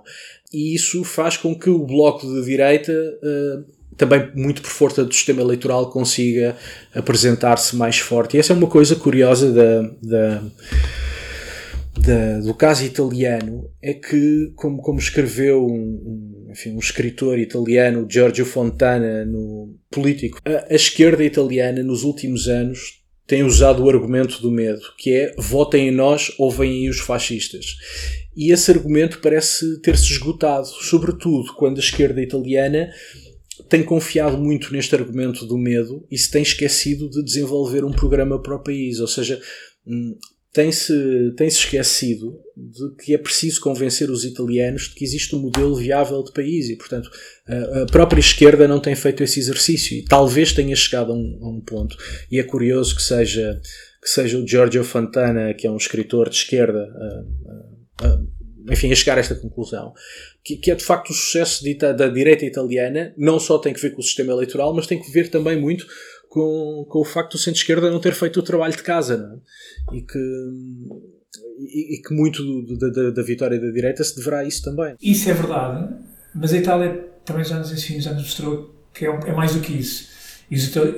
E 0.52 0.72
isso 0.72 1.02
faz 1.02 1.36
com 1.36 1.58
que 1.58 1.68
o 1.68 1.84
bloco 1.84 2.32
da 2.32 2.40
direita. 2.42 2.92
Uh, 2.92 3.80
também 3.96 4.30
muito 4.34 4.62
por 4.62 4.70
força 4.70 5.04
do 5.04 5.12
sistema 5.12 5.42
eleitoral 5.42 5.90
consiga 5.90 6.56
apresentar-se 6.94 7.76
mais 7.76 7.98
forte. 7.98 8.36
E 8.36 8.40
essa 8.40 8.54
é 8.54 8.56
uma 8.56 8.68
coisa 8.68 8.96
curiosa 8.96 9.52
da, 9.52 9.82
da 10.00 10.42
da, 12.00 12.40
do 12.40 12.54
caso 12.54 12.84
italiano 12.84 13.70
é 13.82 13.94
que, 13.94 14.52
como, 14.56 14.80
como 14.80 14.98
escreveu 14.98 15.66
um, 15.66 15.72
um, 15.72 16.48
enfim, 16.50 16.72
um 16.72 16.78
escritor 16.78 17.38
italiano, 17.38 18.06
Giorgio 18.08 18.44
Fontana, 18.44 19.24
no 19.24 19.76
Político, 19.90 20.38
a, 20.44 20.72
a 20.72 20.74
esquerda 20.74 21.24
italiana 21.24 21.82
nos 21.82 22.02
últimos 22.02 22.48
anos 22.48 23.00
tem 23.26 23.44
usado 23.44 23.84
o 23.84 23.88
argumento 23.88 24.42
do 24.42 24.50
medo, 24.50 24.80
que 24.98 25.12
é 25.12 25.34
votem 25.38 25.88
em 25.88 25.90
nós 25.92 26.32
ou 26.36 26.50
vêm 26.50 26.88
os 26.88 26.98
fascistas. 26.98 27.76
E 28.36 28.52
esse 28.52 28.70
argumento 28.70 29.20
parece 29.20 29.80
ter-se 29.82 30.10
esgotado, 30.10 30.66
sobretudo 30.66 31.54
quando 31.54 31.76
a 31.76 31.80
esquerda 31.80 32.20
italiana 32.20 32.90
tem 33.68 33.84
confiado 33.84 34.36
muito 34.36 34.72
neste 34.72 34.94
argumento 34.94 35.46
do 35.46 35.56
medo 35.56 36.04
e 36.10 36.18
se 36.18 36.30
tem 36.30 36.42
esquecido 36.42 37.08
de 37.08 37.22
desenvolver 37.22 37.84
um 37.84 37.92
programa 37.92 38.42
para 38.42 38.56
o 38.56 38.62
país. 38.62 38.98
Ou 38.98 39.06
seja, 39.06 39.40
hum, 39.86 40.16
tem-se 40.52 41.32
tem 41.36 41.48
-se 41.48 41.58
esquecido 41.58 42.40
de 42.56 43.04
que 43.04 43.14
é 43.14 43.18
preciso 43.18 43.60
convencer 43.60 44.10
os 44.10 44.24
italianos 44.24 44.88
de 44.88 44.94
que 44.94 45.04
existe 45.04 45.34
um 45.34 45.40
modelo 45.40 45.76
viável 45.76 46.22
de 46.24 46.32
país 46.32 46.68
e, 46.68 46.76
portanto, 46.76 47.08
a, 47.46 47.86
própria 47.86 48.20
esquerda 48.20 48.66
não 48.66 48.80
tem 48.80 48.94
feito 48.94 49.22
esse 49.22 49.38
exercício 49.38 49.96
e 49.96 50.04
talvez 50.04 50.52
tenha 50.52 50.74
chegado 50.74 51.12
a 51.12 51.14
um, 51.14 51.38
a 51.42 51.48
um 51.48 51.60
ponto. 51.60 51.96
E 52.30 52.38
é 52.38 52.42
curioso 52.42 52.96
que 52.96 53.02
seja, 53.02 53.60
que 54.02 54.08
seja 54.08 54.38
o 54.38 54.46
Giorgio 54.46 54.82
Fontana, 54.82 55.54
que 55.54 55.66
é 55.66 55.70
um 55.70 55.76
escritor 55.76 56.28
de 56.28 56.36
esquerda, 56.36 56.80
a, 58.00 58.06
a, 58.06 58.20
enfim, 58.72 58.90
a 58.90 58.94
chegar 58.94 59.18
a 59.18 59.20
esta 59.20 59.36
conclusão. 59.36 59.92
Que, 60.42 60.56
que 60.56 60.70
é 60.70 60.74
de 60.74 60.84
facto 60.84 61.10
o 61.10 61.14
sucesso 61.14 61.62
de, 61.62 61.74
da 61.74 62.08
direita 62.08 62.44
italiana, 62.44 63.14
não 63.16 63.38
só 63.38 63.56
tem 63.56 63.72
que 63.72 63.80
ver 63.80 63.90
com 63.90 64.00
o 64.00 64.04
sistema 64.04 64.32
eleitoral, 64.32 64.74
mas 64.74 64.86
tem 64.86 65.00
que 65.00 65.12
ver 65.12 65.28
também 65.28 65.60
muito 65.60 65.86
com, 66.30 66.86
com 66.88 67.00
o 67.00 67.04
facto 67.04 67.32
do 67.32 67.38
centro-esquerda 67.38 67.90
não 67.90 68.00
ter 68.00 68.14
feito 68.14 68.38
o 68.38 68.42
trabalho 68.42 68.74
de 68.74 68.84
casa 68.84 69.36
é? 69.92 69.96
e, 69.96 70.00
que, 70.00 70.18
e, 71.58 71.96
e, 71.96 72.02
que 72.02 72.14
muito 72.14 72.40
do, 72.40 72.78
da, 72.78 73.10
da, 73.10 73.22
vitória 73.22 73.60
da 73.60 73.68
direita 73.70 74.04
se 74.04 74.16
deverá 74.16 74.38
a 74.38 74.44
isso 74.44 74.62
também. 74.62 74.94
Isso 75.02 75.28
é 75.28 75.34
verdade, 75.34 75.92
mas 76.32 76.52
a 76.52 76.56
Itália 76.56 77.08
também 77.24 77.44
já 77.44 77.58
nos 77.58 77.72
ensinou, 77.72 78.00
já 78.00 78.12
nos 78.12 78.22
mostrou 78.22 78.72
que 78.94 79.04
é, 79.04 79.08
é 79.08 79.32
mais 79.32 79.54
do 79.54 79.60
que 79.60 79.72
isso. 79.72 80.08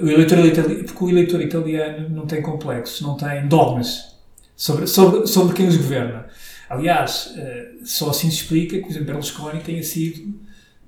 O 0.03 0.09
eleitor 0.09 0.39
italiano, 0.45 0.85
porque 0.85 1.05
o 1.05 1.11
eleitor 1.11 1.41
italiano 1.41 2.09
não 2.11 2.27
tem 2.27 2.43
complexos, 2.43 3.01
não 3.01 3.17
tem 3.17 3.49
dogmas 3.49 4.15
sobre, 4.55 4.87
sobre, 4.87 5.27
sobre 5.27 5.55
quem 5.55 5.67
os 5.67 5.79
governa. 5.79 6.27
Aliás, 6.69 7.33
eh, 7.37 7.73
só 7.85 8.11
assim 8.11 8.31
se 8.31 8.37
explica 8.37 8.77
que, 8.77 8.83
por 8.83 8.91
exemplo, 8.91 9.07
Berlusconi 9.07 9.61
tenha 9.61 9.83
sido, 9.83 10.35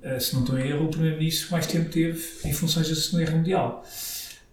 eh, 0.01 0.19
se 0.19 0.33
não 0.33 0.41
estou 0.41 0.57
em 0.57 0.67
erro, 0.67 0.85
o 0.85 0.89
primeiro-ministro 0.89 1.47
que 1.47 1.51
mais 1.51 1.67
tempo 1.67 1.89
teve 1.89 2.23
em 2.43 2.53
funções 2.53 2.89
da 2.89 2.95
Segunda 2.95 3.25
Guerra 3.25 3.37
Mundial. 3.37 3.85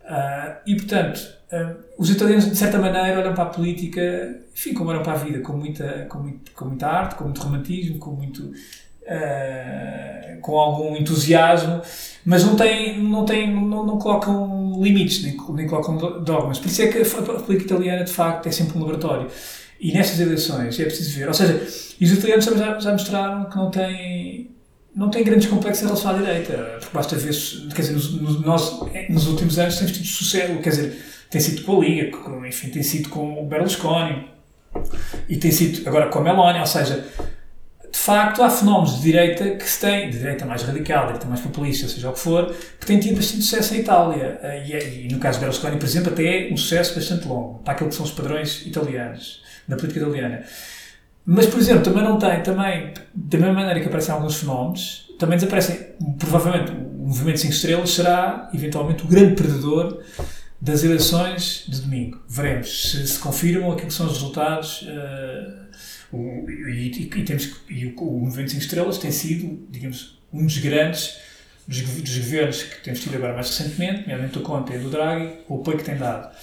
Uh, 0.04 0.56
e, 0.66 0.76
portanto, 0.76 1.18
uh, 1.52 1.76
os 1.96 2.10
italianos, 2.10 2.48
de 2.48 2.56
certa 2.56 2.78
maneira, 2.78 3.20
olham 3.20 3.34
para 3.34 3.44
a 3.44 3.46
política, 3.46 4.40
enfim, 4.52 4.74
como 4.74 4.90
olham 4.90 5.02
para 5.02 5.12
a 5.12 5.16
vida, 5.16 5.40
com 5.40 5.52
muita, 5.52 6.06
com, 6.08 6.18
muito, 6.18 6.50
com 6.52 6.64
muita 6.66 6.86
arte, 6.88 7.14
com 7.14 7.24
muito 7.24 7.40
romantismo, 7.40 7.98
com 7.98 8.10
muito. 8.12 8.52
Uh, 9.02 10.22
com 10.40 10.58
algum 10.58 10.96
entusiasmo, 10.96 11.80
mas 12.24 12.44
não, 12.44 12.56
tem, 12.56 13.00
não, 13.02 13.24
tem, 13.24 13.52
não, 13.52 13.86
não 13.86 13.98
colocam 13.98 14.80
limites, 14.80 15.22
nem, 15.22 15.36
nem 15.54 15.66
colocam 15.66 15.96
dogmas. 16.22 16.58
Por 16.58 16.66
isso 16.66 16.82
é 16.82 16.88
que 16.88 16.98
a 16.98 17.04
política 17.04 17.74
italiana, 17.74 18.04
de 18.04 18.12
facto, 18.12 18.46
é 18.48 18.50
sempre 18.50 18.76
um 18.76 18.80
laboratório. 18.80 19.28
E 19.80 19.92
nestas 19.92 20.20
eleições 20.20 20.78
é 20.78 20.84
preciso 20.84 21.18
ver. 21.18 21.28
Ou 21.28 21.34
seja, 21.34 21.54
os 21.54 22.12
italianos 22.12 22.44
já, 22.44 22.78
já 22.78 22.92
mostraram 22.92 23.44
que 23.46 23.56
não 23.56 23.70
têm 23.70 24.50
não 24.94 25.10
tem 25.10 25.24
grandes 25.24 25.48
complexos 25.48 25.82
em 25.82 25.86
relação 25.86 26.10
à 26.10 26.18
direita, 26.18 26.76
porque 26.80 26.94
basta 26.94 27.16
ver, 27.16 27.34
quer 27.74 27.82
dizer, 27.82 28.20
nós, 28.44 28.80
nos 29.08 29.26
últimos 29.26 29.58
anos 29.58 29.76
temos 29.76 29.92
tido 29.92 30.06
sucesso, 30.06 30.58
quer 30.58 30.70
dizer, 30.70 31.02
tem 31.30 31.40
sido 31.40 31.62
com 31.62 31.80
a 31.80 31.84
Liga, 31.84 32.16
com, 32.18 32.44
enfim, 32.44 32.68
tem 32.68 32.82
sido 32.82 33.08
com 33.08 33.42
o 33.42 33.46
Berlusconi, 33.46 34.28
e 35.28 35.36
tem 35.36 35.50
sido 35.50 35.88
agora 35.88 36.08
com 36.08 36.18
a 36.18 36.22
Meloni, 36.22 36.58
ou 36.60 36.66
seja, 36.66 37.06
de 37.90 37.98
facto 37.98 38.42
há 38.42 38.50
fenómenos 38.50 38.96
de 38.96 39.02
direita 39.02 39.50
que 39.50 39.68
se 39.68 39.80
têm, 39.80 40.10
de 40.10 40.18
direita 40.18 40.44
mais 40.44 40.62
radical, 40.62 41.02
de 41.02 41.06
direita 41.08 41.26
mais 41.26 41.40
populista, 41.40 41.88
seja 41.88 42.10
o 42.10 42.12
que 42.12 42.20
for, 42.20 42.54
que 42.78 42.86
têm 42.86 43.00
tido 43.00 43.16
bastante 43.16 43.42
sucesso 43.42 43.74
em 43.74 43.80
Itália, 43.80 44.40
e, 44.66 44.72
é, 44.74 44.94
e 45.04 45.08
no 45.10 45.18
caso 45.18 45.38
de 45.38 45.44
Berlusconi, 45.44 45.78
por 45.78 45.86
exemplo, 45.86 46.12
até 46.12 46.48
um 46.52 46.56
sucesso 46.56 46.94
bastante 46.94 47.26
longo, 47.26 47.60
para 47.60 47.72
aquilo 47.72 47.88
que 47.88 47.96
são 47.96 48.04
os 48.04 48.12
padrões 48.12 48.66
italianos, 48.66 49.42
na 49.66 49.76
política 49.76 50.00
italiana. 50.04 50.44
Mas, 51.24 51.46
por 51.46 51.60
exemplo, 51.60 51.82
também 51.82 52.02
não 52.02 52.18
tem, 52.18 52.42
também, 52.42 52.92
da 53.14 53.38
mesma 53.38 53.54
maneira 53.54 53.80
que 53.80 53.86
aparecem 53.86 54.14
alguns 54.14 54.36
fenómenos, 54.36 55.08
também 55.18 55.38
desaparecem, 55.38 55.78
provavelmente, 56.18 56.72
o 56.72 57.06
movimento 57.06 57.40
5 57.40 57.52
estrelas 57.52 57.90
será, 57.90 58.50
eventualmente, 58.52 59.04
o 59.04 59.06
grande 59.06 59.34
perdedor 59.34 60.02
das 60.60 60.82
eleições 60.82 61.64
de 61.68 61.80
domingo. 61.80 62.20
Veremos 62.28 62.90
se 62.90 63.06
se 63.06 63.18
confirmam 63.18 63.72
aquilo 63.72 63.88
que 63.88 63.94
são 63.94 64.06
os 64.06 64.12
resultados. 64.12 64.82
Uh, 64.82 65.62
o, 66.16 66.50
e, 66.50 66.88
e, 66.88 67.24
temos, 67.24 67.56
e 67.68 67.86
o, 67.86 68.00
o 68.00 68.20
Movimento 68.20 68.50
5 68.50 68.62
Estrelas 68.62 68.98
tem 68.98 69.10
sido, 69.10 69.66
digamos, 69.70 70.20
um 70.32 70.44
dos 70.44 70.58
grandes 70.58 71.18
dos, 71.66 71.80
dos 71.80 72.18
governos 72.18 72.62
que 72.62 72.80
temos 72.82 73.00
tido 73.00 73.16
agora 73.16 73.34
mais 73.34 73.48
recentemente, 73.48 74.02
nomeadamente 74.02 74.38
o 74.38 74.42
Conte 74.42 74.72
e 74.72 74.78
do 74.78 74.90
Draghi, 74.90 75.32
o 75.48 75.60
apoio 75.60 75.78
que 75.78 75.84
tem 75.84 75.96
dado. 75.96 76.34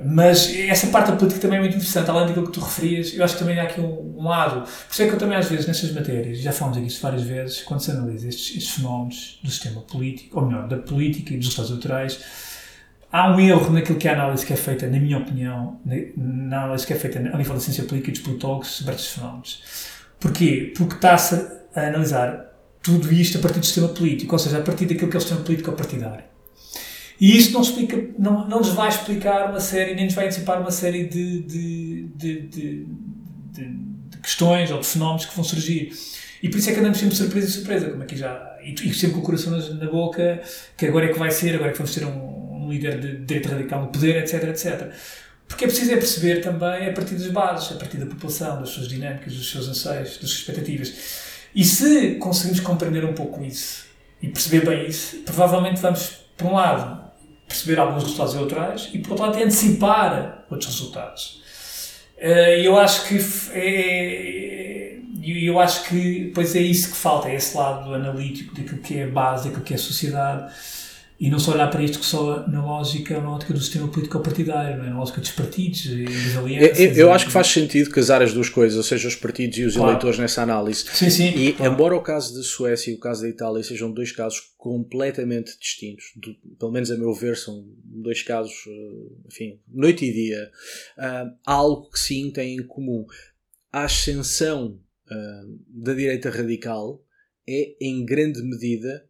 Mas 0.00 0.54
essa 0.54 0.86
parte 0.88 1.10
da 1.10 1.16
política 1.16 1.40
também 1.40 1.58
é 1.58 1.60
muito 1.60 1.74
interessante, 1.74 2.08
além 2.08 2.28
daquilo 2.28 2.46
que 2.46 2.52
tu 2.52 2.60
referias, 2.60 3.12
eu 3.14 3.24
acho 3.24 3.34
que 3.34 3.40
também 3.40 3.58
há 3.58 3.64
aqui 3.64 3.80
um, 3.80 4.16
um 4.16 4.28
lado. 4.28 4.60
Por 4.60 4.92
isso 4.92 5.02
é 5.02 5.08
que 5.08 5.14
eu 5.14 5.18
também, 5.18 5.36
às 5.36 5.48
vezes, 5.48 5.66
nestas 5.66 5.92
matérias, 5.92 6.38
já 6.38 6.52
falamos 6.52 6.78
aqui 6.78 7.00
várias 7.00 7.22
vezes, 7.22 7.62
quando 7.62 7.80
se 7.80 7.90
analisa 7.90 8.28
estes, 8.28 8.56
estes 8.56 8.76
fenómenos 8.76 9.40
do 9.42 9.50
sistema 9.50 9.80
político, 9.80 10.38
ou 10.38 10.46
melhor, 10.46 10.68
da 10.68 10.76
política 10.76 11.34
e 11.34 11.36
dos 11.36 11.48
resultados 11.48 11.70
eleitorais, 11.70 12.20
há 13.10 13.28
um 13.34 13.40
erro 13.40 13.72
naquilo 13.72 13.98
que 13.98 14.06
é 14.06 14.12
a 14.12 14.14
análise 14.14 14.46
que 14.46 14.52
é 14.52 14.56
feita, 14.56 14.86
na 14.86 15.00
minha 15.00 15.18
opinião, 15.18 15.80
na 16.16 16.64
análise 16.64 16.86
que 16.86 16.92
é 16.92 16.96
feita 16.96 17.18
a 17.18 17.36
nível 17.36 17.54
da 17.54 17.60
ciência 17.60 17.82
política 17.82 18.10
e 18.10 18.12
dos 18.12 18.22
politólogos 18.22 18.68
sobre 18.68 18.94
estes 18.94 19.14
fenómenos. 19.14 19.62
Porquê? 20.20 20.72
Porque 20.76 20.94
está-se 20.94 21.34
a 21.74 21.80
analisar 21.80 22.46
tudo 22.80 23.12
isto 23.12 23.38
a 23.38 23.40
partir 23.40 23.58
do 23.58 23.66
sistema 23.66 23.88
político, 23.88 24.32
ou 24.32 24.38
seja, 24.38 24.58
a 24.58 24.62
partir 24.62 24.86
daquilo 24.86 25.10
que 25.10 25.16
é 25.16 25.18
o 25.18 25.20
sistema 25.20 25.42
político 25.42 25.72
partidário. 25.72 26.37
E 27.20 27.36
isto 27.36 27.52
não, 27.52 27.62
explica, 27.62 27.96
não, 28.18 28.48
não 28.48 28.58
nos 28.58 28.68
vai 28.68 28.88
explicar 28.88 29.50
uma 29.50 29.60
série, 29.60 29.94
nem 29.94 30.04
nos 30.04 30.14
vai 30.14 30.26
antecipar 30.26 30.60
uma 30.60 30.70
série 30.70 31.04
de, 31.04 31.42
de, 31.42 32.02
de, 32.14 32.40
de, 32.42 32.86
de 33.52 34.18
questões 34.22 34.70
ou 34.70 34.78
de 34.78 34.86
fenómenos 34.86 35.26
que 35.26 35.34
vão 35.34 35.44
surgir. 35.44 35.92
E 36.42 36.48
por 36.48 36.58
isso 36.58 36.70
é 36.70 36.72
que 36.72 36.78
andamos 36.78 36.98
sempre 36.98 37.16
surpresa 37.16 37.48
e 37.48 37.50
surpresa, 37.50 37.90
como 37.90 38.02
aqui 38.02 38.16
já. 38.16 38.56
E, 38.62 38.72
e 38.72 38.94
sempre 38.94 39.16
com 39.16 39.20
o 39.20 39.22
coração 39.22 39.52
na, 39.52 39.90
boca, 39.90 40.40
que 40.76 40.86
agora 40.86 41.06
é 41.06 41.12
que 41.12 41.18
vai 41.18 41.30
ser, 41.30 41.54
agora 41.54 41.70
é 41.70 41.72
que 41.72 41.78
vamos 41.78 41.94
ter 41.94 42.04
um, 42.04 42.64
um 42.64 42.70
líder 42.70 43.00
de 43.00 43.16
direita 43.24 43.50
radical 43.50 43.82
no 43.82 43.88
poder, 43.88 44.16
etc, 44.22 44.44
etc. 44.44 44.92
Porque 45.48 45.64
é 45.64 45.68
preciso 45.68 45.92
é 45.92 45.96
perceber 45.96 46.40
também 46.40 46.88
a 46.88 46.92
partir 46.92 47.14
das 47.14 47.28
bases, 47.28 47.72
a 47.72 47.76
partir 47.76 47.96
da 47.96 48.06
população, 48.06 48.60
das 48.60 48.68
suas 48.68 48.86
dinâmicas, 48.86 49.34
dos 49.34 49.50
seus 49.50 49.66
anseios, 49.66 50.10
das 50.10 50.30
suas 50.30 50.32
expectativas. 50.32 50.94
E 51.54 51.64
se 51.64 52.16
conseguimos 52.16 52.60
compreender 52.60 53.04
um 53.04 53.14
pouco 53.14 53.42
isso 53.42 53.86
e 54.22 54.28
perceber 54.28 54.66
bem 54.66 54.86
isso, 54.86 55.16
provavelmente 55.24 55.80
vamos, 55.80 56.20
por 56.36 56.48
um 56.48 56.54
lado, 56.54 56.97
perceber 57.48 57.80
alguns 57.80 58.02
resultados 58.04 58.34
eleitorais 58.34 58.90
e, 58.92 58.98
por 58.98 59.12
outro 59.12 59.26
lado, 59.26 59.38
antecipar 59.38 60.44
outros 60.50 60.70
resultados. 60.70 61.42
Eh, 62.18 62.60
eu 62.66 62.78
acho 62.78 63.08
que 63.08 63.18
é, 63.52 64.98
eu 65.24 65.58
acho 65.58 65.84
que 65.88 66.30
pois 66.34 66.54
é 66.54 66.60
isso 66.60 66.90
que 66.90 66.96
falta, 66.96 67.28
é 67.28 67.34
esse 67.34 67.56
lado 67.56 67.94
analítico 67.94 68.54
daquilo 68.54 68.78
que 68.78 68.98
é 68.98 69.04
a 69.04 69.08
base, 69.08 69.44
daquilo 69.44 69.64
que 69.64 69.72
é 69.72 69.76
a 69.76 69.80
sociedade 69.80 70.52
e 71.20 71.28
não 71.28 71.38
só 71.40 71.52
olhar 71.52 71.68
para 71.68 71.82
isto 71.82 71.98
que 71.98 72.06
só 72.06 72.46
na 72.46 72.64
lógica, 72.64 73.20
na 73.20 73.34
ótica 73.34 73.52
do 73.52 73.60
sistema 73.60 73.88
político-partidário, 73.88 74.80
é? 74.84 74.88
na 74.88 74.98
lógica 74.98 75.20
dos 75.20 75.32
partidos 75.32 75.86
e 75.86 76.04
das 76.04 76.36
alianças. 76.36 76.78
Eu, 76.78 76.92
eu 76.92 77.12
acho 77.12 77.26
que 77.26 77.32
faz 77.32 77.48
sentido 77.48 77.90
casar 77.90 78.22
as 78.22 78.32
duas 78.32 78.48
coisas, 78.48 78.76
ou 78.76 78.84
seja, 78.84 79.08
os 79.08 79.16
partidos 79.16 79.58
e 79.58 79.64
os 79.64 79.74
claro. 79.74 79.90
eleitores 79.90 80.18
nessa 80.18 80.42
análise. 80.42 80.84
Sim, 80.92 81.10
sim. 81.10 81.28
E 81.30 81.52
claro. 81.54 81.72
embora 81.72 81.96
o 81.96 82.02
caso 82.02 82.36
da 82.36 82.42
Suécia 82.44 82.92
e 82.92 82.94
o 82.94 83.00
caso 83.00 83.22
da 83.22 83.28
Itália 83.28 83.64
sejam 83.64 83.90
dois 83.90 84.12
casos 84.12 84.52
completamente 84.56 85.58
distintos, 85.58 86.12
do, 86.14 86.34
pelo 86.56 86.70
menos 86.70 86.88
a 86.92 86.96
meu 86.96 87.12
ver, 87.12 87.36
são 87.36 87.66
dois 87.84 88.22
casos, 88.22 88.54
eh, 88.68 89.26
enfim, 89.26 89.60
noite 89.66 90.04
e 90.04 90.12
dia, 90.12 90.50
uh, 90.98 91.36
algo 91.44 91.90
que 91.90 91.98
sim 91.98 92.30
têm 92.30 92.58
em 92.58 92.62
comum. 92.62 93.04
A 93.72 93.84
ascensão 93.84 94.78
uh, 95.10 95.58
da 95.68 95.94
direita 95.94 96.30
radical 96.30 97.02
é, 97.48 97.74
em 97.80 98.04
grande 98.04 98.40
medida, 98.42 99.04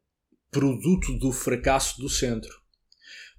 produto 0.50 1.12
do 1.18 1.32
fracasso 1.32 2.00
do 2.00 2.08
centro. 2.08 2.56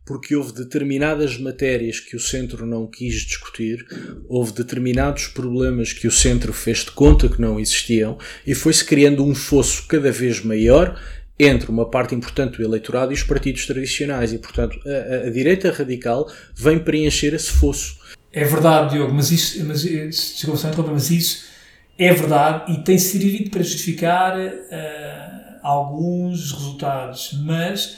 Porque 0.06 0.36
houve 0.36 0.54
determinadas 0.54 1.38
matérias 1.38 2.00
que 2.00 2.16
o 2.16 2.20
centro 2.20 2.66
não 2.66 2.88
quis 2.88 3.22
discutir, 3.22 3.86
houve 4.28 4.54
determinados 4.54 5.28
problemas 5.28 5.94
que 5.94 6.08
o 6.08 6.12
centro 6.12 6.52
fez 6.52 6.80
de 6.80 6.92
conta 6.92 7.30
que 7.30 7.40
não 7.40 7.60
existiam 7.60 8.18
e 8.46 8.56
foi-se 8.56 8.84
criando 8.84 9.24
um 9.24 9.36
fosso 9.36 9.86
cada 9.88 10.12
vez 10.12 10.44
maior 10.44 11.00
entre 11.38 11.70
uma 11.70 11.90
parte 11.90 12.16
importante 12.16 12.58
do 12.58 12.64
eleitorado 12.64 13.12
e 13.12 13.16
os 13.16 13.24
partidos 13.24 13.66
tradicionais. 13.66 14.34
E, 14.34 14.40
portanto, 14.40 14.80
a, 14.86 15.28
a 15.28 15.30
direita 15.30 15.72
radical 15.72 16.30
vem 16.56 16.80
preencher 16.80 17.34
esse 17.34 17.52
fosso. 17.52 18.00
É 18.32 18.44
verdade, 18.44 18.96
Diogo, 18.96 19.14
mas 19.14 19.32
isso, 19.32 19.64
mas, 19.66 19.84
mas 19.86 21.12
isso 21.12 21.46
é 21.98 22.14
verdade 22.14 22.74
e 22.74 22.84
tem 22.84 22.98
servido 22.98 23.52
para 23.52 23.62
justificar. 23.62 24.38
Uh 24.38 25.29
alguns 25.62 26.52
resultados, 26.52 27.34
mas, 27.42 27.98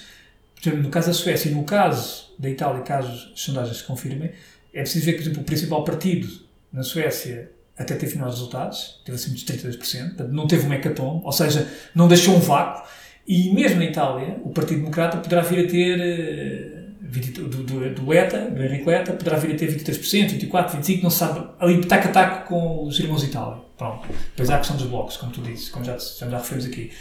por 0.55 0.61
exemplo, 0.69 0.83
no 0.83 0.89
caso 0.89 1.07
da 1.07 1.13
Suécia 1.13 1.49
e 1.49 1.53
no 1.53 1.63
caso 1.63 2.31
da 2.37 2.49
Itália, 2.49 2.81
caso 2.81 3.31
as 3.33 3.39
sondagens 3.39 3.81
confirmem, 3.81 4.31
é 4.73 4.81
preciso 4.81 5.05
ver 5.05 5.13
que, 5.13 5.17
por 5.19 5.23
exemplo, 5.23 5.41
o 5.41 5.45
principal 5.45 5.83
partido 5.83 6.27
na 6.71 6.83
Suécia 6.83 7.51
até 7.77 7.95
teve 7.95 8.13
finais 8.13 8.33
resultados, 8.33 9.01
teve 9.05 9.15
acima 9.15 9.35
de 9.35 9.45
32%, 9.45 10.27
não 10.29 10.47
teve 10.47 10.67
um 10.67 10.73
hecatombe, 10.73 11.21
ou 11.25 11.31
seja, 11.31 11.67
não 11.95 12.07
deixou 12.07 12.35
um 12.35 12.39
vácuo, 12.39 12.87
e 13.27 13.53
mesmo 13.53 13.79
na 13.79 13.85
Itália, 13.85 14.39
o 14.43 14.49
Partido 14.49 14.79
Democrata 14.79 15.17
poderá 15.17 15.41
vir 15.41 15.65
a 15.65 15.69
ter, 15.69 16.97
20, 17.01 17.27
eh, 17.27 17.43
do, 17.43 17.63
do, 17.63 17.95
do 17.95 18.13
ETA, 18.13 18.49
do 18.49 18.63
Henrique 18.63 18.89
ETA, 18.89 19.13
poderá 19.13 19.37
vir 19.37 19.55
a 19.55 19.57
ter 19.57 19.67
23%, 19.67 20.39
24%, 20.49 20.81
25%, 20.81 21.03
não 21.03 21.09
se 21.09 21.17
sabe, 21.17 21.47
ali 21.59 21.83
taco 21.85 22.07
a 22.07 22.11
taco 22.11 22.47
com 22.47 22.85
os 22.85 22.99
irmãos 22.99 23.23
Itália. 23.23 23.57
Pronto. 23.77 24.07
Depois 24.29 24.49
há 24.49 24.55
a 24.55 24.57
questão 24.59 24.77
dos 24.77 24.87
blocos, 24.87 25.17
como 25.17 25.31
tu 25.31 25.41
disse, 25.41 25.71
como 25.71 25.83
já, 25.83 25.97
já 25.97 26.37
referimos 26.37 26.65
aqui. 26.65 26.91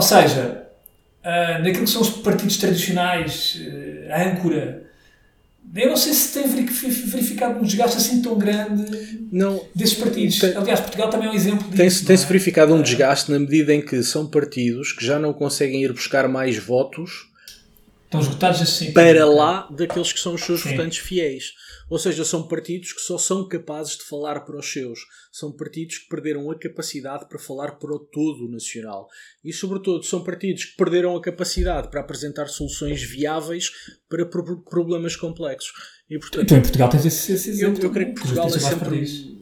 Ou 0.00 0.02
seja, 0.02 0.66
uh, 1.22 1.62
naquilo 1.62 1.84
que 1.84 1.90
são 1.90 2.00
os 2.00 2.08
partidos 2.08 2.56
tradicionais, 2.56 3.60
uh, 3.60 4.12
a 4.12 4.22
âncora, 4.22 4.82
eu 5.76 5.90
não 5.90 5.96
sei 5.96 6.14
se 6.14 6.40
tem 6.40 6.48
verificado 6.48 7.60
um 7.60 7.62
desgaste 7.62 7.98
assim 7.98 8.22
tão 8.22 8.38
grande 8.38 9.28
não, 9.30 9.62
desses 9.74 9.94
partidos. 9.94 10.38
Tem, 10.38 10.56
Aliás, 10.56 10.80
Portugal 10.80 11.10
também 11.10 11.28
é 11.28 11.30
um 11.30 11.34
exemplo 11.34 11.64
disso. 11.64 11.76
Tem-se 11.76 12.04
tem 12.06 12.16
é? 12.16 12.18
verificado 12.18 12.74
um 12.74 12.80
desgaste 12.80 13.30
na 13.30 13.38
medida 13.38 13.74
em 13.74 13.82
que 13.82 14.02
são 14.02 14.26
partidos 14.26 14.92
que 14.92 15.04
já 15.04 15.18
não 15.18 15.34
conseguem 15.34 15.84
ir 15.84 15.92
buscar 15.92 16.26
mais 16.26 16.56
votos 16.56 17.29
Estão 18.10 18.20
esgotados 18.22 18.60
assim. 18.60 18.92
Para 18.92 19.24
lá 19.24 19.68
daqueles 19.70 20.12
que 20.12 20.18
são 20.18 20.34
os 20.34 20.42
seus 20.42 20.62
Sim. 20.62 20.70
votantes 20.70 20.98
fiéis. 20.98 21.52
Ou 21.88 21.96
seja, 21.96 22.24
são 22.24 22.42
partidos 22.42 22.92
que 22.92 23.00
só 23.00 23.16
são 23.16 23.46
capazes 23.46 23.96
de 23.96 24.02
falar 24.02 24.40
para 24.40 24.58
os 24.58 24.72
seus. 24.72 24.98
São 25.30 25.52
partidos 25.52 25.98
que 25.98 26.08
perderam 26.08 26.50
a 26.50 26.58
capacidade 26.58 27.28
para 27.28 27.38
falar 27.38 27.78
para 27.78 27.94
o 27.94 28.00
todo 28.00 28.50
nacional. 28.50 29.06
E, 29.44 29.52
sobretudo, 29.52 30.02
são 30.02 30.24
partidos 30.24 30.64
que 30.64 30.76
perderam 30.76 31.16
a 31.16 31.22
capacidade 31.22 31.88
para 31.88 32.00
apresentar 32.00 32.48
soluções 32.48 33.00
viáveis 33.00 33.70
para 34.08 34.26
problemas 34.26 35.14
complexos. 35.14 35.72
E, 36.10 36.18
portanto, 36.18 36.42
então, 36.42 36.58
em 36.58 36.62
Portugal 36.62 36.88
tens 36.88 37.06
esse, 37.06 37.32
esse 37.32 37.50
exemplo. 37.50 37.78
Eu, 37.78 37.84
eu 37.84 37.92
creio 37.92 38.08
que 38.12 38.20
Portugal 38.22 38.48
é 38.48 38.58
sempre 38.58 39.39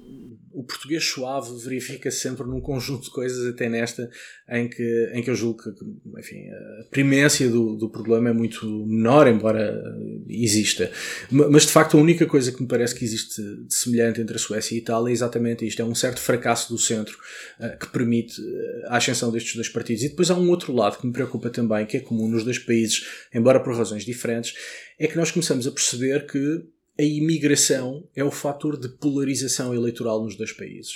o 0.58 0.64
português 0.64 1.04
suave 1.04 1.56
verifica 1.62 2.10
sempre 2.10 2.44
num 2.44 2.60
conjunto 2.60 3.04
de 3.04 3.10
coisas, 3.10 3.46
até 3.46 3.68
nesta, 3.68 4.10
em 4.50 4.68
que, 4.68 5.10
em 5.14 5.22
que 5.22 5.30
eu 5.30 5.34
julgo 5.36 5.62
que 5.62 5.70
enfim, 6.18 6.48
a 6.50 6.84
primência 6.90 7.48
do, 7.48 7.76
do 7.76 7.88
problema 7.88 8.30
é 8.30 8.32
muito 8.32 8.66
menor, 8.84 9.28
embora 9.28 9.80
exista. 10.28 10.90
Mas 11.30 11.64
de 11.64 11.70
facto, 11.70 11.96
a 11.96 12.00
única 12.00 12.26
coisa 12.26 12.50
que 12.50 12.60
me 12.60 12.66
parece 12.66 12.92
que 12.92 13.04
existe 13.04 13.40
de 13.40 13.72
semelhante 13.72 14.20
entre 14.20 14.34
a 14.34 14.38
Suécia 14.38 14.74
e 14.74 14.78
a 14.78 14.80
Itália 14.80 15.10
é 15.10 15.12
exatamente 15.12 15.64
isto: 15.64 15.80
é 15.80 15.84
um 15.84 15.94
certo 15.94 16.18
fracasso 16.18 16.72
do 16.72 16.78
centro 16.78 17.16
uh, 17.60 17.78
que 17.78 17.86
permite 17.92 18.42
eh, 18.42 18.88
a 18.88 18.96
ascensão 18.96 19.30
destes 19.30 19.54
dois 19.54 19.68
partidos. 19.68 20.02
E 20.02 20.08
depois 20.08 20.28
há 20.28 20.34
um 20.34 20.50
outro 20.50 20.74
lado 20.74 20.98
que 20.98 21.06
me 21.06 21.12
preocupa 21.12 21.50
também, 21.50 21.86
que 21.86 21.98
é 21.98 22.00
comum 22.00 22.28
nos 22.28 22.42
dois 22.42 22.58
países, 22.58 23.06
embora 23.32 23.60
por 23.60 23.76
razões 23.76 24.04
diferentes, 24.04 24.54
é 24.98 25.06
que 25.06 25.16
nós 25.16 25.30
começamos 25.30 25.68
a 25.68 25.70
perceber 25.70 26.26
que 26.26 26.64
a 26.98 27.02
imigração 27.02 28.04
é 28.14 28.24
o 28.24 28.30
fator 28.30 28.78
de 28.78 28.88
polarização 28.88 29.72
eleitoral 29.72 30.22
nos 30.22 30.36
dois 30.36 30.52
países. 30.52 30.94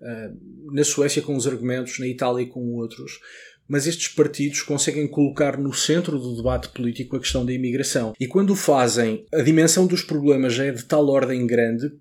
Uh, 0.00 0.72
na 0.74 0.84
Suécia 0.84 1.22
com 1.22 1.34
uns 1.34 1.46
argumentos, 1.46 1.98
na 1.98 2.06
Itália 2.06 2.46
com 2.46 2.74
outros, 2.74 3.18
mas 3.66 3.86
estes 3.86 4.08
partidos 4.08 4.62
conseguem 4.62 5.06
colocar 5.08 5.58
no 5.58 5.72
centro 5.72 6.18
do 6.18 6.36
debate 6.36 6.68
político 6.68 7.16
a 7.16 7.20
questão 7.20 7.44
da 7.44 7.52
imigração. 7.52 8.14
E 8.18 8.26
quando 8.26 8.50
o 8.50 8.56
fazem, 8.56 9.26
a 9.32 9.42
dimensão 9.42 9.86
dos 9.86 10.02
problemas 10.02 10.54
já 10.54 10.64
é 10.64 10.70
de 10.70 10.84
tal 10.84 11.06
ordem 11.08 11.46
grande 11.46 11.92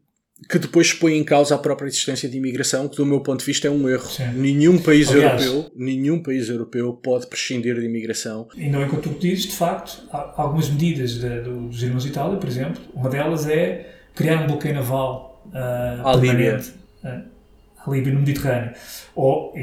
que 0.49 0.59
depois 0.59 0.93
põe 0.93 1.17
em 1.17 1.23
causa 1.23 1.55
a 1.55 1.57
própria 1.57 1.88
existência 1.88 2.29
de 2.29 2.38
imigração, 2.38 2.88
que 2.88 2.95
do 2.95 3.05
meu 3.05 3.21
ponto 3.21 3.39
de 3.39 3.45
vista 3.45 3.67
é 3.67 3.71
um 3.71 3.89
erro. 3.89 4.07
Sim. 4.07 4.31
Nenhum 4.33 4.77
país 4.77 5.09
Aliás, 5.09 5.43
europeu, 5.43 5.71
nenhum 5.75 6.21
país 6.21 6.47
europeu 6.47 6.93
pode 6.93 7.27
prescindir 7.27 7.75
de 7.79 7.85
imigração. 7.85 8.47
E 8.55 8.69
não 8.69 8.81
é 8.81 8.88
como 8.88 9.01
tu 9.01 9.09
dizes, 9.09 9.45
de 9.45 9.55
facto, 9.55 10.03
há 10.11 10.33
algumas 10.41 10.69
medidas 10.69 11.15
de, 11.15 11.41
do, 11.41 11.67
dos 11.67 11.81
irmãos 11.81 12.03
de 12.03 12.09
Itália, 12.09 12.38
por 12.38 12.47
exemplo, 12.47 12.81
uma 12.93 13.09
delas 13.09 13.47
é 13.47 13.95
criar 14.13 14.43
um 14.43 14.47
bloqueio 14.47 14.75
naval 14.75 15.43
uh, 15.47 16.07
à 16.07 16.15
Líbia. 16.15 16.61
Uh, 17.03 17.38
à 17.85 17.91
Líbia 17.91 18.13
no 18.13 18.19
Mediterrâneo. 18.19 18.73
Ou, 19.15 19.57
e, 19.57 19.61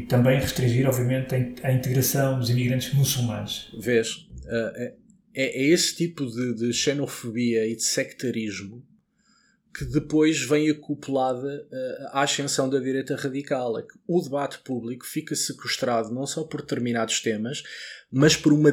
e, 0.00 0.06
também 0.08 0.40
restringir, 0.40 0.88
obviamente, 0.88 1.34
a, 1.34 1.68
a, 1.68 1.72
integração 1.72 2.38
dos 2.38 2.50
imigrantes 2.50 2.92
muçulmanos. 2.94 3.72
Vês, 3.78 4.26
uh, 4.44 4.76
é, 4.76 4.94
é, 5.34 5.62
esse 5.66 5.94
tipo 5.94 6.26
de, 6.26 6.54
de 6.54 6.72
xenofobia 6.72 7.66
e 7.66 7.76
de 7.76 7.84
sectarismo 7.84 8.82
que 9.76 9.84
depois 9.84 10.40
vem 10.40 10.70
acoplada 10.70 11.66
uh, 11.70 12.08
à 12.12 12.22
ascensão 12.22 12.68
da 12.68 12.78
direita 12.78 13.14
radical. 13.14 13.78
É 13.78 13.82
que 13.82 13.94
o 14.08 14.22
debate 14.22 14.58
público 14.60 15.04
fica 15.04 15.34
sequestrado 15.34 16.14
não 16.14 16.26
só 16.26 16.44
por 16.44 16.62
determinados 16.62 17.20
temas, 17.20 17.62
mas 18.10 18.34
por 18.34 18.54
uma 18.54 18.72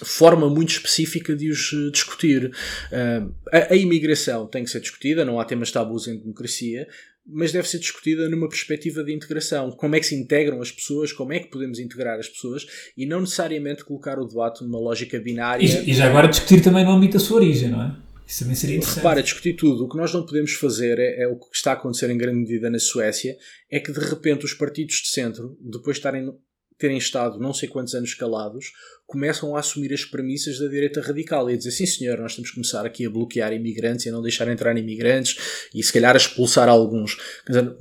forma 0.00 0.48
muito 0.48 0.70
específica 0.70 1.34
de 1.34 1.50
os 1.50 1.72
eh, 1.72 1.90
discutir. 1.90 2.46
Uh, 2.46 3.34
a, 3.52 3.72
a, 3.72 3.76
imigração 3.76 4.46
tem 4.46 4.62
que 4.62 4.70
ser 4.70 4.78
discutida, 4.80 5.24
não 5.24 5.40
há 5.40 5.44
temas 5.44 5.72
tabus 5.72 6.06
em 6.06 6.16
democracia, 6.16 6.86
mas 7.26 7.50
deve 7.50 7.68
ser 7.68 7.80
discutida 7.80 8.28
numa 8.28 8.48
perspectiva 8.48 9.02
de 9.02 9.12
integração. 9.12 9.72
Como 9.72 9.96
é 9.96 9.98
que 10.00 10.06
se 10.06 10.14
integram 10.14 10.60
as 10.60 10.70
pessoas, 10.70 11.12
como 11.12 11.32
é 11.32 11.40
que 11.40 11.50
podemos 11.50 11.80
integrar 11.80 12.16
as 12.16 12.28
pessoas 12.28 12.64
e 12.96 13.06
não 13.06 13.20
necessariamente 13.20 13.84
colocar 13.84 14.20
o 14.20 14.24
debate 14.24 14.62
numa 14.62 14.78
lógica 14.78 15.18
binária. 15.18 15.64
E, 15.64 15.90
e 15.90 15.94
já 15.94 16.08
agora 16.08 16.28
discutir 16.28 16.62
também 16.62 16.84
no 16.84 16.92
âmbito 16.92 17.14
da 17.14 17.18
sua 17.18 17.38
origem, 17.38 17.70
não 17.70 17.82
é? 17.82 18.07
Isso 18.28 18.40
também 18.40 18.54
seria 18.54 18.76
interessante. 18.76 18.96
Repara, 18.98 19.22
discutir 19.22 19.54
tudo. 19.54 19.84
O 19.86 19.88
que 19.88 19.96
nós 19.96 20.12
não 20.12 20.26
podemos 20.26 20.52
fazer 20.52 20.98
é, 20.98 21.22
é, 21.22 21.26
o 21.26 21.38
que 21.38 21.46
está 21.56 21.70
a 21.70 21.74
acontecer 21.74 22.10
em 22.10 22.18
grande 22.18 22.40
medida 22.40 22.68
na 22.68 22.78
Suécia, 22.78 23.34
é 23.70 23.80
que 23.80 23.90
de 23.90 24.00
repente 24.00 24.44
os 24.44 24.52
partidos 24.52 24.96
de 24.96 25.08
centro, 25.08 25.56
depois 25.62 25.96
de 25.96 26.00
estarem 26.00 26.30
terem 26.78 26.96
estado 26.96 27.38
não 27.38 27.52
sei 27.52 27.68
quantos 27.68 27.94
anos 27.94 28.14
calados, 28.14 28.72
começam 29.08 29.56
a 29.56 29.60
assumir 29.60 29.90
as 29.94 30.04
premissas 30.04 30.58
da 30.58 30.68
direita 30.68 31.00
radical 31.00 31.50
e 31.50 31.54
a 31.54 31.56
dizer 31.56 31.70
sim 31.70 31.86
senhor, 31.86 32.18
nós 32.18 32.34
temos 32.34 32.50
que 32.50 32.56
começar 32.56 32.84
aqui 32.84 33.06
a 33.06 33.10
bloquear 33.10 33.54
imigrantes 33.54 34.04
e 34.04 34.10
a 34.10 34.12
não 34.12 34.20
deixar 34.20 34.46
entrar 34.48 34.76
imigrantes 34.76 35.68
e 35.74 35.82
se 35.82 35.90
calhar 35.90 36.14
a 36.14 36.18
expulsar 36.18 36.68
alguns. 36.68 37.16
Dizer, 37.48 37.74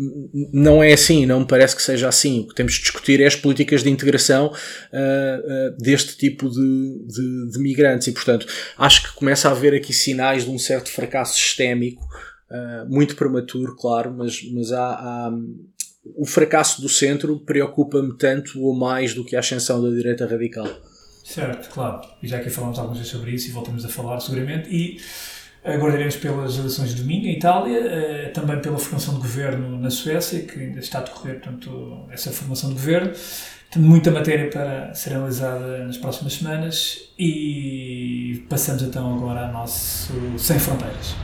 não 0.54 0.82
é 0.82 0.94
assim, 0.94 1.26
não 1.26 1.42
me 1.42 1.46
parece 1.46 1.76
que 1.76 1.82
seja 1.82 2.08
assim. 2.08 2.40
O 2.40 2.48
que 2.48 2.56
temos 2.56 2.74
de 2.76 2.80
discutir 2.80 3.20
é 3.20 3.28
as 3.28 3.36
políticas 3.36 3.84
de 3.84 3.90
integração 3.90 4.48
uh, 4.48 4.52
uh, 4.54 5.78
deste 5.78 6.16
tipo 6.16 6.50
de, 6.50 7.06
de, 7.08 7.52
de, 7.52 7.60
migrantes 7.60 8.08
e, 8.08 8.14
portanto, 8.14 8.48
acho 8.78 9.04
que 9.04 9.14
começa 9.14 9.50
a 9.50 9.52
haver 9.52 9.74
aqui 9.74 9.92
sinais 9.92 10.46
de 10.46 10.50
um 10.50 10.58
certo 10.58 10.90
fracasso 10.90 11.36
sistémico, 11.36 12.06
uh, 12.50 12.90
muito 12.90 13.18
prematuro, 13.18 13.76
claro, 13.76 14.14
mas, 14.14 14.42
mas 14.54 14.72
há, 14.72 14.94
há 14.94 15.32
o 16.16 16.26
fracasso 16.26 16.82
do 16.82 16.90
centro 16.90 17.40
preocupa-me 17.40 18.18
tanto 18.18 18.62
ou 18.62 18.76
mais 18.76 19.14
do 19.14 19.24
que 19.24 19.36
a 19.36 19.40
ascensão 19.40 19.82
da 19.82 19.90
direita 19.90 20.26
radical. 20.26 20.68
Certo, 21.24 21.70
claro. 21.70 22.02
E 22.24 22.28
já 22.28 22.38
aqui 22.38 22.50
falamos 22.50 22.80
algumas 22.80 23.00
vezes 23.00 23.12
sobre 23.12 23.32
isso 23.32 23.50
e 23.50 23.52
voltamos 23.52 23.84
a 23.84 23.90
falar 23.90 24.20
seguramente. 24.20 24.70
E 24.70 24.98
aguardaremos 25.64 26.16
pelas 26.16 26.58
eleições 26.58 26.96
de 26.96 27.02
domingo 27.02 27.28
em 27.28 27.34
Itália, 27.34 27.80
eh, 27.80 28.30
também 28.34 28.62
pela 28.62 28.78
formação 28.78 29.16
de 29.16 29.20
governo 29.20 29.78
na 29.78 29.90
Suécia, 29.90 30.40
que 30.44 30.58
ainda 30.58 30.80
está 30.80 31.00
a 31.00 31.02
decorrer 31.02 31.42
portanto, 31.42 32.06
essa 32.10 32.32
formação 32.32 32.70
de 32.70 32.76
governo. 32.76 33.12
Tem 33.70 33.82
muita 33.82 34.10
matéria 34.10 34.50
para 34.50 34.94
ser 34.94 35.14
analisada 35.14 35.84
nas 35.84 35.98
próximas 35.98 36.34
semanas 36.34 37.10
e 37.20 38.46
passamos 38.50 38.82
então 38.82 39.18
agora 39.18 39.48
ao 39.48 39.52
nosso 39.52 40.14
Sem 40.38 40.58
Fronteiras. 40.58 41.16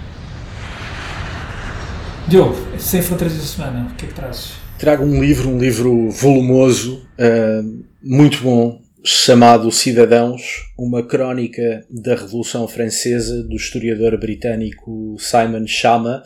Diogo, 2.27 2.57
Sem 2.77 3.01
Fronteiras 3.01 3.37
da 3.37 3.43
semana, 3.43 3.89
o 3.89 3.95
que 3.95 4.05
é 4.05 4.07
que 4.09 4.13
trazes? 4.13 4.62
Trago 4.83 5.05
um 5.05 5.23
livro, 5.23 5.47
um 5.47 5.57
livro 5.57 6.09
volumoso, 6.09 7.07
uh, 7.17 7.83
muito 8.03 8.43
bom, 8.43 8.81
chamado 9.05 9.69
Cidadãos, 9.69 10.71
uma 10.77 11.05
crónica 11.05 11.85
da 11.89 12.15
Revolução 12.15 12.65
Francesa 12.69 13.43
do 13.43 13.57
historiador 13.57 14.17
britânico 14.17 15.17
Simon 15.19 15.67
Schama. 15.67 16.23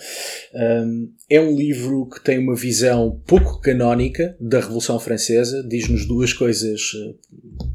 Um, 0.53 1.09
é 1.29 1.41
um 1.41 1.55
livro 1.55 2.07
que 2.07 2.23
tem 2.23 2.39
uma 2.39 2.55
visão 2.55 3.21
pouco 3.27 3.59
canónica 3.59 4.37
da 4.39 4.59
Revolução 4.59 4.97
Francesa, 4.97 5.61
diz-nos 5.67 6.05
duas 6.05 6.31
coisas 6.31 6.79
eh, 6.95 7.15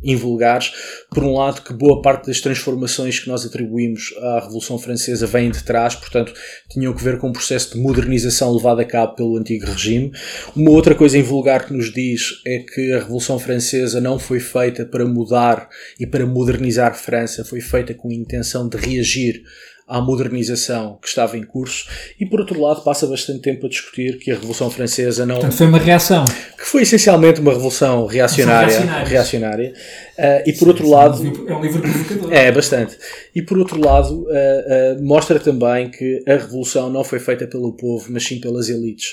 invulgares. 0.03 0.73
Por 1.11 1.23
um 1.23 1.35
lado, 1.35 1.61
que 1.61 1.75
boa 1.75 2.01
parte 2.01 2.29
das 2.29 2.41
transformações 2.41 3.19
que 3.19 3.29
nós 3.29 3.45
atribuímos 3.45 4.15
à 4.19 4.41
Revolução 4.41 4.79
Francesa 4.79 5.27
vêm 5.27 5.51
de 5.51 5.63
trás, 5.65 5.95
portanto, 5.95 6.33
tinham 6.71 6.95
que 6.95 7.05
ver 7.05 7.19
com 7.19 7.29
um 7.29 7.33
processo 7.33 7.75
de 7.75 7.81
modernização 7.81 8.55
levado 8.55 8.81
a 8.81 8.87
cabo 8.87 9.17
pelo 9.17 9.37
antigo 9.37 9.67
regime. 9.67 10.13
Uma 10.57 10.71
outra 10.71 10.95
coisa 10.95 11.19
invulgar 11.19 11.67
que 11.67 11.75
nos 11.75 11.93
diz 11.93 12.41
é 12.47 12.61
que 12.61 12.93
a 12.93 13.01
Revolução 13.01 13.39
Francesa 13.39 14.01
não 14.01 14.19
foi 14.19 14.41
feita 14.41 14.87
para 14.93 15.07
mudar 15.07 15.69
e 15.99 16.07
para 16.07 16.25
modernizar 16.25 16.95
França, 16.95 17.45
foi 17.45 17.61
feita 17.61 17.95
com 17.95 18.11
a 18.11 18.15
intenção 18.15 18.69
de 18.69 18.77
reagir 18.77 19.43
à 19.89 20.01
modernização 20.01 20.99
que 21.03 21.09
estava 21.09 21.37
em 21.37 21.43
curso. 21.43 21.87
E 22.19 22.25
por 22.25 22.41
outro 22.41 22.61
lado 22.61 22.83
passa 22.83 23.07
bastante 23.07 23.41
tempo 23.41 23.67
a 23.67 23.69
discutir 23.69 24.19
que 24.19 24.31
a 24.31 24.35
Revolução 24.35 24.71
Francesa 24.71 25.27
não 25.27 25.35
Portanto, 25.35 25.57
foi 25.57 25.67
uma 25.67 25.79
reação. 25.79 26.25
que 26.25 26.65
foi 26.65 26.83
essencialmente 26.83 27.41
uma 27.41 27.53
revolução 27.53 28.07
reacionária 28.07 28.79
reacionária. 29.05 29.75
Uh, 30.17 30.49
e 30.49 30.53
por 30.53 30.61
Sim, 30.61 30.69
outro 30.69 30.89
lado 30.89 31.47
é 31.49 31.55
um 31.55 31.61
livro 31.61 31.83
provocador. 31.83 32.33
é 32.33 32.53
bastante. 32.53 32.97
E 33.35 33.43
por 33.43 33.59
outro 33.59 33.79
lado 33.85 34.23
uh, 34.23 34.99
uh, 34.99 35.05
mostra 35.05 35.39
também 35.41 35.91
que 35.91 36.23
a 36.27 36.33
revolução 36.33 36.89
não 36.89 37.03
foi 37.03 37.19
feita 37.19 37.47
pelo 37.47 37.77
povo 37.77 38.07
mas 38.11 38.25
sim 38.25 38.41
pelas 38.41 38.69
elites 38.69 39.09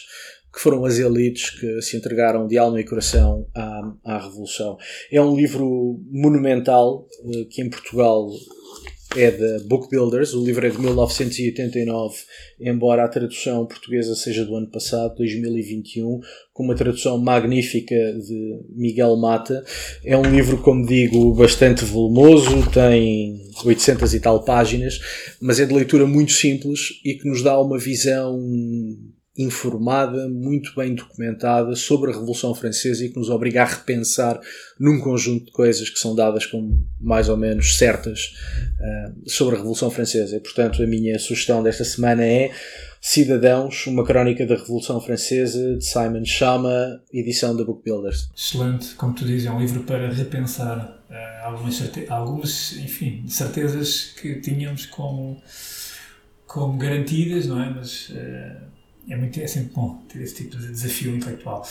que 0.53 0.59
foram 0.59 0.85
as 0.85 0.97
elites 0.97 1.49
que 1.51 1.81
se 1.81 1.95
entregaram 1.95 2.47
de 2.47 2.57
alma 2.57 2.79
e 2.79 2.85
coração 2.85 3.47
à, 3.53 3.93
à 4.03 4.17
Revolução. 4.17 4.77
É 5.11 5.21
um 5.21 5.35
livro 5.35 5.99
monumental 6.11 7.07
que 7.49 7.61
em 7.61 7.69
Portugal 7.69 8.29
é 9.15 9.31
da 9.31 9.59
Book 9.65 9.89
Builders, 9.89 10.33
o 10.33 10.45
livro 10.45 10.67
é 10.67 10.69
de 10.69 10.79
1989, 10.79 12.15
embora 12.59 13.03
a 13.03 13.07
tradução 13.07 13.65
portuguesa 13.65 14.13
seja 14.13 14.45
do 14.45 14.55
ano 14.55 14.69
passado, 14.69 15.15
2021, 15.15 16.19
com 16.53 16.63
uma 16.63 16.75
tradução 16.75 17.17
magnífica 17.17 17.95
de 17.95 18.59
Miguel 18.69 19.15
Mata. 19.17 19.63
É 20.05 20.15
um 20.15 20.21
livro, 20.21 20.61
como 20.61 20.85
digo, 20.85 21.33
bastante 21.33 21.83
volumoso, 21.83 22.69
tem 22.71 23.49
800 23.65 24.13
e 24.13 24.19
tal 24.19 24.43
páginas, 24.43 24.99
mas 25.41 25.59
é 25.59 25.65
de 25.65 25.73
leitura 25.73 26.05
muito 26.05 26.31
simples 26.31 27.01
e 27.03 27.15
que 27.15 27.27
nos 27.27 27.41
dá 27.41 27.59
uma 27.59 27.79
visão 27.79 28.39
informada, 29.39 30.27
muito 30.27 30.75
bem 30.75 30.93
documentada 30.93 31.73
sobre 31.73 32.11
a 32.11 32.13
Revolução 32.13 32.53
Francesa 32.53 33.05
e 33.05 33.09
que 33.09 33.17
nos 33.17 33.29
obriga 33.29 33.61
a 33.61 33.65
repensar 33.65 34.37
num 34.77 34.99
conjunto 34.99 35.45
de 35.45 35.51
coisas 35.53 35.89
que 35.89 35.97
são 35.97 36.13
dadas 36.13 36.45
como 36.45 36.85
mais 36.99 37.29
ou 37.29 37.37
menos 37.37 37.77
certas 37.77 38.35
uh, 38.81 39.29
sobre 39.29 39.55
a 39.55 39.57
Revolução 39.59 39.89
Francesa. 39.89 40.35
E, 40.35 40.41
portanto, 40.41 40.83
a 40.83 40.85
minha 40.85 41.17
sugestão 41.17 41.63
desta 41.63 41.85
semana 41.85 42.25
é 42.25 42.51
Cidadãos, 42.99 43.87
uma 43.87 44.03
crónica 44.03 44.45
da 44.45 44.55
Revolução 44.55 44.99
Francesa, 44.99 45.77
de 45.77 45.85
Simon 45.85 46.25
Chama, 46.25 47.01
edição 47.13 47.55
da 47.55 47.63
Book 47.63 47.81
Builders. 47.81 48.29
Excelente, 48.35 48.93
como 48.95 49.13
tu 49.13 49.23
dizes, 49.23 49.45
é 49.45 49.51
um 49.51 49.61
livro 49.61 49.83
para 49.83 50.11
repensar 50.11 51.01
uh, 51.09 51.45
algumas, 51.45 51.81
algumas 52.09 52.73
enfim, 52.73 53.23
certezas 53.25 54.13
que 54.21 54.41
tínhamos 54.41 54.85
como, 54.85 55.41
como 56.45 56.77
garantidas, 56.77 57.47
não 57.47 57.63
é? 57.63 57.69
Mas 57.69 58.09
uh, 58.09 58.78
é, 59.09 59.15
muito, 59.15 59.39
é 59.39 59.47
sempre 59.47 59.73
bom 59.73 60.03
ter 60.07 60.21
esse 60.21 60.35
tipo 60.35 60.55
de 60.55 60.67
desafio 60.67 61.15
intelectual. 61.15 61.67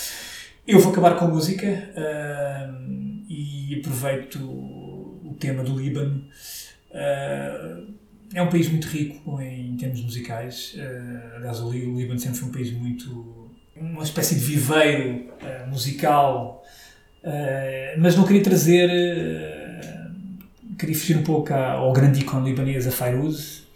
Eu 0.66 0.80
vou 0.80 0.92
acabar 0.92 1.16
com 1.16 1.28
música 1.28 1.66
uh, 1.66 3.24
e 3.28 3.78
aproveito 3.78 4.36
o 4.38 5.34
tema 5.38 5.62
do 5.62 5.78
Líbano. 5.78 6.24
Uh, 6.90 7.94
é 8.34 8.42
um 8.42 8.50
país 8.50 8.68
muito 8.68 8.86
rico 8.88 9.40
em 9.40 9.76
termos 9.76 10.02
musicais. 10.02 10.74
Uh, 10.76 11.36
aliás, 11.36 11.60
o 11.60 11.70
Líbano 11.70 12.18
sempre 12.18 12.38
foi 12.38 12.48
um 12.48 12.52
país 12.52 12.72
muito. 12.72 13.50
uma 13.76 14.02
espécie 14.02 14.34
de 14.34 14.40
viveiro 14.40 15.30
uh, 15.40 15.70
musical, 15.70 16.62
mas 17.98 18.16
não 18.16 18.26
queria 18.26 18.42
trazer. 18.42 18.90
queria 20.78 20.94
fugir 20.94 21.16
um 21.16 21.22
pouco 21.22 21.52
ao 21.52 21.92
grande 21.92 22.20
ícone 22.20 22.50
libanês, 22.50 22.86
a 22.86 22.90
Fairuz. 22.90 23.66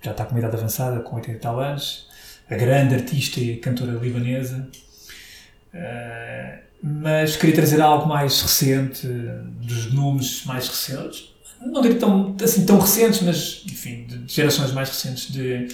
Já 0.00 0.12
está 0.12 0.24
com 0.24 0.32
uma 0.32 0.38
idade 0.38 0.56
avançada, 0.56 1.00
com 1.00 1.16
80 1.16 1.36
e 1.36 1.40
tal 1.40 1.60
anos 1.60 2.11
a 2.52 2.56
grande 2.56 2.94
artista 2.94 3.40
e 3.40 3.56
cantora 3.56 3.92
libanesa. 3.92 4.68
Uh, 5.74 6.62
mas 6.82 7.36
queria 7.36 7.54
trazer 7.54 7.80
algo 7.80 8.06
mais 8.06 8.42
recente, 8.42 9.06
dos 9.06 9.92
nomes 9.92 10.44
mais 10.44 10.68
recentes, 10.68 11.32
não 11.64 11.80
diria 11.80 11.98
tão, 11.98 12.36
assim, 12.42 12.66
tão 12.66 12.78
recentes, 12.78 13.22
mas 13.22 13.62
enfim, 13.66 14.04
de 14.04 14.34
gerações 14.34 14.72
mais 14.72 14.88
recentes 14.88 15.30
de, 15.30 15.68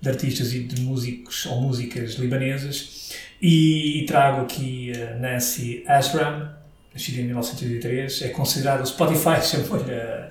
de 0.00 0.08
artistas 0.08 0.54
e 0.54 0.60
de 0.60 0.80
músicos 0.80 1.44
ou 1.46 1.60
músicas 1.60 2.14
libanesas. 2.14 3.12
E, 3.40 4.00
e 4.00 4.06
trago 4.06 4.40
aqui 4.40 4.92
Nancy 5.20 5.84
Ashram, 5.86 6.50
nascida 6.94 7.20
em 7.20 7.24
1983, 7.24 8.22
é 8.22 8.28
considerada, 8.30 8.82
o 8.82 8.86
Spotify 8.86 9.40
chamou-lhe 9.44 9.92
a, 9.92 10.30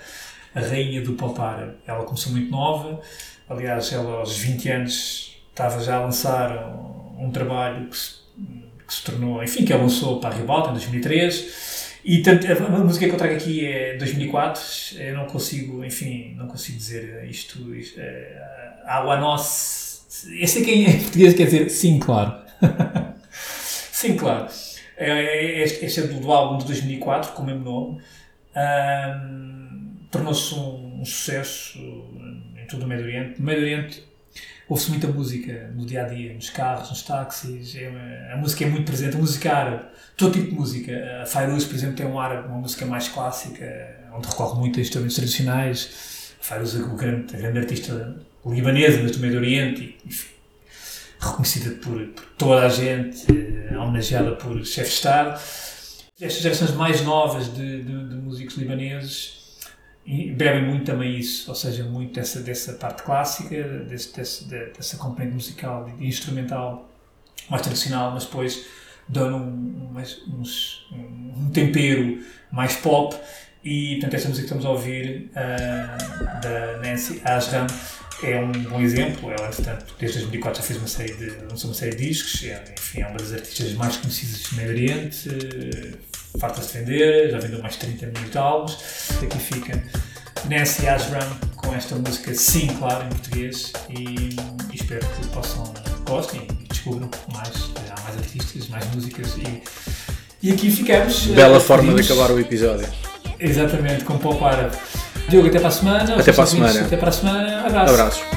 a 0.56 0.60
rainha 0.62 1.02
do 1.02 1.14
pop. 1.14 1.40
Ela 1.86 2.04
começou 2.04 2.32
muito 2.32 2.50
nova, 2.50 3.00
aliás, 3.48 3.94
ela 3.94 4.20
aos 4.20 4.36
20 4.36 4.70
anos 4.70 5.37
estava 5.58 5.84
já 5.84 5.96
a 5.96 6.02
lançar 6.02 6.56
um, 6.68 7.26
um 7.26 7.32
trabalho 7.32 7.88
que 7.90 7.98
se, 7.98 8.18
que 8.88 8.94
se, 8.94 9.04
tornou, 9.04 9.44
enfim, 9.44 9.66
que 9.66 9.74
lançou 9.74 10.20
para 10.20 10.36
a 10.36 10.38
Ribalta 10.38 10.70
em 10.70 10.74
2003. 10.74 11.98
E 12.06 12.22
tanto, 12.22 12.46
a, 12.46 12.70
música 12.80 13.08
que 13.08 13.12
eu 13.12 13.18
trago 13.18 13.34
aqui 13.34 13.66
é 13.66 13.98
2004. 13.98 14.62
Eu 15.00 15.16
não 15.16 15.26
consigo, 15.26 15.84
enfim, 15.84 16.36
não 16.38 16.48
consigo 16.48 16.78
dizer 16.78 17.28
isto. 17.28 17.76
isto 17.76 18.00
é, 18.00 18.82
Água 18.86 19.18
Nossa. 19.18 19.98
Eu 20.32 20.48
sei 20.48 20.64
que 20.64 20.72
em 20.72 21.00
português 21.00 21.34
quer 21.34 21.46
dizer 21.46 21.70
sim, 21.70 22.00
claro. 22.00 22.34
sim, 23.92 24.16
claro. 24.16 24.48
É, 24.96 25.10
é, 25.10 25.64
este, 25.64 25.86
este 25.86 26.00
é 26.02 26.04
do, 26.04 26.32
álbum 26.32 26.60
de 26.60 26.66
2004, 26.66 27.34
com 27.34 27.42
o 27.42 27.46
mesmo 27.46 27.64
nome. 27.64 28.02
Um, 28.56 29.98
Tornou-se 30.10 30.54
um, 30.54 31.02
um, 31.02 31.06
sucesso 31.06 31.78
em 32.56 32.66
todo 32.68 32.84
o 32.84 32.88
Médio 32.88 33.06
Oriente. 33.06 33.42
Médio 33.42 33.64
Oriente 33.64 34.07
ouve-se 34.70 34.90
muita 34.90 35.08
música 35.08 35.72
no 35.76 35.86
dia 35.86 36.04
a 36.04 36.08
dia, 36.08 36.34
nos 36.34 36.50
carros, 36.50 36.90
nos 36.90 37.02
táxis. 37.02 37.76
É 37.76 37.90
uma, 37.90 38.34
a 38.34 38.38
música 38.38 38.66
é 38.66 38.70
muito 38.70 38.86
presente, 38.86 39.16
a 39.16 39.20
música 39.20 39.54
árabe, 39.54 39.86
todo 40.16 40.34
tipo 40.34 40.50
de 40.50 40.56
música. 40.56 41.22
A 41.22 41.26
Fairuz, 41.26 41.66
por 41.66 41.76
exemplo, 41.76 41.96
tem 41.96 42.06
um 42.06 42.20
árabe, 42.20 42.48
uma 42.48 42.58
música 42.58 42.86
mais 42.86 43.08
clássica, 43.08 43.66
onde 44.14 44.28
recorre 44.28 44.60
muito 44.60 44.80
a 44.80 44.82
instrumentos 44.82 45.16
tradicionais, 45.16 46.34
Fairuz, 46.42 46.76
o 46.76 46.96
grande, 46.96 47.36
a 47.36 47.40
grande 47.40 47.60
artista 47.60 48.18
libanesa, 48.46 49.02
mas 49.02 49.12
do 49.12 49.20
Médio 49.20 49.40
Oriente, 49.40 49.98
enfim, 50.06 50.30
reconhecida 51.20 51.72
por, 51.82 52.06
por, 52.08 52.26
toda 52.38 52.66
a 52.66 52.70
gente, 52.70 53.26
eh, 53.30 53.78
homenageada 53.78 54.32
por 54.36 54.66
chefes 54.66 54.92
de 54.92 54.96
Estado. 54.96 55.42
Estas 56.20 56.42
gerações 56.42 56.72
mais 56.72 57.02
novas 57.02 57.54
de, 57.54 57.84
de, 57.84 58.10
de 58.10 58.16
músicos 58.16 58.56
libaneses 58.58 59.47
bebem 60.08 60.66
muito 60.66 60.86
também 60.86 61.18
isso, 61.18 61.50
ou 61.50 61.56
seja, 61.56 61.84
muito 61.84 62.14
dessa, 62.14 62.40
dessa 62.40 62.74
parte 62.74 63.04
clássica, 63.04 63.62
desse, 63.80 64.16
desse, 64.16 64.46
dessa 64.46 64.96
componente 64.98 65.34
musical 65.34 65.92
e 66.00 66.08
instrumental 66.08 66.90
mais 67.50 67.62
tradicional, 67.62 68.12
mas 68.12 68.24
depois 68.24 68.66
dão 69.08 69.38
um, 69.38 70.02
um, 70.28 71.34
um, 71.38 71.50
tempero 71.52 72.24
mais 72.52 72.78
pop. 72.78 73.16
E, 73.64 73.96
portanto, 73.96 74.14
esta 74.14 74.30
música 74.30 74.48
que 74.48 74.54
estamos 74.54 74.66
a 74.66 74.70
ouvir 74.70 75.30
uh, 75.32 76.42
da 76.42 76.78
Nancy 76.78 77.22
Ashram 77.26 77.68
é 78.24 78.40
um 78.40 78.52
bom 78.52 78.82
exemplo. 78.82 79.30
Ela, 79.32 79.48
portanto, 79.48 79.94
desde 80.00 80.20
2004 80.20 80.62
já 80.62 80.68
fez 80.68 80.80
uma 80.80 80.88
série 80.88 81.14
de, 81.14 81.30
lançou 81.50 81.70
uma 81.70 81.76
série 81.76 81.96
de 81.96 82.08
discos, 82.08 82.44
é, 82.44 82.64
enfim, 82.78 83.02
é 83.02 83.08
uma 83.08 83.18
das 83.18 83.34
artistas 83.34 83.74
mais 83.74 83.98
conhecidas 83.98 84.42
do 84.44 84.56
Medio 84.56 84.72
Oriente, 84.72 85.30
uh, 85.30 86.40
farta-se 86.40 86.74
de 86.74 86.80
vender, 86.80 87.32
já 87.32 87.40
vendeu 87.40 87.62
mais 87.62 87.74
de 87.74 87.80
30 87.80 88.06
milhões 88.08 88.32
de 88.32 88.38
álbuns. 88.38 88.78
Aqui 89.22 89.40
fica 89.40 89.84
Nancy 90.50 90.88
Ashram 90.88 91.38
com 91.56 91.74
esta 91.74 91.96
música, 91.96 92.34
sim, 92.34 92.68
claro, 92.80 93.06
em 93.06 93.10
português, 93.10 93.74
e, 93.90 94.36
e 94.72 94.76
espero 94.76 95.06
que 95.08 95.28
possam 95.28 95.74
gostem 96.06 96.48
e 96.62 96.68
descubram 96.68 97.10
mais, 97.34 97.50
há 97.92 98.02
mais 98.02 98.18
artistas, 98.18 98.68
mais 98.70 98.86
músicas 98.96 99.36
e, 99.38 99.64
e 100.42 100.52
aqui 100.52 100.72
ficamos. 100.72 101.28
Bela 101.28 101.58
uh, 101.58 101.62
forma 101.62 101.94
de 101.94 102.02
acabar 102.02 102.32
o 102.32 102.40
episódio. 102.40 102.88
Exatamente, 103.40 104.04
com 104.04 104.18
pop 104.18 104.44
árabe. 104.44 104.76
Diogo, 105.28 105.48
até 105.48 105.60
para 105.60 105.68
a 105.68 105.72
semana. 105.72 106.16
Até 106.16 106.32
para 106.32 106.44
a 106.44 106.48
semana. 106.48 106.82
Até 106.82 106.98
para 106.98 107.10
a 107.10 107.12
semana. 107.12 107.66
Abraço. 107.66 107.94
Abraços. 107.94 108.37